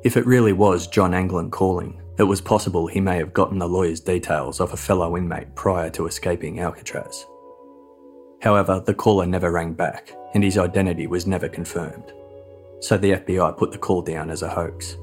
If 0.04 0.16
it 0.16 0.24
really 0.24 0.52
was 0.52 0.86
John 0.86 1.14
Anglin 1.14 1.50
calling, 1.50 2.00
it 2.16 2.22
was 2.22 2.40
possible 2.40 2.86
he 2.86 3.00
may 3.00 3.16
have 3.16 3.32
gotten 3.32 3.58
the 3.58 3.68
lawyer's 3.68 3.98
details 3.98 4.60
off 4.60 4.72
a 4.72 4.76
fellow 4.76 5.16
inmate 5.16 5.56
prior 5.56 5.90
to 5.90 6.06
escaping 6.06 6.60
Alcatraz. 6.60 7.26
However, 8.40 8.80
the 8.86 8.94
caller 8.94 9.26
never 9.26 9.50
rang 9.50 9.72
back 9.72 10.12
and 10.34 10.44
his 10.44 10.58
identity 10.58 11.08
was 11.08 11.26
never 11.26 11.48
confirmed, 11.48 12.12
so 12.78 12.96
the 12.96 13.14
FBI 13.14 13.58
put 13.58 13.72
the 13.72 13.78
call 13.78 14.00
down 14.00 14.30
as 14.30 14.42
a 14.42 14.48
hoax. 14.48 14.96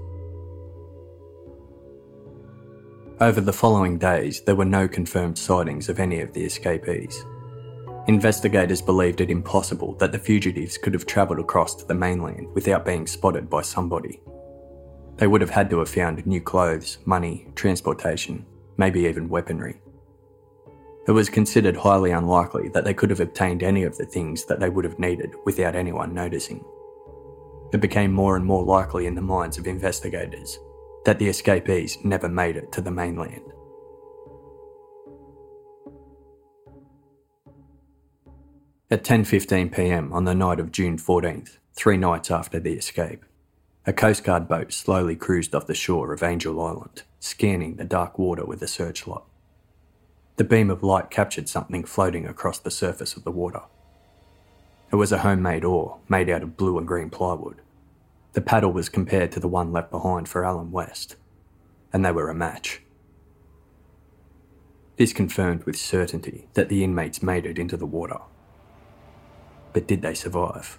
Over 3.22 3.42
the 3.42 3.52
following 3.52 3.98
days, 3.98 4.40
there 4.40 4.56
were 4.56 4.64
no 4.64 4.88
confirmed 4.88 5.38
sightings 5.38 5.90
of 5.90 6.00
any 6.00 6.22
of 6.22 6.32
the 6.32 6.46
escapees. 6.46 7.26
Investigators 8.08 8.82
believed 8.82 9.20
it 9.20 9.30
impossible 9.30 9.96
that 9.96 10.14
the 10.14 10.20
fugitives 10.20 10.78
could 10.78 10.94
have 10.94 11.06
travelled 11.06 11.40
across 11.40 11.76
to 11.76 11.86
the 11.86 11.94
mainland 11.94 12.48
without 12.54 12.86
being 12.86 13.06
spotted 13.06 13.50
by 13.50 13.62
somebody. 13.62 14.22
They 15.18 15.28
would 15.28 15.42
have 15.42 15.50
had 15.50 15.70
to 15.70 15.80
have 15.80 15.90
found 15.90 16.26
new 16.26 16.40
clothes, 16.40 17.00
money, 17.04 17.52
transportation, 17.56 18.46
maybe 18.78 19.02
even 19.02 19.28
weaponry. 19.28 19.82
It 21.06 21.12
was 21.12 21.30
considered 21.30 21.76
highly 21.76 22.12
unlikely 22.12 22.70
that 22.70 22.86
they 22.86 22.94
could 22.94 23.10
have 23.10 23.20
obtained 23.20 23.64
any 23.64 23.84
of 23.84 23.98
the 23.98 24.06
things 24.06 24.46
that 24.46 24.62
they 24.62 24.70
would 24.70 24.86
have 24.86 24.98
needed 24.98 25.34
without 25.44 25.76
anyone 25.76 26.14
noticing. 26.14 26.64
It 27.74 27.82
became 27.82 28.14
more 28.14 28.38
and 28.38 28.46
more 28.46 28.64
likely 28.64 29.08
in 29.08 29.16
the 29.16 29.22
minds 29.22 29.58
of 29.58 29.68
investigators 29.68 30.58
that 31.06 31.20
the 31.20 31.28
escapees 31.28 31.98
never 32.04 32.30
made 32.30 32.58
it 32.58 32.72
to 32.74 32.82
the 32.82 32.92
mainland. 32.92 33.42
At 38.92 39.04
10:15 39.04 39.72
p.m. 39.74 40.12
on 40.14 40.26
the 40.26 40.34
night 40.34 40.60
of 40.60 40.72
June 40.72 40.98
14th, 40.98 41.58
3 41.74 41.98
nights 41.98 42.32
after 42.32 42.60
the 42.60 42.74
escape, 42.74 43.24
a 43.86 43.94
Coast 43.94 44.24
Guard 44.24 44.48
boat 44.48 44.74
slowly 44.74 45.16
cruised 45.16 45.54
off 45.56 45.68
the 45.68 45.76
shore 45.76 46.12
of 46.12 46.24
Angel 46.24 46.60
Island, 46.60 47.04
scanning 47.20 47.76
the 47.76 47.86
dark 47.86 48.18
water 48.18 48.46
with 48.46 48.62
a 48.62 48.68
searchlight. 48.68 49.24
The 50.38 50.44
beam 50.44 50.70
of 50.70 50.84
light 50.84 51.10
captured 51.10 51.48
something 51.50 51.84
floating 51.84 52.26
across 52.26 52.60
the 52.60 52.72
surface 52.72 53.16
of 53.16 53.24
the 53.24 53.32
water. 53.32 53.62
It 54.92 54.96
was 54.96 55.12
a 55.12 55.20
homemade 55.20 55.64
oar 55.64 56.00
made 56.10 56.30
out 56.30 56.44
of 56.44 56.58
blue 56.58 56.78
and 56.78 56.88
green 56.88 57.10
plywood. 57.10 57.62
The 58.34 58.42
paddle 58.42 58.72
was 58.72 58.90
compared 58.90 59.32
to 59.32 59.40
the 59.40 59.48
one 59.48 59.72
left 59.72 59.90
behind 59.90 60.30
for 60.30 60.46
Alan 60.46 60.72
West, 60.72 61.16
and 61.92 62.06
they 62.06 62.12
were 62.12 62.30
a 62.30 62.36
match. 62.36 62.82
This 64.98 65.14
confirmed 65.14 65.64
with 65.64 65.78
certainty 65.78 66.48
that 66.54 66.70
the 66.70 66.84
inmates 66.84 67.24
made 67.24 67.46
it 67.46 67.58
into 67.58 67.78
the 67.78 67.86
water. 67.86 68.20
But 69.74 69.88
did 69.88 70.02
they 70.02 70.14
survive? 70.14 70.78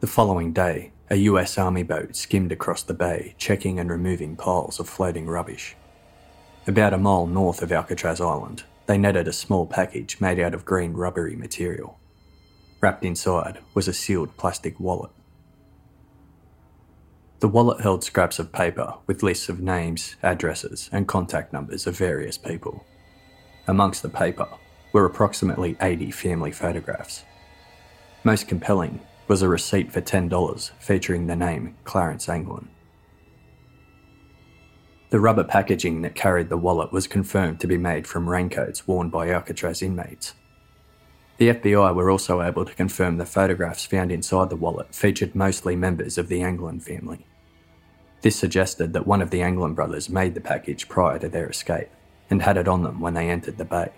The 0.00 0.06
following 0.06 0.52
day, 0.52 0.92
a 1.10 1.16
US 1.16 1.58
Army 1.58 1.82
boat 1.82 2.16
skimmed 2.16 2.52
across 2.52 2.82
the 2.82 2.94
bay, 2.94 3.34
checking 3.38 3.78
and 3.78 3.90
removing 3.90 4.36
piles 4.36 4.80
of 4.80 4.88
floating 4.88 5.26
rubbish. 5.26 5.76
About 6.66 6.94
a 6.94 6.98
mile 6.98 7.26
north 7.26 7.60
of 7.60 7.72
Alcatraz 7.72 8.20
Island, 8.20 8.64
they 8.86 8.96
netted 8.96 9.28
a 9.28 9.32
small 9.32 9.66
package 9.66 10.20
made 10.20 10.38
out 10.38 10.54
of 10.54 10.64
green 10.64 10.94
rubbery 10.94 11.36
material. 11.36 11.98
Wrapped 12.84 13.02
inside 13.02 13.60
was 13.72 13.88
a 13.88 13.94
sealed 13.94 14.36
plastic 14.36 14.78
wallet. 14.78 15.10
The 17.40 17.48
wallet 17.48 17.80
held 17.80 18.04
scraps 18.04 18.38
of 18.38 18.52
paper 18.52 18.96
with 19.06 19.22
lists 19.22 19.48
of 19.48 19.58
names, 19.58 20.16
addresses, 20.22 20.90
and 20.92 21.08
contact 21.08 21.50
numbers 21.50 21.86
of 21.86 21.96
various 21.96 22.36
people. 22.36 22.84
Amongst 23.66 24.02
the 24.02 24.10
paper 24.10 24.46
were 24.92 25.06
approximately 25.06 25.78
80 25.80 26.10
family 26.10 26.52
photographs. 26.52 27.24
Most 28.22 28.48
compelling 28.48 29.00
was 29.28 29.40
a 29.40 29.48
receipt 29.48 29.90
for 29.90 30.02
$10 30.02 30.72
featuring 30.78 31.26
the 31.26 31.36
name 31.36 31.76
Clarence 31.84 32.28
Anglin. 32.28 32.68
The 35.08 35.20
rubber 35.20 35.44
packaging 35.44 36.02
that 36.02 36.14
carried 36.14 36.50
the 36.50 36.58
wallet 36.58 36.92
was 36.92 37.06
confirmed 37.06 37.60
to 37.60 37.66
be 37.66 37.78
made 37.78 38.06
from 38.06 38.28
raincoats 38.28 38.86
worn 38.86 39.08
by 39.08 39.30
Alcatraz 39.30 39.80
inmates. 39.80 40.34
The 41.36 41.48
FBI 41.48 41.94
were 41.94 42.10
also 42.10 42.42
able 42.42 42.64
to 42.64 42.74
confirm 42.74 43.16
the 43.16 43.26
photographs 43.26 43.84
found 43.84 44.12
inside 44.12 44.50
the 44.50 44.56
wallet 44.56 44.94
featured 44.94 45.34
mostly 45.34 45.74
members 45.74 46.16
of 46.16 46.28
the 46.28 46.42
Anglin 46.42 46.80
family. 46.80 47.26
This 48.20 48.36
suggested 48.36 48.92
that 48.92 49.06
one 49.06 49.20
of 49.20 49.30
the 49.30 49.42
Anglin 49.42 49.74
brothers 49.74 50.08
made 50.08 50.34
the 50.34 50.40
package 50.40 50.88
prior 50.88 51.18
to 51.18 51.28
their 51.28 51.48
escape 51.48 51.90
and 52.30 52.40
had 52.40 52.56
it 52.56 52.68
on 52.68 52.84
them 52.84 53.00
when 53.00 53.14
they 53.14 53.28
entered 53.28 53.58
the 53.58 53.64
bay. 53.64 53.90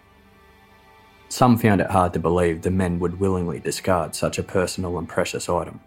Some 1.29 1.59
found 1.59 1.81
it 1.81 1.91
hard 1.91 2.15
to 2.15 2.19
believe 2.19 2.63
the 2.63 2.71
men 2.71 2.99
would 3.01 3.21
willingly 3.21 3.61
discard 3.61 4.15
such 4.15 4.39
a 4.39 4.43
personal 4.43 4.99
and 4.99 5.09
precious 5.09 5.49
item. 5.49 5.81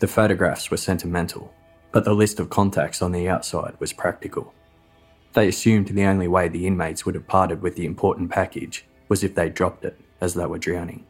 The 0.00 0.08
photographs 0.08 0.70
were 0.70 0.76
sentimental, 0.76 1.54
but 1.92 2.04
the 2.04 2.14
list 2.14 2.40
of 2.40 2.50
contacts 2.50 3.02
on 3.02 3.12
the 3.12 3.28
outside 3.28 3.74
was 3.78 3.92
practical. 3.92 4.52
They 5.34 5.46
assumed 5.46 5.88
the 5.88 6.04
only 6.04 6.26
way 6.26 6.48
the 6.48 6.66
inmates 6.66 7.06
would 7.06 7.14
have 7.14 7.28
parted 7.28 7.62
with 7.62 7.76
the 7.76 7.86
important 7.86 8.30
package 8.30 8.84
was 9.08 9.22
if 9.22 9.34
they 9.34 9.48
dropped 9.48 9.84
it 9.84 9.98
as 10.22 10.32
they 10.32 10.46
were 10.46 10.58
drowning. 10.58 11.04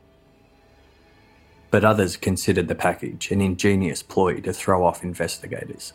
But 1.71 1.85
others 1.85 2.17
considered 2.17 2.67
the 2.67 2.75
package 2.75 3.31
an 3.31 3.41
ingenious 3.41 4.03
ploy 4.03 4.41
to 4.41 4.53
throw 4.53 4.85
off 4.85 5.05
investigators. 5.05 5.93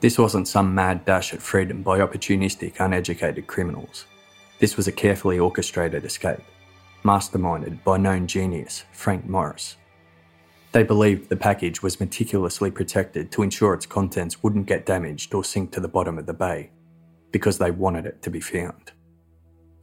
This 0.00 0.18
wasn't 0.18 0.46
some 0.46 0.74
mad 0.74 1.04
dash 1.04 1.34
at 1.34 1.42
freedom 1.42 1.82
by 1.82 1.98
opportunistic, 1.98 2.78
uneducated 2.78 3.48
criminals. 3.48 4.06
This 4.60 4.76
was 4.76 4.86
a 4.86 4.92
carefully 4.92 5.38
orchestrated 5.38 6.04
escape 6.04 6.42
masterminded 7.06 7.84
by 7.84 7.96
known 7.96 8.26
genius 8.26 8.84
Frank 8.90 9.26
Morris. 9.26 9.76
They 10.72 10.82
believed 10.82 11.28
the 11.28 11.36
package 11.36 11.80
was 11.82 12.00
meticulously 12.00 12.70
protected 12.70 13.30
to 13.32 13.42
ensure 13.42 13.74
its 13.74 13.86
contents 13.86 14.42
wouldn't 14.42 14.66
get 14.66 14.86
damaged 14.86 15.32
or 15.32 15.44
sink 15.44 15.70
to 15.72 15.80
the 15.80 15.88
bottom 15.88 16.18
of 16.18 16.26
the 16.26 16.34
bay, 16.34 16.70
because 17.30 17.58
they 17.58 17.70
wanted 17.70 18.06
it 18.06 18.22
to 18.22 18.30
be 18.30 18.40
found. 18.40 18.92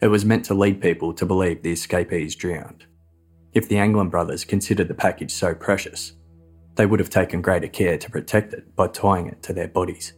It 0.03 0.07
was 0.07 0.25
meant 0.25 0.43
to 0.45 0.53
lead 0.53 0.81
people 0.81 1.13
to 1.13 1.25
believe 1.25 1.63
the 1.63 1.71
escapees 1.71 2.35
drowned. 2.35 2.85
If 3.53 3.69
the 3.69 3.77
Anglin 3.77 4.09
brothers 4.09 4.43
considered 4.43 4.89
the 4.89 4.93
package 4.93 5.31
so 5.31 5.55
precious, 5.55 6.11
they 6.75 6.85
would 6.85 6.99
have 6.99 7.09
taken 7.09 7.41
greater 7.41 7.69
care 7.69 7.97
to 7.97 8.11
protect 8.11 8.51
it 8.51 8.75
by 8.75 8.87
tying 8.89 9.27
it 9.27 9.41
to 9.43 9.53
their 9.53 9.69
bodies. 9.69 10.11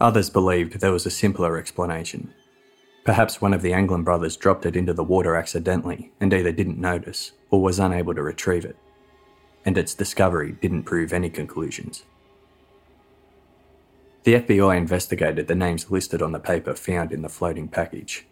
Others 0.00 0.30
believed 0.30 0.80
there 0.80 0.90
was 0.90 1.04
a 1.04 1.10
simpler 1.10 1.58
explanation 1.58 2.32
Perhaps 3.04 3.42
one 3.42 3.52
of 3.52 3.60
the 3.60 3.74
Anglin 3.74 4.02
brothers 4.02 4.36
dropped 4.36 4.64
it 4.64 4.74
into 4.76 4.94
the 4.94 5.04
water 5.04 5.36
accidentally 5.36 6.12
and 6.20 6.32
either 6.32 6.52
didn't 6.52 6.78
notice 6.78 7.32
or 7.50 7.60
was 7.60 7.78
unable 7.78 8.14
to 8.14 8.22
retrieve 8.22 8.64
it, 8.64 8.76
and 9.66 9.76
its 9.76 9.94
discovery 9.94 10.52
didn't 10.60 10.84
prove 10.84 11.12
any 11.12 11.28
conclusions. 11.28 12.04
The 14.24 14.34
FBI 14.34 14.76
investigated 14.76 15.46
the 15.46 15.54
names 15.54 15.90
listed 15.90 16.22
on 16.22 16.32
the 16.32 16.40
paper 16.40 16.74
found 16.74 17.12
in 17.12 17.22
the 17.22 17.28
floating 17.28 17.68
package. 17.68 18.26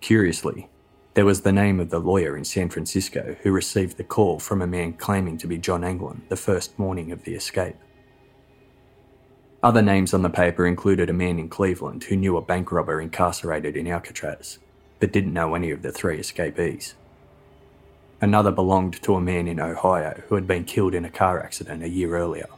Curiously, 0.00 0.68
there 1.14 1.24
was 1.24 1.42
the 1.42 1.52
name 1.52 1.80
of 1.80 1.90
the 1.90 1.98
lawyer 1.98 2.36
in 2.36 2.44
San 2.44 2.68
Francisco 2.68 3.36
who 3.42 3.52
received 3.52 3.96
the 3.96 4.04
call 4.04 4.38
from 4.38 4.60
a 4.60 4.66
man 4.66 4.92
claiming 4.94 5.38
to 5.38 5.46
be 5.46 5.58
John 5.58 5.82
Anglin 5.82 6.22
the 6.28 6.36
first 6.36 6.78
morning 6.78 7.10
of 7.10 7.24
the 7.24 7.34
escape. 7.34 7.76
Other 9.62 9.80
names 9.80 10.12
on 10.12 10.22
the 10.22 10.28
paper 10.28 10.66
included 10.66 11.08
a 11.08 11.14
man 11.14 11.38
in 11.38 11.48
Cleveland 11.48 12.04
who 12.04 12.16
knew 12.16 12.36
a 12.36 12.42
bank 12.42 12.70
robber 12.70 13.00
incarcerated 13.00 13.76
in 13.76 13.88
Alcatraz, 13.88 14.58
but 15.00 15.12
didn't 15.12 15.32
know 15.32 15.54
any 15.54 15.70
of 15.70 15.80
the 15.80 15.90
three 15.90 16.18
escapees. 16.18 16.96
Another 18.20 18.50
belonged 18.50 19.02
to 19.02 19.14
a 19.14 19.20
man 19.20 19.48
in 19.48 19.60
Ohio 19.60 20.22
who 20.28 20.34
had 20.34 20.46
been 20.46 20.64
killed 20.64 20.94
in 20.94 21.04
a 21.04 21.10
car 21.10 21.42
accident 21.42 21.82
a 21.82 21.88
year 21.88 22.14
earlier. 22.14 22.48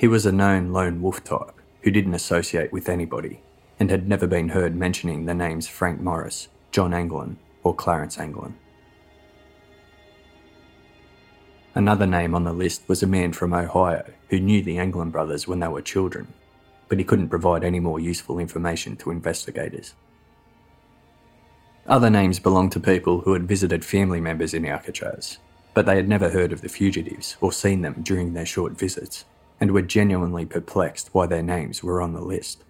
He 0.00 0.08
was 0.08 0.24
a 0.24 0.32
known 0.32 0.72
lone 0.72 1.02
wolf 1.02 1.22
type 1.22 1.60
who 1.82 1.90
didn't 1.90 2.14
associate 2.14 2.72
with 2.72 2.88
anybody 2.88 3.42
and 3.78 3.90
had 3.90 4.08
never 4.08 4.26
been 4.26 4.48
heard 4.48 4.74
mentioning 4.74 5.26
the 5.26 5.34
names 5.34 5.68
Frank 5.68 6.00
Morris, 6.00 6.48
John 6.72 6.94
Anglin, 6.94 7.36
or 7.62 7.74
Clarence 7.74 8.18
Anglin. 8.18 8.54
Another 11.74 12.06
name 12.06 12.34
on 12.34 12.44
the 12.44 12.54
list 12.54 12.88
was 12.88 13.02
a 13.02 13.06
man 13.06 13.34
from 13.34 13.52
Ohio 13.52 14.10
who 14.30 14.40
knew 14.40 14.62
the 14.62 14.78
Anglin 14.78 15.10
brothers 15.10 15.46
when 15.46 15.60
they 15.60 15.68
were 15.68 15.82
children, 15.82 16.32
but 16.88 16.98
he 16.98 17.04
couldn't 17.04 17.28
provide 17.28 17.62
any 17.62 17.78
more 17.78 18.00
useful 18.00 18.38
information 18.38 18.96
to 18.96 19.10
investigators. 19.10 19.92
Other 21.86 22.08
names 22.08 22.38
belonged 22.38 22.72
to 22.72 22.80
people 22.80 23.20
who 23.20 23.34
had 23.34 23.46
visited 23.46 23.84
family 23.84 24.22
members 24.22 24.54
in 24.54 24.64
Alcatraz, 24.64 25.36
but 25.74 25.84
they 25.84 25.96
had 25.96 26.08
never 26.08 26.30
heard 26.30 26.52
of 26.52 26.62
the 26.62 26.70
fugitives 26.70 27.36
or 27.42 27.52
seen 27.52 27.82
them 27.82 27.96
during 28.02 28.32
their 28.32 28.46
short 28.46 28.78
visits, 28.78 29.26
and 29.60 29.72
were 29.72 29.82
genuinely 29.82 30.46
perplexed 30.46 31.10
why 31.12 31.26
their 31.26 31.42
names 31.42 31.82
were 31.82 32.00
on 32.00 32.12
the 32.12 32.20
list. 32.20 32.64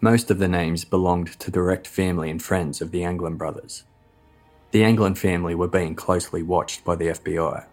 Most 0.00 0.30
of 0.30 0.38
the 0.38 0.48
names 0.48 0.84
belonged 0.84 1.38
to 1.38 1.50
direct 1.50 1.86
family 1.86 2.30
and 2.30 2.42
friends 2.42 2.80
of 2.80 2.90
the 2.90 3.04
Anglin 3.04 3.36
brothers, 3.36 3.84
the 4.72 4.84
Anglin 4.84 5.14
family 5.14 5.54
were 5.54 5.68
being 5.68 5.94
closely 5.94 6.42
watched 6.42 6.82
by 6.82 6.96
the 6.96 7.08
FBI. 7.08 7.66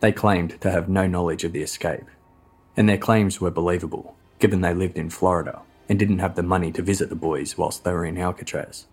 They 0.00 0.10
claimed 0.10 0.58
to 0.62 0.70
have 0.70 0.88
no 0.88 1.06
knowledge 1.06 1.44
of 1.44 1.52
the 1.52 1.62
escape, 1.62 2.06
and 2.78 2.88
their 2.88 2.98
claims 2.98 3.42
were 3.42 3.50
believable, 3.50 4.16
given 4.38 4.62
they 4.62 4.72
lived 4.72 4.96
in 4.96 5.10
Florida 5.10 5.60
and 5.86 5.98
didn't 5.98 6.20
have 6.20 6.34
the 6.34 6.42
money 6.42 6.72
to 6.72 6.82
visit 6.82 7.10
the 7.10 7.14
boys 7.14 7.58
whilst 7.58 7.84
they 7.84 7.92
were 7.92 8.06
in 8.06 8.16
Alcatraz. 8.16 8.86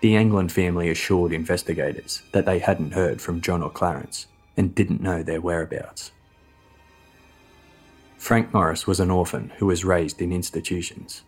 The 0.00 0.16
Anglin 0.16 0.48
family 0.48 0.88
assured 0.88 1.32
investigators 1.32 2.22
that 2.32 2.44
they 2.44 2.58
hadn't 2.58 2.94
heard 2.94 3.22
from 3.22 3.40
John 3.40 3.62
or 3.62 3.70
Clarence 3.70 4.26
and 4.60 4.74
didn't 4.74 5.00
know 5.00 5.22
their 5.22 5.40
whereabouts. 5.40 6.12
Frank 8.18 8.52
Morris 8.52 8.86
was 8.86 9.00
an 9.00 9.10
orphan 9.10 9.50
who 9.56 9.64
was 9.64 9.86
raised 9.86 10.20
in 10.20 10.32
institutions. 10.32 11.22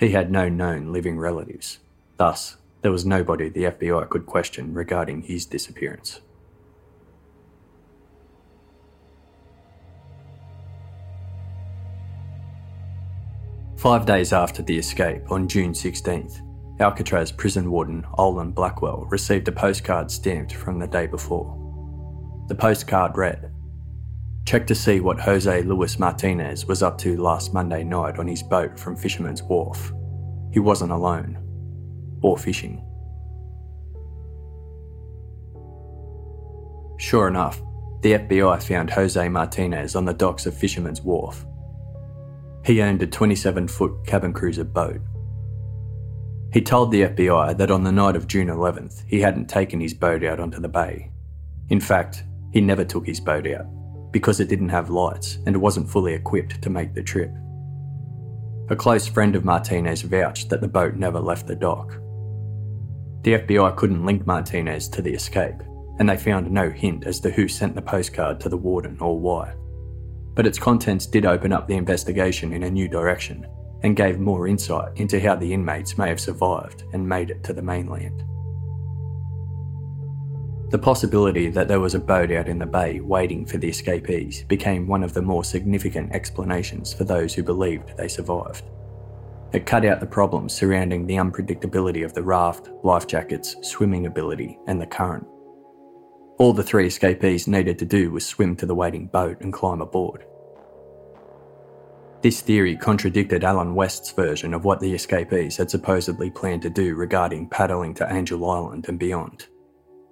He 0.00 0.10
had 0.10 0.32
no 0.32 0.48
known 0.48 0.90
living 0.92 1.16
relatives. 1.16 1.78
Thus, 2.16 2.56
there 2.80 2.90
was 2.90 3.06
nobody 3.06 3.48
the 3.48 3.66
FBI 3.66 4.08
could 4.08 4.26
question 4.26 4.74
regarding 4.74 5.22
his 5.22 5.46
disappearance. 5.46 6.22
Five 13.76 14.06
days 14.06 14.32
after 14.32 14.60
the 14.60 14.76
escape, 14.76 15.30
on 15.30 15.46
June 15.46 15.72
16th, 15.72 16.40
Alcatraz 16.80 17.30
prison 17.30 17.70
warden 17.70 18.04
Olin 18.18 18.50
Blackwell 18.50 19.06
received 19.08 19.46
a 19.46 19.52
postcard 19.52 20.10
stamped 20.10 20.52
from 20.52 20.80
the 20.80 20.88
day 20.88 21.06
before. 21.06 21.61
The 22.52 22.58
postcard 22.58 23.16
read 23.16 23.50
Check 24.44 24.66
to 24.66 24.74
see 24.74 25.00
what 25.00 25.18
Jose 25.18 25.62
Luis 25.62 25.98
Martinez 25.98 26.66
was 26.66 26.82
up 26.82 26.98
to 26.98 27.16
last 27.16 27.54
Monday 27.54 27.82
night 27.82 28.18
on 28.18 28.28
his 28.28 28.42
boat 28.42 28.78
from 28.78 28.94
Fisherman's 28.94 29.42
Wharf. 29.42 29.90
He 30.52 30.58
wasn't 30.58 30.92
alone 30.92 31.38
or 32.20 32.36
fishing. 32.36 32.84
Sure 36.98 37.26
enough, 37.26 37.62
the 38.02 38.18
FBI 38.18 38.62
found 38.62 38.90
Jose 38.90 39.28
Martinez 39.30 39.96
on 39.96 40.04
the 40.04 40.12
docks 40.12 40.44
of 40.44 40.54
Fisherman's 40.54 41.00
Wharf. 41.00 41.46
He 42.66 42.82
owned 42.82 43.02
a 43.02 43.06
27 43.06 43.66
foot 43.66 44.06
cabin 44.06 44.34
cruiser 44.34 44.64
boat. 44.64 45.00
He 46.52 46.60
told 46.60 46.90
the 46.90 47.04
FBI 47.04 47.56
that 47.56 47.70
on 47.70 47.82
the 47.82 47.92
night 47.92 48.14
of 48.14 48.26
June 48.26 48.48
11th, 48.48 49.04
he 49.06 49.22
hadn't 49.22 49.48
taken 49.48 49.80
his 49.80 49.94
boat 49.94 50.22
out 50.22 50.38
onto 50.38 50.60
the 50.60 50.68
bay. 50.68 51.10
In 51.70 51.80
fact, 51.80 52.24
he 52.52 52.60
never 52.60 52.84
took 52.84 53.06
his 53.06 53.20
boat 53.20 53.46
out 53.46 53.66
because 54.12 54.40
it 54.40 54.48
didn't 54.48 54.68
have 54.68 54.90
lights 54.90 55.38
and 55.46 55.56
wasn't 55.56 55.88
fully 55.88 56.12
equipped 56.12 56.60
to 56.62 56.70
make 56.70 56.94
the 56.94 57.02
trip. 57.02 57.32
A 58.68 58.76
close 58.76 59.08
friend 59.08 59.34
of 59.34 59.44
Martinez 59.44 60.02
vouched 60.02 60.50
that 60.50 60.60
the 60.60 60.68
boat 60.68 60.94
never 60.94 61.18
left 61.18 61.46
the 61.46 61.56
dock. 61.56 61.92
The 63.22 63.38
FBI 63.38 63.76
couldn't 63.76 64.04
link 64.04 64.26
Martinez 64.26 64.88
to 64.90 65.02
the 65.02 65.14
escape, 65.14 65.62
and 65.98 66.08
they 66.08 66.16
found 66.16 66.50
no 66.50 66.70
hint 66.70 67.06
as 67.06 67.20
to 67.20 67.30
who 67.30 67.48
sent 67.48 67.74
the 67.74 67.82
postcard 67.82 68.40
to 68.40 68.48
the 68.48 68.56
warden 68.56 68.98
or 69.00 69.18
why. 69.18 69.54
But 70.34 70.46
its 70.46 70.58
contents 70.58 71.06
did 71.06 71.26
open 71.26 71.52
up 71.52 71.66
the 71.66 71.76
investigation 71.76 72.52
in 72.52 72.62
a 72.62 72.70
new 72.70 72.88
direction 72.88 73.46
and 73.82 73.96
gave 73.96 74.18
more 74.18 74.46
insight 74.46 74.96
into 74.96 75.20
how 75.20 75.36
the 75.36 75.52
inmates 75.52 75.98
may 75.98 76.08
have 76.08 76.20
survived 76.20 76.84
and 76.92 77.08
made 77.08 77.30
it 77.30 77.42
to 77.44 77.52
the 77.52 77.62
mainland. 77.62 78.22
The 80.72 80.78
possibility 80.78 81.50
that 81.50 81.68
there 81.68 81.80
was 81.80 81.94
a 81.94 82.00
boat 82.00 82.32
out 82.32 82.48
in 82.48 82.58
the 82.58 82.64
bay 82.64 83.00
waiting 83.00 83.44
for 83.44 83.58
the 83.58 83.68
escapees 83.68 84.44
became 84.44 84.86
one 84.86 85.02
of 85.02 85.12
the 85.12 85.20
more 85.20 85.44
significant 85.44 86.14
explanations 86.14 86.94
for 86.94 87.04
those 87.04 87.34
who 87.34 87.42
believed 87.42 87.94
they 87.98 88.08
survived. 88.08 88.64
It 89.52 89.66
cut 89.66 89.84
out 89.84 90.00
the 90.00 90.06
problems 90.06 90.54
surrounding 90.54 91.06
the 91.06 91.16
unpredictability 91.16 92.06
of 92.06 92.14
the 92.14 92.22
raft, 92.22 92.70
life 92.84 93.06
jackets, 93.06 93.54
swimming 93.60 94.06
ability, 94.06 94.58
and 94.66 94.80
the 94.80 94.86
current. 94.86 95.26
All 96.38 96.54
the 96.54 96.62
three 96.62 96.86
escapees 96.86 97.46
needed 97.46 97.78
to 97.80 97.84
do 97.84 98.10
was 98.10 98.24
swim 98.24 98.56
to 98.56 98.64
the 98.64 98.74
waiting 98.74 99.08
boat 99.08 99.42
and 99.42 99.52
climb 99.52 99.82
aboard. 99.82 100.24
This 102.22 102.40
theory 102.40 102.78
contradicted 102.78 103.44
Alan 103.44 103.74
West's 103.74 104.12
version 104.12 104.54
of 104.54 104.64
what 104.64 104.80
the 104.80 104.94
escapees 104.94 105.58
had 105.58 105.70
supposedly 105.70 106.30
planned 106.30 106.62
to 106.62 106.70
do 106.70 106.94
regarding 106.94 107.50
paddling 107.50 107.92
to 107.96 108.10
Angel 108.10 108.48
Island 108.48 108.86
and 108.88 108.98
beyond, 108.98 109.48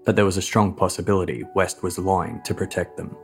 but 0.04 0.16
there 0.16 0.24
was 0.24 0.36
a 0.36 0.42
strong 0.42 0.74
possibility 0.74 1.44
West 1.54 1.82
was 1.82 1.98
lying 1.98 2.40
to 2.44 2.54
protect 2.54 2.96
them. 2.96 3.16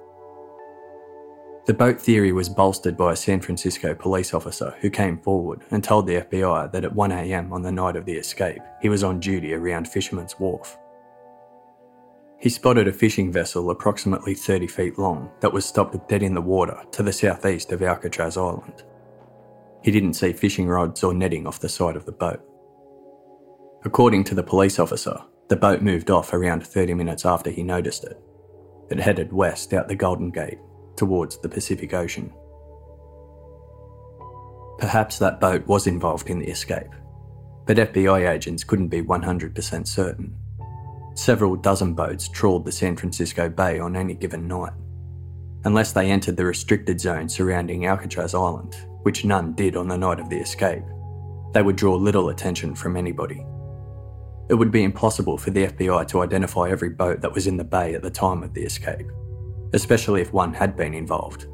The 1.66 1.74
boat 1.74 2.01
theory 2.01 2.31
was 2.31 2.49
bolstered 2.49 2.97
by 2.97 3.12
a 3.12 3.16
San 3.16 3.41
Francisco 3.41 3.93
police 3.93 4.33
officer 4.33 4.77
who 4.81 4.89
came 4.89 5.18
forward 5.18 5.62
and 5.72 5.83
told 5.83 6.07
the 6.07 6.20
FBI 6.20 6.70
that 6.70 6.85
at 6.85 6.95
1am 6.95 7.51
on 7.51 7.62
the 7.62 7.72
night 7.72 7.97
of 7.97 8.05
the 8.05 8.12
escape, 8.12 8.62
he 8.81 8.89
was 8.89 9.03
on 9.03 9.18
duty 9.18 9.53
around 9.53 9.89
Fisherman's 9.89 10.39
Wharf. 10.39 10.79
He 12.39 12.51
spotted 12.51 12.87
a 12.87 12.93
fishing 12.93 13.33
vessel 13.33 13.70
approximately 13.70 14.35
30 14.35 14.68
feet 14.68 14.99
long 14.99 15.31
that 15.41 15.53
was 15.53 15.64
stopped 15.64 16.09
dead 16.09 16.22
in 16.22 16.35
the 16.35 16.41
water 16.41 16.81
to 16.93 17.03
the 17.03 17.12
southeast 17.12 17.72
of 17.72 17.83
Alcatraz 17.83 18.37
Island. 18.37 18.85
He 19.83 19.91
didn't 19.91 20.14
see 20.14 20.33
fishing 20.33 20.68
rods 20.68 21.03
or 21.03 21.14
netting 21.14 21.49
off 21.49 21.59
the 21.59 21.68
side 21.68 21.97
of 21.97 22.07
the 22.07 22.12
boat. 22.12 22.45
According 23.85 24.22
to 24.24 24.35
the 24.37 24.43
police 24.43 24.79
officer, 24.79 25.18
the 25.49 25.57
boat 25.57 25.82
moved 25.82 26.11
off 26.11 26.32
around 26.32 26.66
30 26.66 26.94
minutes 26.94 27.24
after 27.24 27.51
he 27.51 27.62
noticed 27.62 28.05
it. 28.05 28.20
It 28.90 28.99
headed 28.99 29.32
west 29.32 29.72
out 29.72 29.88
the 29.88 29.94
Golden 29.94 30.30
Gate 30.30 30.59
towards 30.97 31.38
the 31.38 31.49
Pacific 31.49 31.94
Ocean. 31.94 32.32
Perhaps 34.78 35.18
that 35.18 35.40
boat 35.40 35.66
was 35.66 35.86
involved 35.86 36.28
in 36.28 36.38
the 36.38 36.51
escape, 36.51 36.90
but 37.66 37.76
FBI 37.76 38.28
agents 38.28 38.64
couldn't 38.64 38.88
be 38.88 39.03
100% 39.03 39.86
certain. 39.86 40.36
Several 41.14 41.57
dozen 41.57 41.94
boats 41.94 42.28
trawled 42.28 42.64
the 42.64 42.72
San 42.72 42.97
Francisco 42.97 43.49
Bay 43.49 43.78
on 43.78 43.97
any 43.97 44.14
given 44.14 44.47
night. 44.47 44.72
Unless 45.64 45.92
they 45.92 46.11
entered 46.11 46.36
the 46.36 46.44
restricted 46.44 47.01
zone 47.01 47.28
surrounding 47.28 47.86
Alcatraz 47.86 48.34
Island, 48.34 48.76
which 49.03 49.24
none 49.24 49.55
did 49.55 49.76
on 49.76 49.88
the 49.88 49.97
night 49.97 50.20
of 50.20 50.28
the 50.28 50.38
escape, 50.38 50.84
they 51.55 51.62
would 51.62 51.76
draw 51.76 51.94
little 51.94 52.28
attention 52.28 52.74
from 52.74 52.97
anybody. 52.97 53.44
It 54.49 54.55
would 54.55 54.70
be 54.70 54.84
impossible 54.84 55.38
for 55.38 55.51
the 55.51 55.66
FBI 55.66 56.07
to 56.09 56.22
identify 56.22 56.70
every 56.70 56.90
boat 56.90 57.20
that 57.20 57.32
was 57.32 57.47
in 57.47 57.57
the 57.57 57.64
bay 57.64 57.94
at 57.94 58.03
the 58.03 58.11
time 58.11 58.42
of 58.42 58.55
the 58.55 58.62
escape 58.62 59.07
especially 59.72 60.20
if 60.20 60.32
one 60.32 60.55
had 60.55 60.76
been 60.76 60.94
involved, 60.94 61.47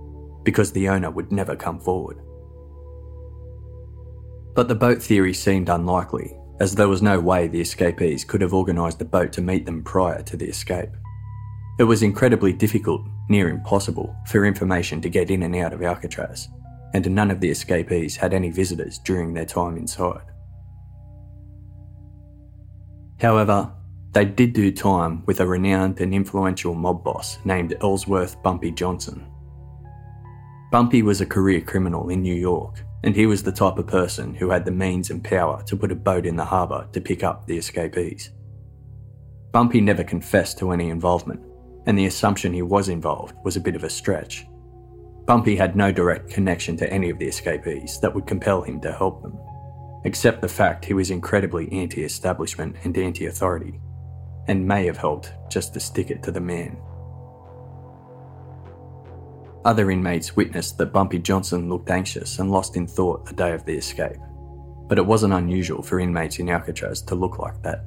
because 0.44 0.72
the 0.72 0.88
owner 0.88 1.10
would 1.10 1.32
never 1.32 1.56
come 1.56 1.80
forward. 1.80 2.18
But 4.54 4.68
the 4.68 4.74
boat 4.74 5.02
theory 5.02 5.32
seemed 5.32 5.68
unlikely, 5.68 6.36
as 6.60 6.74
there 6.74 6.88
was 6.88 7.02
no 7.02 7.18
way 7.18 7.48
the 7.48 7.60
escapees 7.60 8.24
could 8.24 8.40
have 8.40 8.54
organised 8.54 8.98
the 8.98 9.04
boat 9.04 9.32
to 9.34 9.42
meet 9.42 9.66
them 9.66 9.82
prior 9.82 10.22
to 10.22 10.36
the 10.36 10.48
escape. 10.48 10.90
It 11.78 11.84
was 11.84 12.02
incredibly 12.02 12.52
difficult, 12.52 13.02
near 13.28 13.48
impossible, 13.48 14.14
for 14.26 14.44
information 14.44 15.00
to 15.00 15.08
get 15.08 15.30
in 15.30 15.42
and 15.42 15.56
out 15.56 15.72
of 15.72 15.82
Alcatraz, 15.82 16.48
and 16.94 17.10
none 17.10 17.30
of 17.30 17.40
the 17.40 17.50
escapees 17.50 18.16
had 18.16 18.34
any 18.34 18.50
visitors 18.50 18.98
during 18.98 19.32
their 19.32 19.46
time 19.46 19.78
inside. 19.78 20.31
However, 23.22 23.72
they 24.10 24.24
did 24.24 24.52
do 24.52 24.72
time 24.72 25.22
with 25.26 25.38
a 25.38 25.46
renowned 25.46 26.00
and 26.00 26.12
influential 26.12 26.74
mob 26.74 27.04
boss 27.04 27.38
named 27.44 27.76
Ellsworth 27.80 28.42
Bumpy 28.42 28.72
Johnson. 28.72 29.24
Bumpy 30.72 31.02
was 31.02 31.20
a 31.20 31.26
career 31.26 31.60
criminal 31.60 32.08
in 32.08 32.20
New 32.20 32.34
York, 32.34 32.82
and 33.04 33.14
he 33.14 33.26
was 33.26 33.44
the 33.44 33.52
type 33.52 33.78
of 33.78 33.86
person 33.86 34.34
who 34.34 34.50
had 34.50 34.64
the 34.64 34.72
means 34.72 35.10
and 35.10 35.22
power 35.22 35.62
to 35.66 35.76
put 35.76 35.92
a 35.92 35.94
boat 35.94 36.26
in 36.26 36.34
the 36.34 36.44
harbour 36.44 36.88
to 36.92 37.00
pick 37.00 37.22
up 37.22 37.46
the 37.46 37.56
escapees. 37.56 38.32
Bumpy 39.52 39.80
never 39.80 40.02
confessed 40.02 40.58
to 40.58 40.72
any 40.72 40.90
involvement, 40.90 41.40
and 41.86 41.96
the 41.96 42.06
assumption 42.06 42.52
he 42.52 42.62
was 42.62 42.88
involved 42.88 43.36
was 43.44 43.54
a 43.54 43.60
bit 43.60 43.76
of 43.76 43.84
a 43.84 43.90
stretch. 43.90 44.46
Bumpy 45.26 45.54
had 45.54 45.76
no 45.76 45.92
direct 45.92 46.28
connection 46.28 46.76
to 46.76 46.92
any 46.92 47.08
of 47.08 47.20
the 47.20 47.28
escapees 47.28 48.00
that 48.00 48.12
would 48.12 48.26
compel 48.26 48.62
him 48.62 48.80
to 48.80 48.90
help 48.90 49.22
them, 49.22 49.38
except 50.04 50.40
the 50.40 50.48
fact 50.48 50.84
he 50.84 50.94
was 50.94 51.10
incredibly 51.10 51.70
anti 51.72 52.04
establishment 52.04 52.76
and 52.84 52.96
anti 52.96 53.26
authority 53.26 53.80
and 54.48 54.66
may 54.66 54.86
have 54.86 54.96
helped 54.96 55.32
just 55.50 55.72
to 55.74 55.80
stick 55.80 56.10
it 56.10 56.22
to 56.22 56.32
the 56.32 56.40
man. 56.40 56.76
Other 59.64 59.90
inmates 59.92 60.34
witnessed 60.34 60.78
that 60.78 60.92
Bumpy 60.92 61.20
Johnson 61.20 61.68
looked 61.68 61.90
anxious 61.90 62.40
and 62.40 62.50
lost 62.50 62.76
in 62.76 62.86
thought 62.86 63.24
the 63.24 63.34
day 63.34 63.52
of 63.52 63.64
the 63.64 63.76
escape, 63.76 64.18
but 64.88 64.98
it 64.98 65.06
wasn't 65.06 65.34
unusual 65.34 65.82
for 65.82 66.00
inmates 66.00 66.40
in 66.40 66.50
Alcatraz 66.50 67.00
to 67.02 67.14
look 67.14 67.38
like 67.38 67.62
that. 67.62 67.84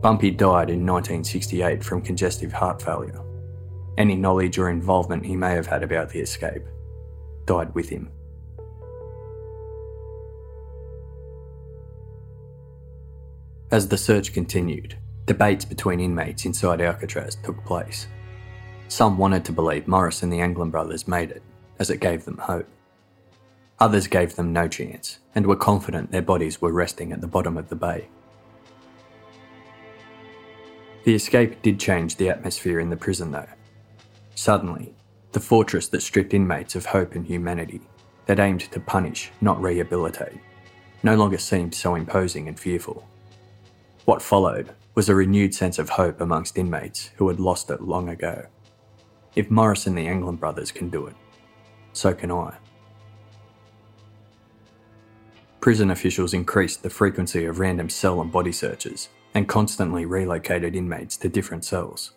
Bumpy 0.00 0.30
died 0.30 0.70
in 0.70 0.86
1968 0.86 1.82
from 1.82 2.02
congestive 2.02 2.52
heart 2.52 2.80
failure. 2.80 3.20
Any 3.96 4.14
knowledge 4.14 4.58
or 4.58 4.70
involvement 4.70 5.26
he 5.26 5.34
may 5.34 5.54
have 5.54 5.66
had 5.66 5.82
about 5.82 6.10
the 6.10 6.20
escape 6.20 6.62
died 7.46 7.74
with 7.74 7.88
him. 7.88 8.12
As 13.70 13.88
the 13.88 13.98
search 13.98 14.32
continued, 14.32 14.96
Debates 15.28 15.66
between 15.66 16.00
inmates 16.00 16.46
inside 16.46 16.80
Alcatraz 16.80 17.36
took 17.36 17.62
place. 17.66 18.06
Some 18.88 19.18
wanted 19.18 19.44
to 19.44 19.52
believe 19.52 19.86
Morris 19.86 20.22
and 20.22 20.32
the 20.32 20.40
Anglin 20.40 20.70
brothers 20.70 21.06
made 21.06 21.30
it, 21.30 21.42
as 21.78 21.90
it 21.90 22.00
gave 22.00 22.24
them 22.24 22.38
hope. 22.38 22.66
Others 23.78 24.06
gave 24.06 24.36
them 24.36 24.54
no 24.54 24.68
chance 24.68 25.18
and 25.34 25.46
were 25.46 25.54
confident 25.54 26.10
their 26.10 26.22
bodies 26.22 26.62
were 26.62 26.72
resting 26.72 27.12
at 27.12 27.20
the 27.20 27.26
bottom 27.26 27.58
of 27.58 27.68
the 27.68 27.76
bay. 27.76 28.08
The 31.04 31.14
escape 31.14 31.60
did 31.60 31.78
change 31.78 32.16
the 32.16 32.30
atmosphere 32.30 32.80
in 32.80 32.88
the 32.88 32.96
prison, 32.96 33.32
though. 33.32 33.48
Suddenly, 34.34 34.94
the 35.32 35.40
fortress 35.40 35.88
that 35.88 36.00
stripped 36.00 36.32
inmates 36.32 36.74
of 36.74 36.86
hope 36.86 37.14
and 37.14 37.26
humanity, 37.26 37.82
that 38.24 38.40
aimed 38.40 38.62
to 38.62 38.80
punish, 38.80 39.30
not 39.42 39.60
rehabilitate, 39.60 40.40
no 41.02 41.14
longer 41.16 41.36
seemed 41.36 41.74
so 41.74 41.96
imposing 41.96 42.48
and 42.48 42.58
fearful. 42.58 43.06
What 44.08 44.22
followed 44.22 44.70
was 44.94 45.10
a 45.10 45.14
renewed 45.14 45.54
sense 45.54 45.78
of 45.78 45.90
hope 45.90 46.22
amongst 46.22 46.56
inmates 46.56 47.10
who 47.16 47.28
had 47.28 47.38
lost 47.38 47.68
it 47.68 47.82
long 47.82 48.08
ago. 48.08 48.46
If 49.36 49.50
Morris 49.50 49.86
and 49.86 49.98
the 49.98 50.06
Anglin 50.08 50.36
brothers 50.36 50.72
can 50.72 50.88
do 50.88 51.08
it, 51.08 51.14
so 51.92 52.14
can 52.14 52.30
I. 52.30 52.56
Prison 55.60 55.90
officials 55.90 56.32
increased 56.32 56.82
the 56.82 56.88
frequency 56.88 57.44
of 57.44 57.58
random 57.58 57.90
cell 57.90 58.22
and 58.22 58.32
body 58.32 58.50
searches 58.50 59.10
and 59.34 59.46
constantly 59.46 60.06
relocated 60.06 60.74
inmates 60.74 61.18
to 61.18 61.28
different 61.28 61.66
cells. 61.66 62.12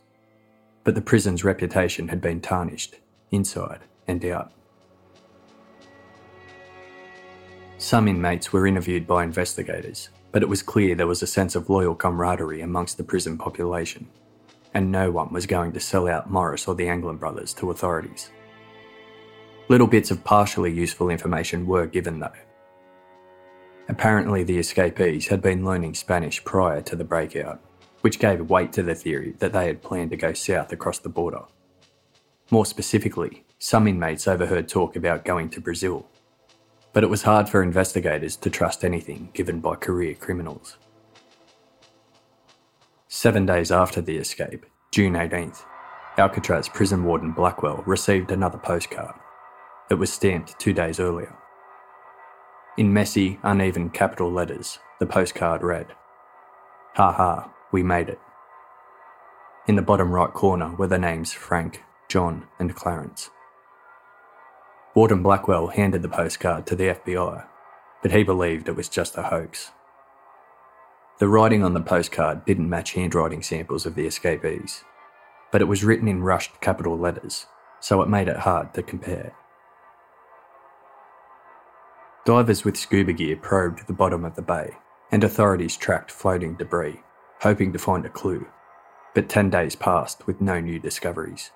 But 0.86 0.96
the 0.96 1.02
prison's 1.02 1.44
reputation 1.44 2.08
had 2.08 2.22
been 2.22 2.40
tarnished, 2.40 3.00
inside 3.32 3.82
and 4.08 4.24
out. 4.24 4.54
Some 7.78 8.08
inmates 8.08 8.54
were 8.54 8.66
interviewed 8.66 9.06
by 9.06 9.26
investigators 9.26 10.08
but 10.32 10.42
it 10.42 10.50
was 10.50 10.64
clear 10.64 10.96
there 10.96 11.08
was 11.08 11.22
a 11.22 11.28
sense 11.28 11.56
of 11.56 11.70
loyal 11.70 11.96
camaraderie 11.96 12.62
amongst 12.62 12.98
the 12.98 13.04
prison 13.04 13.38
population, 13.38 14.08
and 14.74 14.92
no 14.92 15.12
one 15.12 15.32
was 15.34 15.46
going 15.46 15.72
to 15.74 15.80
sell 15.80 16.08
out 16.08 16.30
Morris 16.30 16.68
or 16.68 16.76
the 16.76 16.88
Anglin 16.88 17.18
brothers 17.18 17.54
to 17.56 17.72
authorities. 17.72 18.32
Little 19.68 19.88
bits 19.88 20.12
of 20.12 20.24
partially 20.24 20.72
useful 20.72 21.10
information 21.10 21.66
were 21.66 21.86
given 21.86 22.20
though. 22.20 22.32
Apparently, 23.90 24.44
the 24.44 24.58
escapees 24.58 25.28
had 25.28 25.42
been 25.42 25.66
learning 25.66 25.96
Spanish 25.96 26.44
prior 26.44 26.82
to 26.82 26.96
the 26.96 27.04
breakout, 27.04 27.60
which 28.02 28.20
gave 28.20 28.50
weight 28.50 28.72
to 28.74 28.84
the 28.84 28.96
theory 28.96 29.36
that 29.40 29.54
they 29.54 29.68
had 29.68 29.82
planned 29.82 30.12
to 30.12 30.18
go 30.18 30.34
south 30.34 30.72
across 30.72 31.00
the 31.00 31.10
border. 31.10 31.42
More 32.52 32.66
specifically, 32.66 33.44
some 33.60 33.88
inmates 33.88 34.28
overheard 34.28 34.68
talk 34.68 34.96
about 34.96 35.26
going 35.26 35.50
to 35.50 35.62
Brazil 35.62 36.08
but 36.94 37.04
it 37.04 37.10
was 37.10 37.24
hard 37.24 37.48
for 37.48 37.64
investigators 37.64 38.36
to 38.36 38.50
trust 38.50 38.84
anything 38.84 39.30
given 39.34 39.60
by 39.60 39.76
career 39.76 40.14
criminals. 40.14 40.78
Seven 43.08 43.46
days 43.46 43.72
after 43.72 44.02
the 44.02 44.18
escape, 44.18 44.66
June 44.92 45.14
18th, 45.14 45.64
Alcatraz 46.18 46.68
prison 46.68 47.04
warden 47.04 47.32
Blackwell 47.32 47.84
received 47.86 48.32
another 48.32 48.58
postcard. 48.58 49.16
It 49.90 49.96
was 49.96 50.12
stamped 50.12 50.60
two 50.60 50.74
days 50.74 51.00
earlier. 51.00 51.36
In 52.78 52.94
messy, 52.94 53.40
uneven 53.44 53.90
capital 53.90 54.32
letters, 54.32 54.80
the 55.00 55.06
postcard 55.06 55.62
read, 55.62 55.88
Ha 56.96 57.12
ha, 57.12 57.52
we 57.72 57.84
made 57.84 58.10
it. 58.10 58.20
In 59.68 59.76
the 59.76 59.82
bottom 59.82 60.12
right 60.12 60.34
corner 60.34 60.76
were 60.76 60.88
the 60.88 60.98
names 60.98 61.32
Frank, 61.32 61.84
John, 62.10 62.48
and 62.60 62.76
Clarence. 62.76 63.30
Warden 64.94 65.24
Blackwell 65.24 65.68
handed 65.68 66.02
the 66.02 66.10
postcard 66.10 66.68
to 66.68 66.76
the 66.76 66.90
FBI, 66.90 67.46
but 68.02 68.12
he 68.12 68.24
believed 68.24 68.68
it 68.68 68.76
was 68.76 68.90
just 68.90 69.18
a 69.18 69.24
hoax. 69.24 69.72
The 71.20 71.30
writing 71.30 71.64
on 71.64 71.74
the 71.74 71.80
postcard 71.80 72.44
didn't 72.44 72.70
match 72.70 72.92
handwriting 72.94 73.42
samples 73.42 73.86
of 73.86 73.96
the 73.96 74.06
escapees, 74.06 74.84
but 75.50 75.62
it 75.62 75.70
was 75.70 75.86
written 75.86 76.10
in 76.10 76.24
rushed 76.24 76.60
capital 76.60 76.98
letters, 76.98 77.46
so 77.80 78.02
it 78.02 78.10
made 78.10 78.28
it 78.28 78.38
hard 78.38 78.74
to 78.74 78.84
compare. 78.84 79.34
Divers 82.26 82.66
with 82.66 82.76
scuba 82.76 83.14
gear 83.14 83.38
probed 83.38 83.88
the 83.88 83.94
bottom 83.94 84.26
of 84.26 84.36
the 84.36 84.42
bay, 84.42 84.72
and 85.10 85.24
authorities 85.24 85.78
tracked 85.78 86.12
floating 86.12 86.56
debris, 86.56 87.02
hoping 87.40 87.72
to 87.72 87.80
find 87.80 88.06
a 88.06 88.10
clue. 88.10 88.46
but 89.14 89.30
10 89.30 89.50
days 89.50 89.76
passed 89.76 90.26
with 90.26 90.42
no 90.42 90.60
new 90.60 90.80
discoveries. 90.80 91.52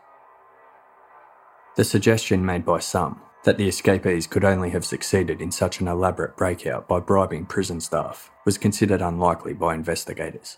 The 1.76 1.84
suggestion 1.84 2.46
made 2.46 2.66
by 2.66 2.80
some 2.80 3.22
that 3.46 3.58
the 3.58 3.68
escapees 3.68 4.26
could 4.26 4.44
only 4.44 4.72
have 4.72 4.84
succeeded 4.84 5.40
in 5.40 5.52
such 5.52 5.80
an 5.80 5.88
elaborate 5.88 6.36
breakout 6.36 6.88
by 6.88 7.00
bribing 7.00 7.46
prison 7.46 7.80
staff 7.80 8.32
was 8.44 8.58
considered 8.58 9.02
unlikely 9.02 9.54
by 9.54 9.76
investigators. 9.76 10.58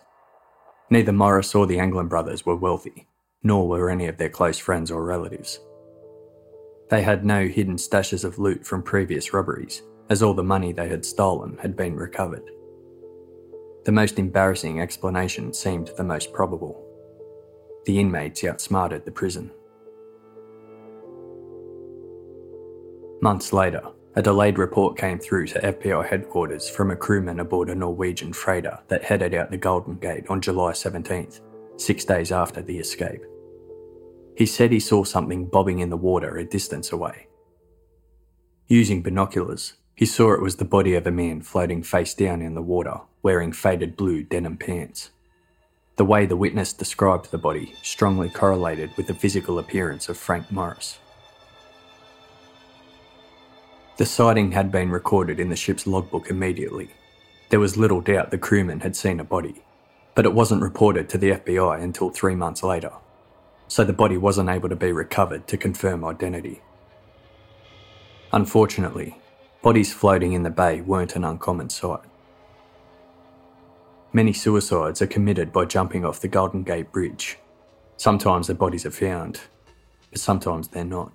Neither 0.89 1.11
Morris 1.11 1.53
or 1.53 1.67
the 1.67 1.79
Anglin 1.79 2.07
brothers 2.07 2.45
were 2.45 2.55
wealthy, 2.55 3.07
nor 3.43 3.67
were 3.67 3.89
any 3.89 4.07
of 4.07 4.17
their 4.17 4.29
close 4.29 4.57
friends 4.57 4.89
or 4.89 5.03
relatives. 5.03 5.59
They 6.89 7.01
had 7.01 7.25
no 7.25 7.47
hidden 7.47 7.75
stashes 7.75 8.23
of 8.23 8.39
loot 8.39 8.65
from 8.65 8.81
previous 8.81 9.33
robberies, 9.33 9.81
as 10.09 10.23
all 10.23 10.33
the 10.33 10.43
money 10.43 10.71
they 10.71 10.88
had 10.88 11.03
stolen 11.03 11.57
had 11.61 11.75
been 11.75 11.95
recovered. 11.95 12.49
The 13.83 13.91
most 13.91 14.17
embarrassing 14.17 14.79
explanation 14.79 15.53
seemed 15.53 15.91
the 15.97 16.05
most 16.05 16.31
probable. 16.31 16.81
The 17.85 17.99
inmates 17.99 18.45
outsmarted 18.45 19.03
the 19.03 19.11
prison. 19.11 19.51
Months 23.20 23.51
later, 23.51 23.82
a 24.15 24.22
delayed 24.22 24.59
report 24.59 24.97
came 24.97 25.18
through 25.18 25.47
to 25.47 25.59
FBI 25.59 26.07
headquarters 26.07 26.70
from 26.70 26.91
a 26.91 26.95
crewman 26.95 27.39
aboard 27.39 27.70
a 27.70 27.76
Norwegian 27.76 28.32
freighter 28.32 28.80
that 28.89 29.03
headed 29.03 29.34
out 29.34 29.49
the 29.49 29.57
Golden 29.57 29.95
Gate 29.97 30.28
on 30.30 30.39
July 30.39 30.72
17th, 30.72 31.41
six 31.78 32.05
days 32.05 32.32
after 32.32 32.61
the 32.61 32.78
escape. 32.78 33.22
He 34.36 34.45
said 34.45 34.72
he 34.72 34.80
saw 34.80 35.03
something 35.03 35.47
bobbing 35.47 35.80
in 35.80 35.89
the 35.89 35.97
water 35.97 36.38
a 36.38 36.45
distance 36.45 36.91
away. 36.91 37.28
Using 38.68 39.01
binoculars, 39.01 39.74
he 39.95 40.05
saw 40.05 40.34
it 40.34 40.41
was 40.41 40.57
the 40.57 40.65
body 40.65 40.93
of 40.93 41.07
a 41.07 41.11
man 41.11 41.41
floating 41.41 41.82
face 41.82 42.13
down 42.13 42.43
in 42.43 42.53
the 42.53 42.61
water, 42.61 43.01
wearing 43.24 43.51
faded 43.51 43.97
blue 43.97 44.22
denim 44.22 44.57
pants. 44.57 45.09
The 45.95 46.05
way 46.05 46.28
the 46.28 46.38
witness 46.38 46.72
described 46.72 47.32
the 47.32 47.39
body 47.39 47.74
strongly 47.82 48.30
correlated 48.30 48.91
with 48.95 49.07
the 49.07 49.15
physical 49.15 49.57
appearance 49.57 50.07
of 50.07 50.18
Frank 50.18 50.51
Morris. 50.51 50.99
The 53.97 54.05
sighting 54.05 54.51
had 54.51 54.71
been 54.71 54.91
recorded 54.91 55.39
in 55.39 55.49
the 55.49 55.55
ship's 55.55 55.87
logbook 55.87 56.29
immediately. 56.29 56.89
There 57.49 57.59
was 57.59 57.77
little 57.77 57.99
doubt 57.99 58.29
the 58.29 58.37
crewman 58.37 58.81
had 58.81 58.95
seen 58.95 59.19
a 59.19 59.23
body, 59.23 59.63
but 60.13 60.23
it 60.23 60.33
wasn't 60.33 60.61
reported 60.61 61.09
to 61.09 61.17
the 61.17 61.31
FBI 61.31 61.81
until 61.81 62.11
three 62.11 62.35
months 62.35 62.61
later, 62.61 62.91
so 63.67 63.83
the 63.83 63.93
body 63.93 64.15
wasn't 64.15 64.51
able 64.51 64.69
to 64.69 64.75
be 64.75 64.91
recovered 64.91 65.47
to 65.47 65.57
confirm 65.57 66.05
identity. 66.05 66.61
Unfortunately, 68.31 69.17
bodies 69.63 69.91
floating 69.91 70.33
in 70.33 70.43
the 70.43 70.51
bay 70.51 70.79
weren't 70.81 71.15
an 71.15 71.23
uncommon 71.23 71.71
sight. 71.71 72.01
Many 74.13 74.31
suicides 74.31 75.01
are 75.01 75.07
committed 75.07 75.51
by 75.51 75.65
jumping 75.65 76.05
off 76.05 76.21
the 76.21 76.27
Golden 76.27 76.61
Gate 76.61 76.91
Bridge. 76.91 77.39
Sometimes 77.95 78.45
the 78.45 78.53
bodies 78.53 78.85
are 78.85 78.91
found, 78.91 79.39
but 80.11 80.19
sometimes 80.19 80.67
they're 80.67 80.85
not. 80.85 81.11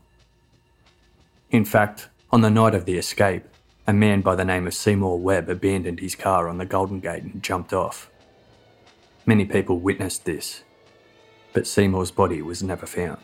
In 1.53 1.65
fact, 1.65 2.09
on 2.33 2.41
the 2.41 2.51
night 2.51 2.75
of 2.75 2.87
the 2.87 2.97
escape, 2.97 3.45
a 3.87 3.93
man 3.93 4.23
by 4.23 4.35
the 4.35 4.45
name 4.45 4.67
of 4.67 4.73
Seymour 4.73 5.19
Webb 5.19 5.51
abandoned 5.51 6.01
his 6.01 6.15
car 6.15 6.49
on 6.49 6.57
the 6.57 6.65
Golden 6.65 6.99
Gate 6.99 7.25
and 7.25 7.43
jumped 7.43 7.75
off. 7.75 8.11
Many 9.27 9.45
people 9.45 9.79
witnessed 9.79 10.25
this, 10.25 10.65
but 11.53 11.67
Seymour's 11.67 12.11
body 12.11 12.41
was 12.41 12.63
never 12.63 12.87
found. 12.87 13.21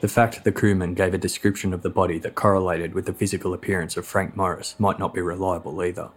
The 0.00 0.08
fact 0.08 0.42
the 0.42 0.50
crewman 0.50 0.94
gave 0.94 1.14
a 1.14 1.18
description 1.18 1.72
of 1.72 1.82
the 1.82 1.90
body 1.90 2.18
that 2.18 2.34
correlated 2.34 2.92
with 2.92 3.06
the 3.06 3.12
physical 3.12 3.54
appearance 3.54 3.96
of 3.96 4.06
Frank 4.06 4.36
Morris 4.36 4.74
might 4.78 4.98
not 4.98 5.14
be 5.14 5.20
reliable 5.20 5.80
either. 5.82 6.10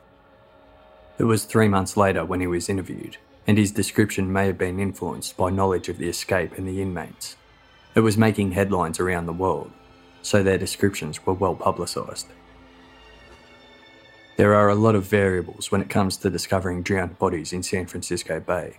It 1.20 1.26
was 1.26 1.46
three 1.46 1.68
months 1.68 1.96
later 1.96 2.26
when 2.26 2.42
he 2.42 2.48
was 2.48 2.70
interviewed, 2.70 3.18
and 3.46 3.58
his 3.58 3.72
description 3.72 4.34
may 4.34 4.48
have 4.48 4.58
been 4.58 4.80
influenced 4.80 5.38
by 5.38 5.52
knowledge 5.52 5.90
of 5.90 6.00
the 6.00 6.10
escape 6.10 6.58
and 6.58 6.68
the 6.68 6.82
inmates. 6.82 7.36
It 8.00 8.04
was 8.04 8.18
making 8.18 8.54
headlines 8.54 8.98
around 9.02 9.26
the 9.26 9.34
world, 9.34 9.72
so 10.22 10.42
their 10.42 10.58
descriptions 10.58 11.26
were 11.26 11.34
well 11.34 11.54
publicised. 11.54 12.28
There 14.38 14.56
are 14.56 14.70
a 14.70 14.74
lot 14.74 14.96
of 14.96 15.04
variables 15.04 15.70
when 15.70 15.82
it 15.82 15.90
comes 15.90 16.16
to 16.16 16.30
discovering 16.30 16.82
drowned 16.82 17.20
bodies 17.20 17.52
in 17.52 17.62
San 17.62 17.88
Francisco 17.88 18.40
Bay. 18.40 18.78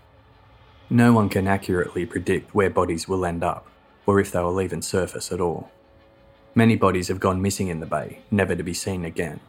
No 0.88 1.12
one 1.12 1.28
can 1.28 1.46
accurately 1.46 2.06
predict 2.06 2.54
where 2.54 2.70
bodies 2.70 3.08
will 3.08 3.26
end 3.26 3.44
up, 3.44 3.66
or 4.06 4.20
if 4.20 4.32
they 4.32 4.40
will 4.40 4.62
even 4.62 4.80
surface 4.80 5.30
at 5.30 5.38
all. 5.42 5.70
Many 6.54 6.76
bodies 6.76 7.08
have 7.08 7.20
gone 7.20 7.42
missing 7.42 7.68
in 7.68 7.80
the 7.80 7.84
bay, 7.84 8.20
never 8.30 8.56
to 8.56 8.62
be 8.62 8.72
seen 8.72 9.04
again. 9.04 9.40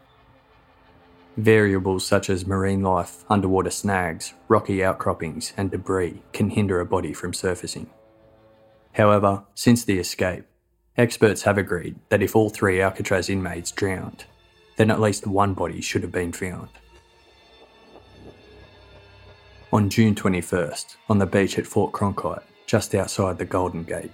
Variables 1.38 2.06
such 2.06 2.30
as 2.30 2.46
marine 2.46 2.82
life, 2.82 3.24
underwater 3.30 3.72
snags, 3.72 4.34
rocky 4.50 4.84
outcroppings, 4.84 5.54
and 5.56 5.72
debris 5.72 6.24
can 6.34 6.50
hinder 6.50 6.82
a 6.82 6.86
body 6.86 7.14
from 7.14 7.34
surfacing. 7.34 7.90
However, 8.94 9.44
since 9.56 9.84
the 9.84 10.00
escape, 10.00 10.46
experts 10.98 11.44
have 11.44 11.58
agreed 11.58 11.96
that 12.10 12.22
if 12.22 12.36
all 12.36 12.50
three 12.50 12.82
Alcatraz 12.82 13.30
inmates 13.30 13.72
drowned, 13.72 14.26
then 14.76 14.92
at 14.92 15.00
least 15.00 15.28
one 15.28 15.54
body 15.54 15.82
should 15.82 16.02
have 16.02 16.12
been 16.12 16.32
found. 16.32 16.70
On 19.74 19.90
June 19.90 20.16
21st, 20.16 20.98
on 21.08 21.18
the 21.18 21.26
beach 21.26 21.58
at 21.58 21.66
Fort 21.66 21.94
Cronkhite, 21.94 22.44
just 22.66 22.94
outside 22.94 23.38
the 23.38 23.46
Golden 23.46 23.84
Gate, 23.84 24.12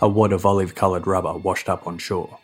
a 0.00 0.08
wad 0.08 0.32
of 0.32 0.44
olive 0.44 0.74
coloured 0.74 1.06
rubber 1.06 1.32
washed 1.34 1.68
up 1.68 1.86
on 1.86 1.98
shore. 1.98 2.38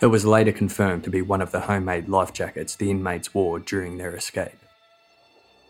It 0.00 0.06
was 0.06 0.24
later 0.24 0.52
confirmed 0.52 1.04
to 1.04 1.10
be 1.10 1.22
one 1.22 1.42
of 1.42 1.52
the 1.52 1.60
homemade 1.60 2.08
life 2.08 2.32
jackets 2.32 2.76
the 2.76 2.90
inmates 2.90 3.34
wore 3.34 3.58
during 3.58 3.96
their 3.96 4.14
escape. 4.14 4.58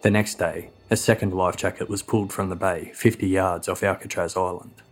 The 0.02 0.10
next 0.10 0.38
day, 0.38 0.70
a 0.90 0.96
second 0.96 1.32
life 1.32 1.56
jacket 1.56 1.88
was 1.88 2.02
pulled 2.02 2.32
from 2.32 2.48
the 2.48 2.56
bay 2.56 2.92
50 2.94 3.26
yards 3.28 3.68
off 3.68 3.82
Alcatraz 3.82 4.36
Island. 4.36 4.82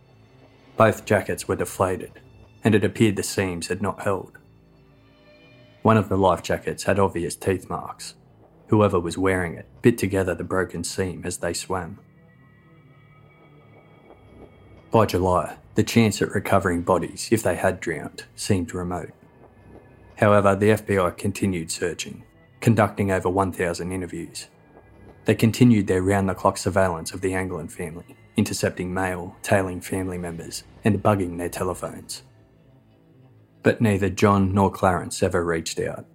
Both 0.79 1.03
jackets 1.03 1.45
were 1.45 1.57
deflated, 1.57 2.21
and 2.63 2.73
it 2.73 2.85
appeared 2.85 3.17
the 3.17 3.23
seams 3.23 3.67
had 3.67 3.81
not 3.81 4.03
held. 4.03 4.37
One 5.81 5.97
of 5.97 6.07
the 6.07 6.17
life 6.17 6.41
jackets 6.41 6.85
had 6.85 6.97
obvious 6.97 7.35
teeth 7.35 7.69
marks. 7.69 8.15
Whoever 8.67 8.97
was 8.97 9.17
wearing 9.17 9.55
it 9.55 9.67
bit 9.81 9.97
together 9.97 10.33
the 10.33 10.45
broken 10.45 10.85
seam 10.85 11.23
as 11.25 11.39
they 11.39 11.51
swam. 11.51 11.99
By 14.89 15.05
July, 15.05 15.57
the 15.75 15.83
chance 15.83 16.21
at 16.21 16.31
recovering 16.31 16.83
bodies, 16.83 17.27
if 17.29 17.43
they 17.43 17.57
had 17.57 17.81
drowned, 17.81 18.23
seemed 18.37 18.73
remote. 18.73 19.11
However, 20.15 20.55
the 20.55 20.69
FBI 20.69 21.17
continued 21.17 21.71
searching, 21.71 22.23
conducting 22.61 23.11
over 23.11 23.27
1,000 23.27 23.91
interviews. 23.91 24.47
They 25.25 25.35
continued 25.35 25.87
their 25.87 26.01
round 26.01 26.29
the 26.29 26.35
clock 26.35 26.57
surveillance 26.57 27.11
of 27.11 27.19
the 27.19 27.33
Anglin 27.33 27.67
family, 27.67 28.15
intercepting 28.39 28.93
mail, 28.93 29.35
tailing 29.43 29.81
family 29.81 30.17
members, 30.17 30.63
and 30.85 31.03
bugging 31.03 31.37
their 31.37 31.49
telephones. 31.49 32.23
But 33.63 33.81
neither 33.81 34.09
John 34.09 34.53
nor 34.53 34.71
Clarence 34.71 35.21
ever 35.21 35.43
reached 35.43 35.77
out. 35.77 36.05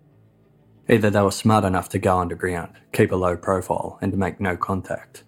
Either 0.89 1.11
they 1.11 1.21
were 1.21 1.31
smart 1.31 1.65
enough 1.65 1.91
to 1.91 1.99
go 1.99 2.19
underground, 2.19 2.73
keep 2.93 3.13
a 3.13 3.17
low 3.17 3.37
profile, 3.37 3.99
and 4.01 4.17
make 4.17 4.41
no 4.41 4.57
contact, 4.57 5.25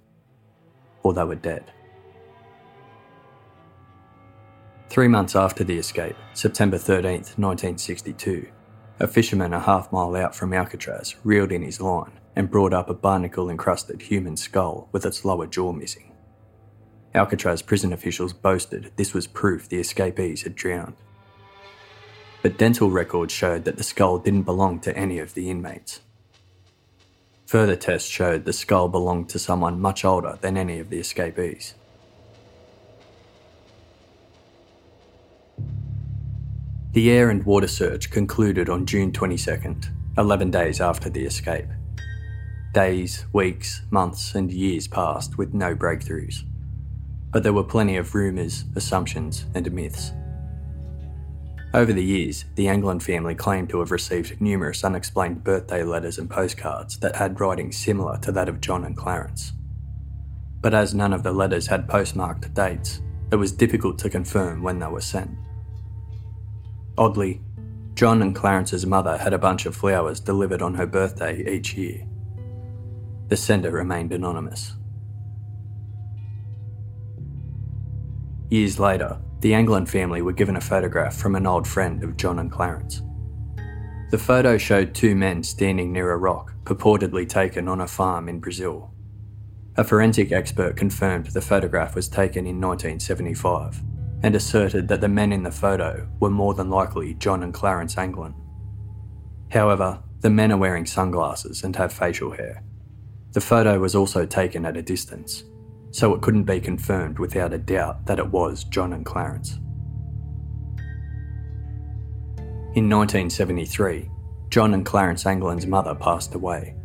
or 1.02 1.12
they 1.12 1.24
were 1.24 1.34
dead. 1.34 1.70
Three 4.88 5.08
months 5.08 5.36
after 5.36 5.64
the 5.64 5.76
escape, 5.76 6.16
September 6.32 6.78
13th, 6.78 7.36
1962, 7.36 8.48
a 9.00 9.06
fisherman 9.06 9.52
a 9.52 9.60
half 9.60 9.92
mile 9.92 10.16
out 10.16 10.34
from 10.34 10.54
Alcatraz 10.54 11.16
reeled 11.24 11.52
in 11.52 11.60
his 11.60 11.82
line 11.82 12.18
and 12.34 12.50
brought 12.50 12.72
up 12.72 12.88
a 12.88 12.94
barnacle 12.94 13.50
encrusted 13.50 14.00
human 14.00 14.38
skull 14.38 14.88
with 14.92 15.04
its 15.04 15.26
lower 15.26 15.46
jaw 15.46 15.72
missing. 15.72 16.05
Alcatraz 17.16 17.62
prison 17.62 17.94
officials 17.94 18.34
boasted 18.34 18.92
this 18.96 19.14
was 19.14 19.26
proof 19.26 19.70
the 19.70 19.78
escapees 19.78 20.42
had 20.42 20.54
drowned. 20.54 20.94
But 22.42 22.58
dental 22.58 22.90
records 22.90 23.32
showed 23.32 23.64
that 23.64 23.78
the 23.78 23.82
skull 23.82 24.18
didn't 24.18 24.42
belong 24.42 24.80
to 24.80 24.94
any 24.94 25.18
of 25.18 25.32
the 25.32 25.50
inmates. 25.50 26.00
Further 27.46 27.74
tests 27.74 28.08
showed 28.08 28.44
the 28.44 28.52
skull 28.52 28.88
belonged 28.88 29.30
to 29.30 29.38
someone 29.38 29.80
much 29.80 30.04
older 30.04 30.36
than 30.42 30.58
any 30.58 30.78
of 30.78 30.90
the 30.90 30.98
escapees. 30.98 31.74
The 36.92 37.10
air 37.10 37.30
and 37.30 37.44
water 37.46 37.68
search 37.68 38.10
concluded 38.10 38.68
on 38.68 38.84
June 38.84 39.10
22nd, 39.10 39.88
11 40.18 40.50
days 40.50 40.82
after 40.82 41.08
the 41.08 41.24
escape. 41.24 41.66
Days, 42.74 43.24
weeks, 43.32 43.82
months, 43.90 44.34
and 44.34 44.52
years 44.52 44.86
passed 44.86 45.38
with 45.38 45.54
no 45.54 45.74
breakthroughs 45.74 46.42
but 47.32 47.42
there 47.42 47.52
were 47.52 47.64
plenty 47.64 47.96
of 47.96 48.14
rumours, 48.14 48.64
assumptions, 48.74 49.46
and 49.54 49.70
myths. 49.72 50.12
Over 51.74 51.92
the 51.92 52.04
years, 52.04 52.46
the 52.54 52.68
Anglin 52.68 53.00
family 53.00 53.34
claimed 53.34 53.68
to 53.70 53.80
have 53.80 53.90
received 53.90 54.40
numerous 54.40 54.82
unexplained 54.82 55.44
birthday 55.44 55.82
letters 55.82 56.18
and 56.18 56.30
postcards 56.30 56.98
that 57.00 57.16
had 57.16 57.38
writing 57.38 57.70
similar 57.70 58.16
to 58.18 58.32
that 58.32 58.48
of 58.48 58.60
John 58.60 58.84
and 58.84 58.96
Clarence. 58.96 59.52
But 60.62 60.72
as 60.72 60.94
none 60.94 61.12
of 61.12 61.22
the 61.22 61.32
letters 61.32 61.66
had 61.66 61.88
postmarked 61.88 62.54
dates, 62.54 63.02
it 63.30 63.36
was 63.36 63.52
difficult 63.52 63.98
to 63.98 64.10
confirm 64.10 64.62
when 64.62 64.78
they 64.78 64.86
were 64.86 65.00
sent. 65.00 65.30
Oddly, 66.96 67.42
John 67.94 68.22
and 68.22 68.34
Clarence's 68.34 68.86
mother 68.86 69.16
had 69.18 69.32
a 69.32 69.38
bunch 69.38 69.66
of 69.66 69.76
flowers 69.76 70.20
delivered 70.20 70.62
on 70.62 70.74
her 70.74 70.86
birthday 70.86 71.44
each 71.46 71.74
year. 71.74 72.06
The 73.28 73.36
sender 73.36 73.70
remained 73.70 74.12
anonymous. 74.12 74.74
Years 78.48 78.78
later, 78.78 79.18
the 79.40 79.54
Anglin 79.54 79.86
family 79.86 80.22
were 80.22 80.32
given 80.32 80.56
a 80.56 80.60
photograph 80.60 81.16
from 81.16 81.34
an 81.34 81.46
old 81.46 81.66
friend 81.66 82.04
of 82.04 82.16
John 82.16 82.38
and 82.38 82.50
Clarence. 82.50 83.02
The 84.10 84.18
photo 84.18 84.56
showed 84.56 84.94
two 84.94 85.16
men 85.16 85.42
standing 85.42 85.92
near 85.92 86.12
a 86.12 86.16
rock, 86.16 86.54
purportedly 86.62 87.28
taken 87.28 87.66
on 87.66 87.80
a 87.80 87.88
farm 87.88 88.28
in 88.28 88.38
Brazil. 88.38 88.92
A 89.76 89.84
forensic 89.84 90.30
expert 90.30 90.76
confirmed 90.76 91.26
the 91.26 91.40
photograph 91.40 91.96
was 91.96 92.08
taken 92.08 92.46
in 92.46 92.60
1975 92.60 93.82
and 94.22 94.34
asserted 94.34 94.88
that 94.88 95.00
the 95.00 95.08
men 95.08 95.32
in 95.32 95.42
the 95.42 95.50
photo 95.50 96.08
were 96.20 96.30
more 96.30 96.54
than 96.54 96.70
likely 96.70 97.14
John 97.14 97.42
and 97.42 97.52
Clarence 97.52 97.98
Anglin. 97.98 98.34
However, 99.50 100.02
the 100.20 100.30
men 100.30 100.52
are 100.52 100.56
wearing 100.56 100.86
sunglasses 100.86 101.64
and 101.64 101.74
have 101.76 101.92
facial 101.92 102.30
hair. 102.30 102.62
The 103.32 103.40
photo 103.40 103.78
was 103.78 103.94
also 103.94 104.24
taken 104.24 104.64
at 104.64 104.76
a 104.76 104.82
distance, 104.82 105.44
so 105.96 106.14
it 106.14 106.20
couldn't 106.20 106.44
be 106.44 106.60
confirmed 106.60 107.18
without 107.18 107.54
a 107.54 107.58
doubt 107.58 108.04
that 108.04 108.18
it 108.18 108.30
was 108.30 108.64
John 108.64 108.92
and 108.92 109.02
Clarence. 109.02 109.54
In 112.74 112.90
1973, 112.90 114.10
John 114.50 114.74
and 114.74 114.84
Clarence 114.84 115.24
Anglin's 115.24 115.66
mother 115.66 115.94
passed 115.94 116.34
away. 116.34 116.76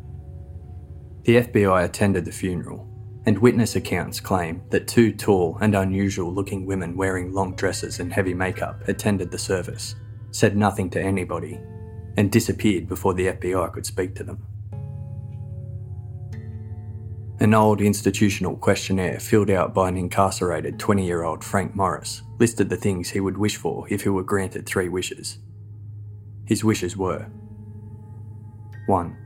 The 1.24 1.42
FBI 1.42 1.84
attended 1.84 2.24
the 2.24 2.32
funeral, 2.32 2.88
and 3.26 3.38
witness 3.38 3.76
accounts 3.76 4.22
claim 4.22 4.62
that 4.70 4.88
two 4.88 5.12
tall 5.12 5.58
and 5.60 5.76
unusual 5.76 6.34
looking 6.34 6.66
women 6.66 6.96
wearing 6.96 7.34
long 7.34 7.54
dresses 7.56 8.00
and 8.00 8.14
heavy 8.14 8.34
makeup 8.34 8.88
attended 8.88 9.30
the 9.30 9.38
service, 9.38 9.94
said 10.32 10.56
nothing 10.56 10.90
to 10.92 11.02
anybody, 11.02 11.60
and 12.16 12.32
disappeared 12.32 12.88
before 12.88 13.14
the 13.14 13.28
FBI 13.28 13.74
could 13.74 13.86
speak 13.86 14.16
to 14.16 14.24
them. 14.24 14.42
An 17.42 17.56
old 17.56 17.82
institutional 17.82 18.56
questionnaire 18.56 19.20
filled 19.20 19.50
out 19.50 19.74
by 19.74 19.90
an 19.90 19.98
incarcerated 19.98 20.78
20 20.78 21.04
year 21.04 21.24
old 21.24 21.44
Frank 21.44 21.74
Morris 21.74 22.22
listed 22.38 22.70
the 22.70 22.78
things 22.78 23.10
he 23.10 23.20
would 23.20 23.36
wish 23.36 23.56
for 23.56 23.88
if 23.90 24.04
he 24.04 24.10
were 24.10 24.22
granted 24.22 24.68
three 24.68 24.90
wishes. 24.90 25.40
His 26.46 26.64
wishes 26.64 26.96
were 26.96 27.26
1. 28.86 29.18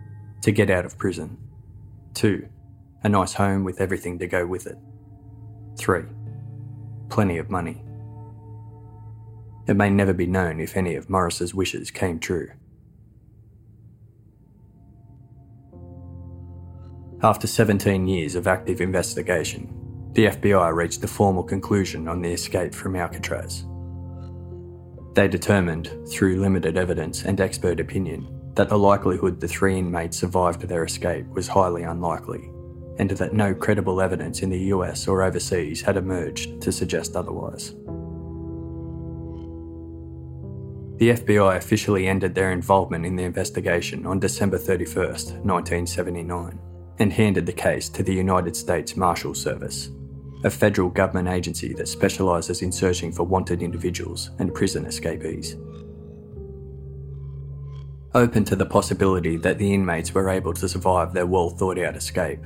To 0.44 0.52
get 0.54 0.70
out 0.70 0.86
of 0.86 0.98
prison. 0.98 1.38
2. 2.14 2.48
A 3.04 3.10
nice 3.10 3.34
home 3.34 3.66
with 3.66 3.82
everything 3.82 4.18
to 4.20 4.28
go 4.28 4.48
with 4.48 4.66
it. 4.66 4.78
3. 5.78 6.04
Plenty 7.10 7.38
of 7.38 7.50
money. 7.50 7.84
It 9.68 9.76
may 9.76 9.90
never 9.90 10.14
be 10.14 10.26
known 10.26 10.62
if 10.62 10.78
any 10.78 10.96
of 10.96 11.10
Morris's 11.10 11.54
wishes 11.54 11.92
came 11.92 12.20
true. 12.20 12.48
After 17.24 17.48
17 17.48 18.08
years 18.08 18.36
of 18.36 18.46
active 18.46 18.82
investigation, 18.82 19.74
the 20.12 20.28
FBI 20.28 20.76
reached 20.76 21.04
a 21.04 21.08
formal 21.08 21.44
conclusion 21.44 22.08
on 22.08 22.22
the 22.22 22.32
escape 22.32 22.74
from 22.74 22.96
Alcatraz. 22.96 23.66
They 25.14 25.30
determined, 25.30 25.90
through 26.10 26.42
limited 26.42 26.78
evidence 26.78 27.24
and 27.24 27.40
expert 27.40 27.80
opinion, 27.80 28.28
that 28.56 28.68
the 28.68 28.78
likelihood 28.78 29.40
the 29.40 29.48
three 29.48 29.78
inmates 29.78 30.18
survived 30.18 30.62
their 30.62 30.84
escape 30.84 31.26
was 31.28 31.48
highly 31.48 31.84
unlikely, 31.84 32.50
and 33.00 33.10
that 33.12 33.34
no 33.34 33.54
credible 33.56 34.02
evidence 34.02 34.42
in 34.42 34.50
the 34.50 34.66
US 34.74 35.08
or 35.08 35.24
overseas 35.24 35.82
had 35.82 35.96
emerged 35.96 36.62
to 36.62 36.72
suggest 36.72 37.16
otherwise. 37.16 37.72
The 40.98 41.12
FBI 41.12 41.58
officially 41.58 42.08
ended 42.08 42.36
their 42.36 42.52
involvement 42.52 43.06
in 43.06 43.16
the 43.16 43.24
investigation 43.24 44.06
on 44.06 44.20
December 44.20 44.58
31, 44.58 45.06
1979, 45.06 46.60
and 47.00 47.12
handed 47.12 47.46
the 47.46 47.54
case 47.54 47.90
to 47.90 48.04
the 48.04 48.14
United 48.14 48.56
States 48.56 48.96
Marshal 48.96 49.34
Service, 49.34 49.90
a 50.44 50.50
federal 50.50 50.90
government 50.90 51.28
agency 51.28 51.74
that 51.74 51.88
specialises 51.88 52.62
in 52.62 52.72
searching 52.72 53.12
for 53.12 53.24
wanted 53.24 53.62
individuals 53.62 54.32
and 54.40 54.54
prison 54.54 54.86
escapees. 54.86 55.58
Open 58.14 58.46
to 58.46 58.56
the 58.56 58.66
possibility 58.66 59.36
that 59.38 59.58
the 59.58 59.74
inmates 59.74 60.14
were 60.14 60.30
able 60.30 60.54
to 60.54 60.70
survive 60.70 61.14
their 61.14 61.26
well 61.26 61.50
thought 61.50 61.78
out 61.78 61.98
escape, 61.98 62.40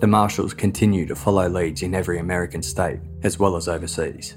the 0.00 0.06
Marshals 0.06 0.52
continue 0.52 1.06
to 1.06 1.14
follow 1.14 1.48
leads 1.48 1.82
in 1.82 1.94
every 1.94 2.18
American 2.18 2.62
state 2.62 3.00
as 3.22 3.38
well 3.38 3.56
as 3.56 3.66
overseas. 3.66 4.36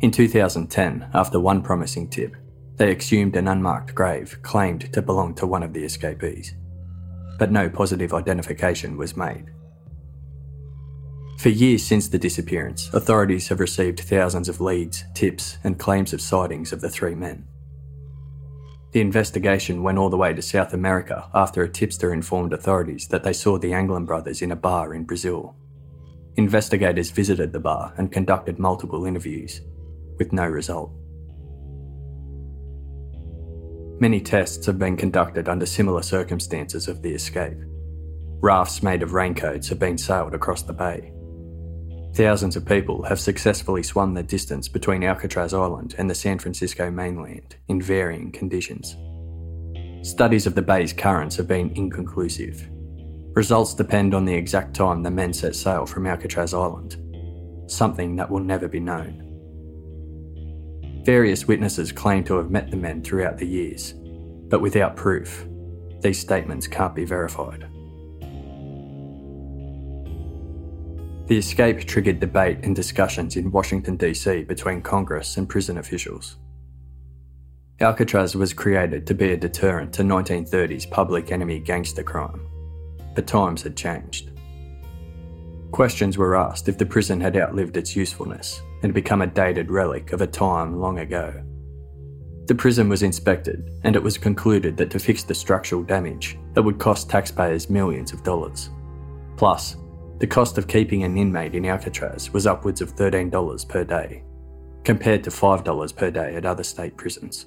In 0.00 0.10
2010, 0.10 1.08
after 1.14 1.38
one 1.38 1.62
promising 1.62 2.08
tip, 2.08 2.34
they 2.76 2.90
exhumed 2.90 3.36
an 3.36 3.46
unmarked 3.46 3.94
grave 3.94 4.36
claimed 4.42 4.92
to 4.92 5.00
belong 5.00 5.34
to 5.36 5.46
one 5.46 5.62
of 5.62 5.72
the 5.72 5.84
escapees, 5.84 6.54
but 7.38 7.50
no 7.50 7.68
positive 7.68 8.14
identification 8.14 8.96
was 8.96 9.16
made. 9.16 9.50
For 11.38 11.48
years 11.48 11.84
since 11.84 12.08
the 12.08 12.18
disappearance, 12.18 12.88
authorities 12.94 13.48
have 13.48 13.60
received 13.60 14.00
thousands 14.00 14.48
of 14.48 14.60
leads, 14.60 15.04
tips, 15.14 15.58
and 15.64 15.78
claims 15.78 16.12
of 16.12 16.20
sightings 16.20 16.72
of 16.72 16.80
the 16.80 16.88
three 16.88 17.14
men. 17.14 17.46
The 18.92 19.00
investigation 19.00 19.82
went 19.82 19.98
all 19.98 20.08
the 20.08 20.16
way 20.16 20.32
to 20.32 20.40
South 20.40 20.72
America 20.72 21.28
after 21.34 21.62
a 21.62 21.68
tipster 21.68 22.14
informed 22.14 22.52
authorities 22.52 23.08
that 23.08 23.24
they 23.24 23.32
saw 23.32 23.58
the 23.58 23.72
Anglin 23.72 24.06
brothers 24.06 24.40
in 24.40 24.52
a 24.52 24.56
bar 24.56 24.94
in 24.94 25.04
Brazil. 25.04 25.56
Investigators 26.36 27.10
visited 27.10 27.52
the 27.52 27.60
bar 27.60 27.92
and 27.96 28.12
conducted 28.12 28.58
multiple 28.58 29.04
interviews, 29.04 29.60
with 30.18 30.32
no 30.32 30.46
result. 30.46 30.92
Many 34.00 34.20
tests 34.20 34.66
have 34.66 34.78
been 34.78 34.96
conducted 34.96 35.48
under 35.48 35.66
similar 35.66 36.02
circumstances 36.02 36.88
of 36.88 37.00
the 37.00 37.14
escape. 37.14 37.58
Rafts 38.40 38.82
made 38.82 39.02
of 39.02 39.12
raincoats 39.12 39.68
have 39.68 39.78
been 39.78 39.96
sailed 39.96 40.34
across 40.34 40.62
the 40.62 40.72
bay. 40.72 41.12
Thousands 42.14 42.56
of 42.56 42.66
people 42.66 43.02
have 43.04 43.18
successfully 43.18 43.82
swum 43.82 44.14
the 44.14 44.22
distance 44.22 44.68
between 44.68 45.02
Alcatraz 45.02 45.54
Island 45.54 45.94
and 45.96 46.10
the 46.10 46.14
San 46.14 46.38
Francisco 46.38 46.90
mainland 46.90 47.56
in 47.68 47.80
varying 47.80 48.30
conditions. 48.30 48.96
Studies 50.06 50.46
of 50.46 50.54
the 50.54 50.62
bay's 50.62 50.92
currents 50.92 51.36
have 51.36 51.48
been 51.48 51.70
inconclusive. 51.70 52.68
Results 53.34 53.74
depend 53.74 54.12
on 54.12 54.24
the 54.24 54.34
exact 54.34 54.74
time 54.74 55.02
the 55.02 55.10
men 55.10 55.32
set 55.32 55.56
sail 55.56 55.86
from 55.86 56.06
Alcatraz 56.06 56.52
Island, 56.52 56.96
something 57.68 58.14
that 58.16 58.30
will 58.30 58.40
never 58.40 58.68
be 58.68 58.80
known. 58.80 59.23
Various 61.04 61.46
witnesses 61.46 61.92
claim 61.92 62.24
to 62.24 62.36
have 62.36 62.50
met 62.50 62.70
the 62.70 62.78
men 62.78 63.02
throughout 63.02 63.36
the 63.36 63.46
years, 63.46 63.92
but 64.48 64.62
without 64.62 64.96
proof, 64.96 65.46
these 66.00 66.18
statements 66.18 66.66
can't 66.66 66.94
be 66.94 67.04
verified. 67.04 67.66
The 71.26 71.36
escape 71.36 71.80
triggered 71.80 72.20
debate 72.20 72.58
and 72.62 72.74
discussions 72.74 73.36
in 73.36 73.50
Washington, 73.50 73.96
D.C. 73.96 74.44
between 74.44 74.80
Congress 74.80 75.36
and 75.36 75.46
prison 75.46 75.76
officials. 75.76 76.36
Alcatraz 77.80 78.34
was 78.34 78.54
created 78.54 79.06
to 79.06 79.14
be 79.14 79.32
a 79.32 79.36
deterrent 79.36 79.92
to 79.94 80.02
1930s 80.02 80.90
public 80.90 81.32
enemy 81.32 81.58
gangster 81.58 82.02
crime, 82.02 82.46
but 83.14 83.26
times 83.26 83.62
had 83.62 83.76
changed. 83.76 84.30
Questions 85.70 86.16
were 86.16 86.36
asked 86.36 86.68
if 86.68 86.78
the 86.78 86.86
prison 86.86 87.20
had 87.20 87.36
outlived 87.36 87.76
its 87.76 87.94
usefulness 87.94 88.62
and 88.84 88.92
become 88.92 89.22
a 89.22 89.26
dated 89.26 89.70
relic 89.70 90.12
of 90.12 90.20
a 90.20 90.26
time 90.26 90.78
long 90.78 90.98
ago. 90.98 91.42
The 92.48 92.54
prison 92.54 92.90
was 92.90 93.02
inspected, 93.02 93.70
and 93.82 93.96
it 93.96 94.02
was 94.02 94.18
concluded 94.18 94.76
that 94.76 94.90
to 94.90 94.98
fix 94.98 95.22
the 95.22 95.34
structural 95.34 95.82
damage, 95.82 96.38
it 96.54 96.60
would 96.60 96.78
cost 96.78 97.08
taxpayers 97.08 97.70
millions 97.70 98.12
of 98.12 98.22
dollars. 98.22 98.68
Plus, 99.38 99.76
the 100.18 100.26
cost 100.26 100.58
of 100.58 100.68
keeping 100.68 101.02
an 101.02 101.16
inmate 101.16 101.54
in 101.54 101.64
Alcatraz 101.64 102.30
was 102.34 102.46
upwards 102.46 102.82
of 102.82 102.94
$13 102.94 103.66
per 103.66 103.84
day, 103.84 104.22
compared 104.84 105.24
to 105.24 105.30
$5 105.30 105.96
per 105.96 106.10
day 106.10 106.34
at 106.36 106.44
other 106.44 106.62
state 106.62 106.94
prisons. 106.98 107.46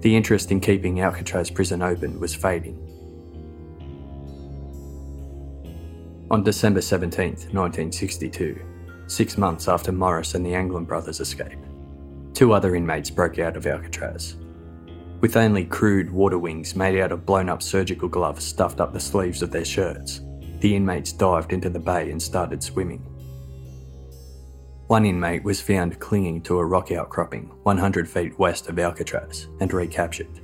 The 0.00 0.14
interest 0.14 0.50
in 0.50 0.60
keeping 0.60 1.00
Alcatraz 1.00 1.48
prison 1.48 1.80
open 1.80 2.20
was 2.20 2.34
fading. 2.34 2.76
On 6.30 6.42
December 6.42 6.82
17, 6.82 7.30
1962, 7.30 8.60
six 9.12 9.36
months 9.36 9.68
after 9.68 9.92
Morris 9.92 10.34
and 10.34 10.44
the 10.44 10.54
Anglin 10.54 10.84
brothers' 10.84 11.20
escape, 11.20 11.58
two 12.32 12.52
other 12.52 12.74
inmates 12.74 13.10
broke 13.10 13.38
out 13.38 13.56
of 13.56 13.66
Alcatraz. 13.66 14.36
With 15.20 15.36
only 15.36 15.64
crude 15.64 16.10
water 16.10 16.38
wings 16.38 16.74
made 16.74 16.98
out 16.98 17.12
of 17.12 17.26
blown 17.26 17.48
up 17.48 17.62
surgical 17.62 18.08
gloves 18.08 18.44
stuffed 18.44 18.80
up 18.80 18.92
the 18.92 18.98
sleeves 18.98 19.42
of 19.42 19.50
their 19.50 19.64
shirts, 19.64 20.20
the 20.60 20.74
inmates 20.74 21.12
dived 21.12 21.52
into 21.52 21.68
the 21.68 21.78
bay 21.78 22.10
and 22.10 22.20
started 22.20 22.62
swimming. 22.62 23.00
One 24.88 25.06
inmate 25.06 25.44
was 25.44 25.60
found 25.60 26.00
clinging 26.00 26.42
to 26.42 26.58
a 26.58 26.64
rock 26.64 26.90
outcropping 26.90 27.50
100 27.62 28.08
feet 28.08 28.38
west 28.38 28.68
of 28.68 28.78
Alcatraz 28.78 29.48
and 29.60 29.72
recaptured. 29.72 30.40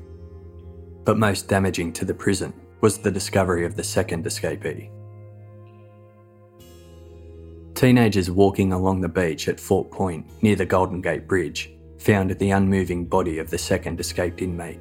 But 1.05 1.19
most 1.19 1.49
damaging 1.49 1.93
to 1.95 2.05
the 2.05 2.15
prison 2.15 2.53
was 2.81 2.99
the 2.99 3.11
discovery 3.11 3.65
of 3.65 3.77
the 3.77 3.85
second 3.85 4.25
escapee. 4.25 4.91
Teenagers 7.79 8.29
walking 8.29 8.73
along 8.73 9.03
the 9.03 9.09
beach 9.09 9.47
at 9.47 9.61
Fort 9.61 9.89
Point 9.93 10.27
near 10.43 10.57
the 10.57 10.67
Golden 10.67 11.01
Gate 11.01 11.29
Bridge 11.29 11.71
found 11.99 12.29
the 12.33 12.51
unmoving 12.51 13.05
body 13.05 13.39
of 13.39 13.51
the 13.51 13.57
second 13.57 14.01
escaped 14.01 14.43
inmate. 14.43 14.81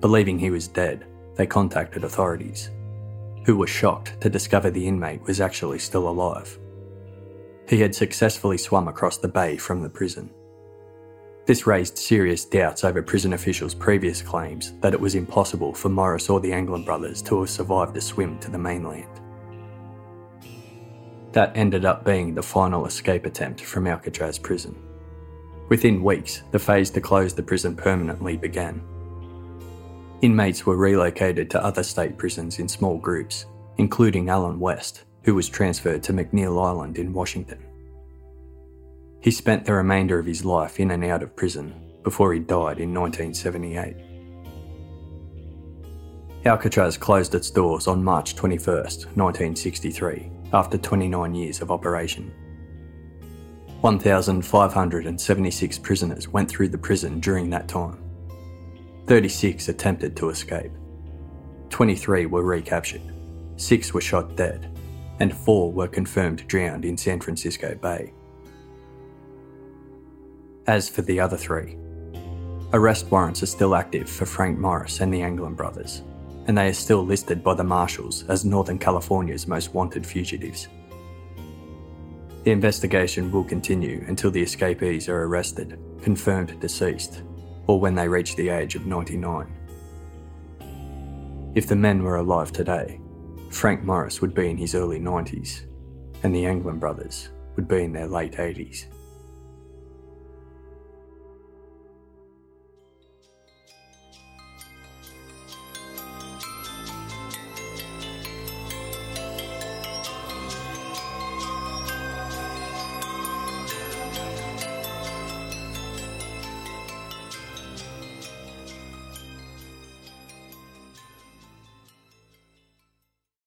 Believing 0.00 0.36
he 0.36 0.50
was 0.50 0.66
dead, 0.66 1.06
they 1.36 1.46
contacted 1.46 2.02
authorities 2.02 2.72
who 3.46 3.56
were 3.56 3.68
shocked 3.68 4.20
to 4.22 4.28
discover 4.28 4.72
the 4.72 4.88
inmate 4.88 5.22
was 5.22 5.40
actually 5.40 5.78
still 5.78 6.08
alive. 6.08 6.58
he 7.68 7.78
had 7.78 7.94
successfully 7.94 8.58
swum 8.58 8.88
across 8.88 9.18
the 9.18 9.28
bay 9.28 9.56
from 9.56 9.80
the 9.80 9.88
prison. 9.88 10.28
This 11.46 11.64
raised 11.64 11.96
serious 11.96 12.44
doubts 12.44 12.82
over 12.82 13.02
prison 13.02 13.34
officials' 13.34 13.72
previous 13.72 14.20
claims 14.20 14.72
that 14.80 14.94
it 14.94 15.00
was 15.00 15.14
impossible 15.14 15.72
for 15.72 15.90
Morris 15.90 16.28
or 16.28 16.40
the 16.40 16.52
Anglin 16.52 16.84
brothers 16.84 17.22
to 17.22 17.38
have 17.38 17.50
survived 17.50 17.94
the 17.94 18.00
swim 18.00 18.36
to 18.40 18.50
the 18.50 18.58
mainland. 18.58 19.20
That 21.32 21.56
ended 21.56 21.84
up 21.84 22.04
being 22.04 22.34
the 22.34 22.42
final 22.42 22.86
escape 22.86 23.24
attempt 23.24 23.60
from 23.60 23.86
Alcatraz 23.86 24.38
prison. 24.38 24.74
Within 25.68 26.02
weeks, 26.02 26.42
the 26.50 26.58
phase 26.58 26.90
to 26.90 27.00
close 27.00 27.32
the 27.32 27.42
prison 27.42 27.76
permanently 27.76 28.36
began. 28.36 28.82
Inmates 30.22 30.66
were 30.66 30.76
relocated 30.76 31.48
to 31.50 31.64
other 31.64 31.84
state 31.84 32.18
prisons 32.18 32.58
in 32.58 32.68
small 32.68 32.98
groups, 32.98 33.46
including 33.78 34.28
Allen 34.28 34.58
West, 34.58 35.04
who 35.22 35.34
was 35.34 35.48
transferred 35.48 36.02
to 36.02 36.12
McNeil 36.12 36.62
Island 36.62 36.98
in 36.98 37.12
Washington. 37.12 37.64
He 39.20 39.30
spent 39.30 39.64
the 39.64 39.74
remainder 39.74 40.18
of 40.18 40.26
his 40.26 40.44
life 40.44 40.80
in 40.80 40.90
and 40.90 41.04
out 41.04 41.22
of 41.22 41.36
prison 41.36 41.74
before 42.02 42.32
he 42.32 42.40
died 42.40 42.80
in 42.80 42.92
1978. 42.92 43.94
Alcatraz 46.46 46.96
closed 46.96 47.34
its 47.34 47.50
doors 47.50 47.86
on 47.86 48.02
March 48.02 48.34
21, 48.34 48.74
1963, 48.74 50.30
after 50.52 50.78
29 50.78 51.34
years 51.34 51.60
of 51.60 51.70
operation. 51.70 52.32
1,576 53.80 55.78
prisoners 55.78 56.28
went 56.28 56.50
through 56.50 56.68
the 56.68 56.78
prison 56.78 57.18
during 57.20 57.48
that 57.50 57.66
time. 57.68 58.02
36 59.06 59.68
attempted 59.68 60.16
to 60.16 60.28
escape. 60.28 60.70
23 61.70 62.26
were 62.26 62.42
recaptured, 62.42 63.00
6 63.56 63.94
were 63.94 64.00
shot 64.00 64.36
dead, 64.36 64.76
and 65.20 65.34
4 65.34 65.72
were 65.72 65.88
confirmed 65.88 66.46
drowned 66.46 66.84
in 66.84 66.96
San 66.96 67.20
Francisco 67.20 67.74
Bay. 67.76 68.12
As 70.66 70.88
for 70.88 71.02
the 71.02 71.18
other 71.18 71.36
three, 71.36 71.78
arrest 72.72 73.10
warrants 73.10 73.42
are 73.42 73.46
still 73.46 73.74
active 73.74 74.08
for 74.08 74.26
Frank 74.26 74.58
Morris 74.58 75.00
and 75.00 75.12
the 75.12 75.22
Anglin 75.22 75.54
brothers, 75.54 76.02
and 76.50 76.58
they 76.58 76.66
are 76.66 76.72
still 76.72 77.06
listed 77.06 77.44
by 77.44 77.54
the 77.54 77.62
marshals 77.62 78.24
as 78.24 78.44
Northern 78.44 78.76
California's 78.76 79.46
most 79.46 79.72
wanted 79.72 80.04
fugitives. 80.04 80.66
The 82.42 82.50
investigation 82.50 83.30
will 83.30 83.44
continue 83.44 84.04
until 84.08 84.32
the 84.32 84.42
escapees 84.42 85.08
are 85.08 85.22
arrested, 85.22 85.78
confirmed 86.02 86.58
deceased, 86.58 87.22
or 87.68 87.78
when 87.78 87.94
they 87.94 88.08
reach 88.08 88.34
the 88.34 88.48
age 88.48 88.74
of 88.74 88.84
99. 88.84 89.46
If 91.54 91.68
the 91.68 91.76
men 91.76 92.02
were 92.02 92.16
alive 92.16 92.50
today, 92.50 93.00
Frank 93.50 93.84
Morris 93.84 94.20
would 94.20 94.34
be 94.34 94.50
in 94.50 94.56
his 94.56 94.74
early 94.74 94.98
90s, 94.98 95.66
and 96.24 96.34
the 96.34 96.46
Anglin 96.46 96.80
brothers 96.80 97.30
would 97.54 97.68
be 97.68 97.84
in 97.84 97.92
their 97.92 98.08
late 98.08 98.32
80s. 98.32 98.86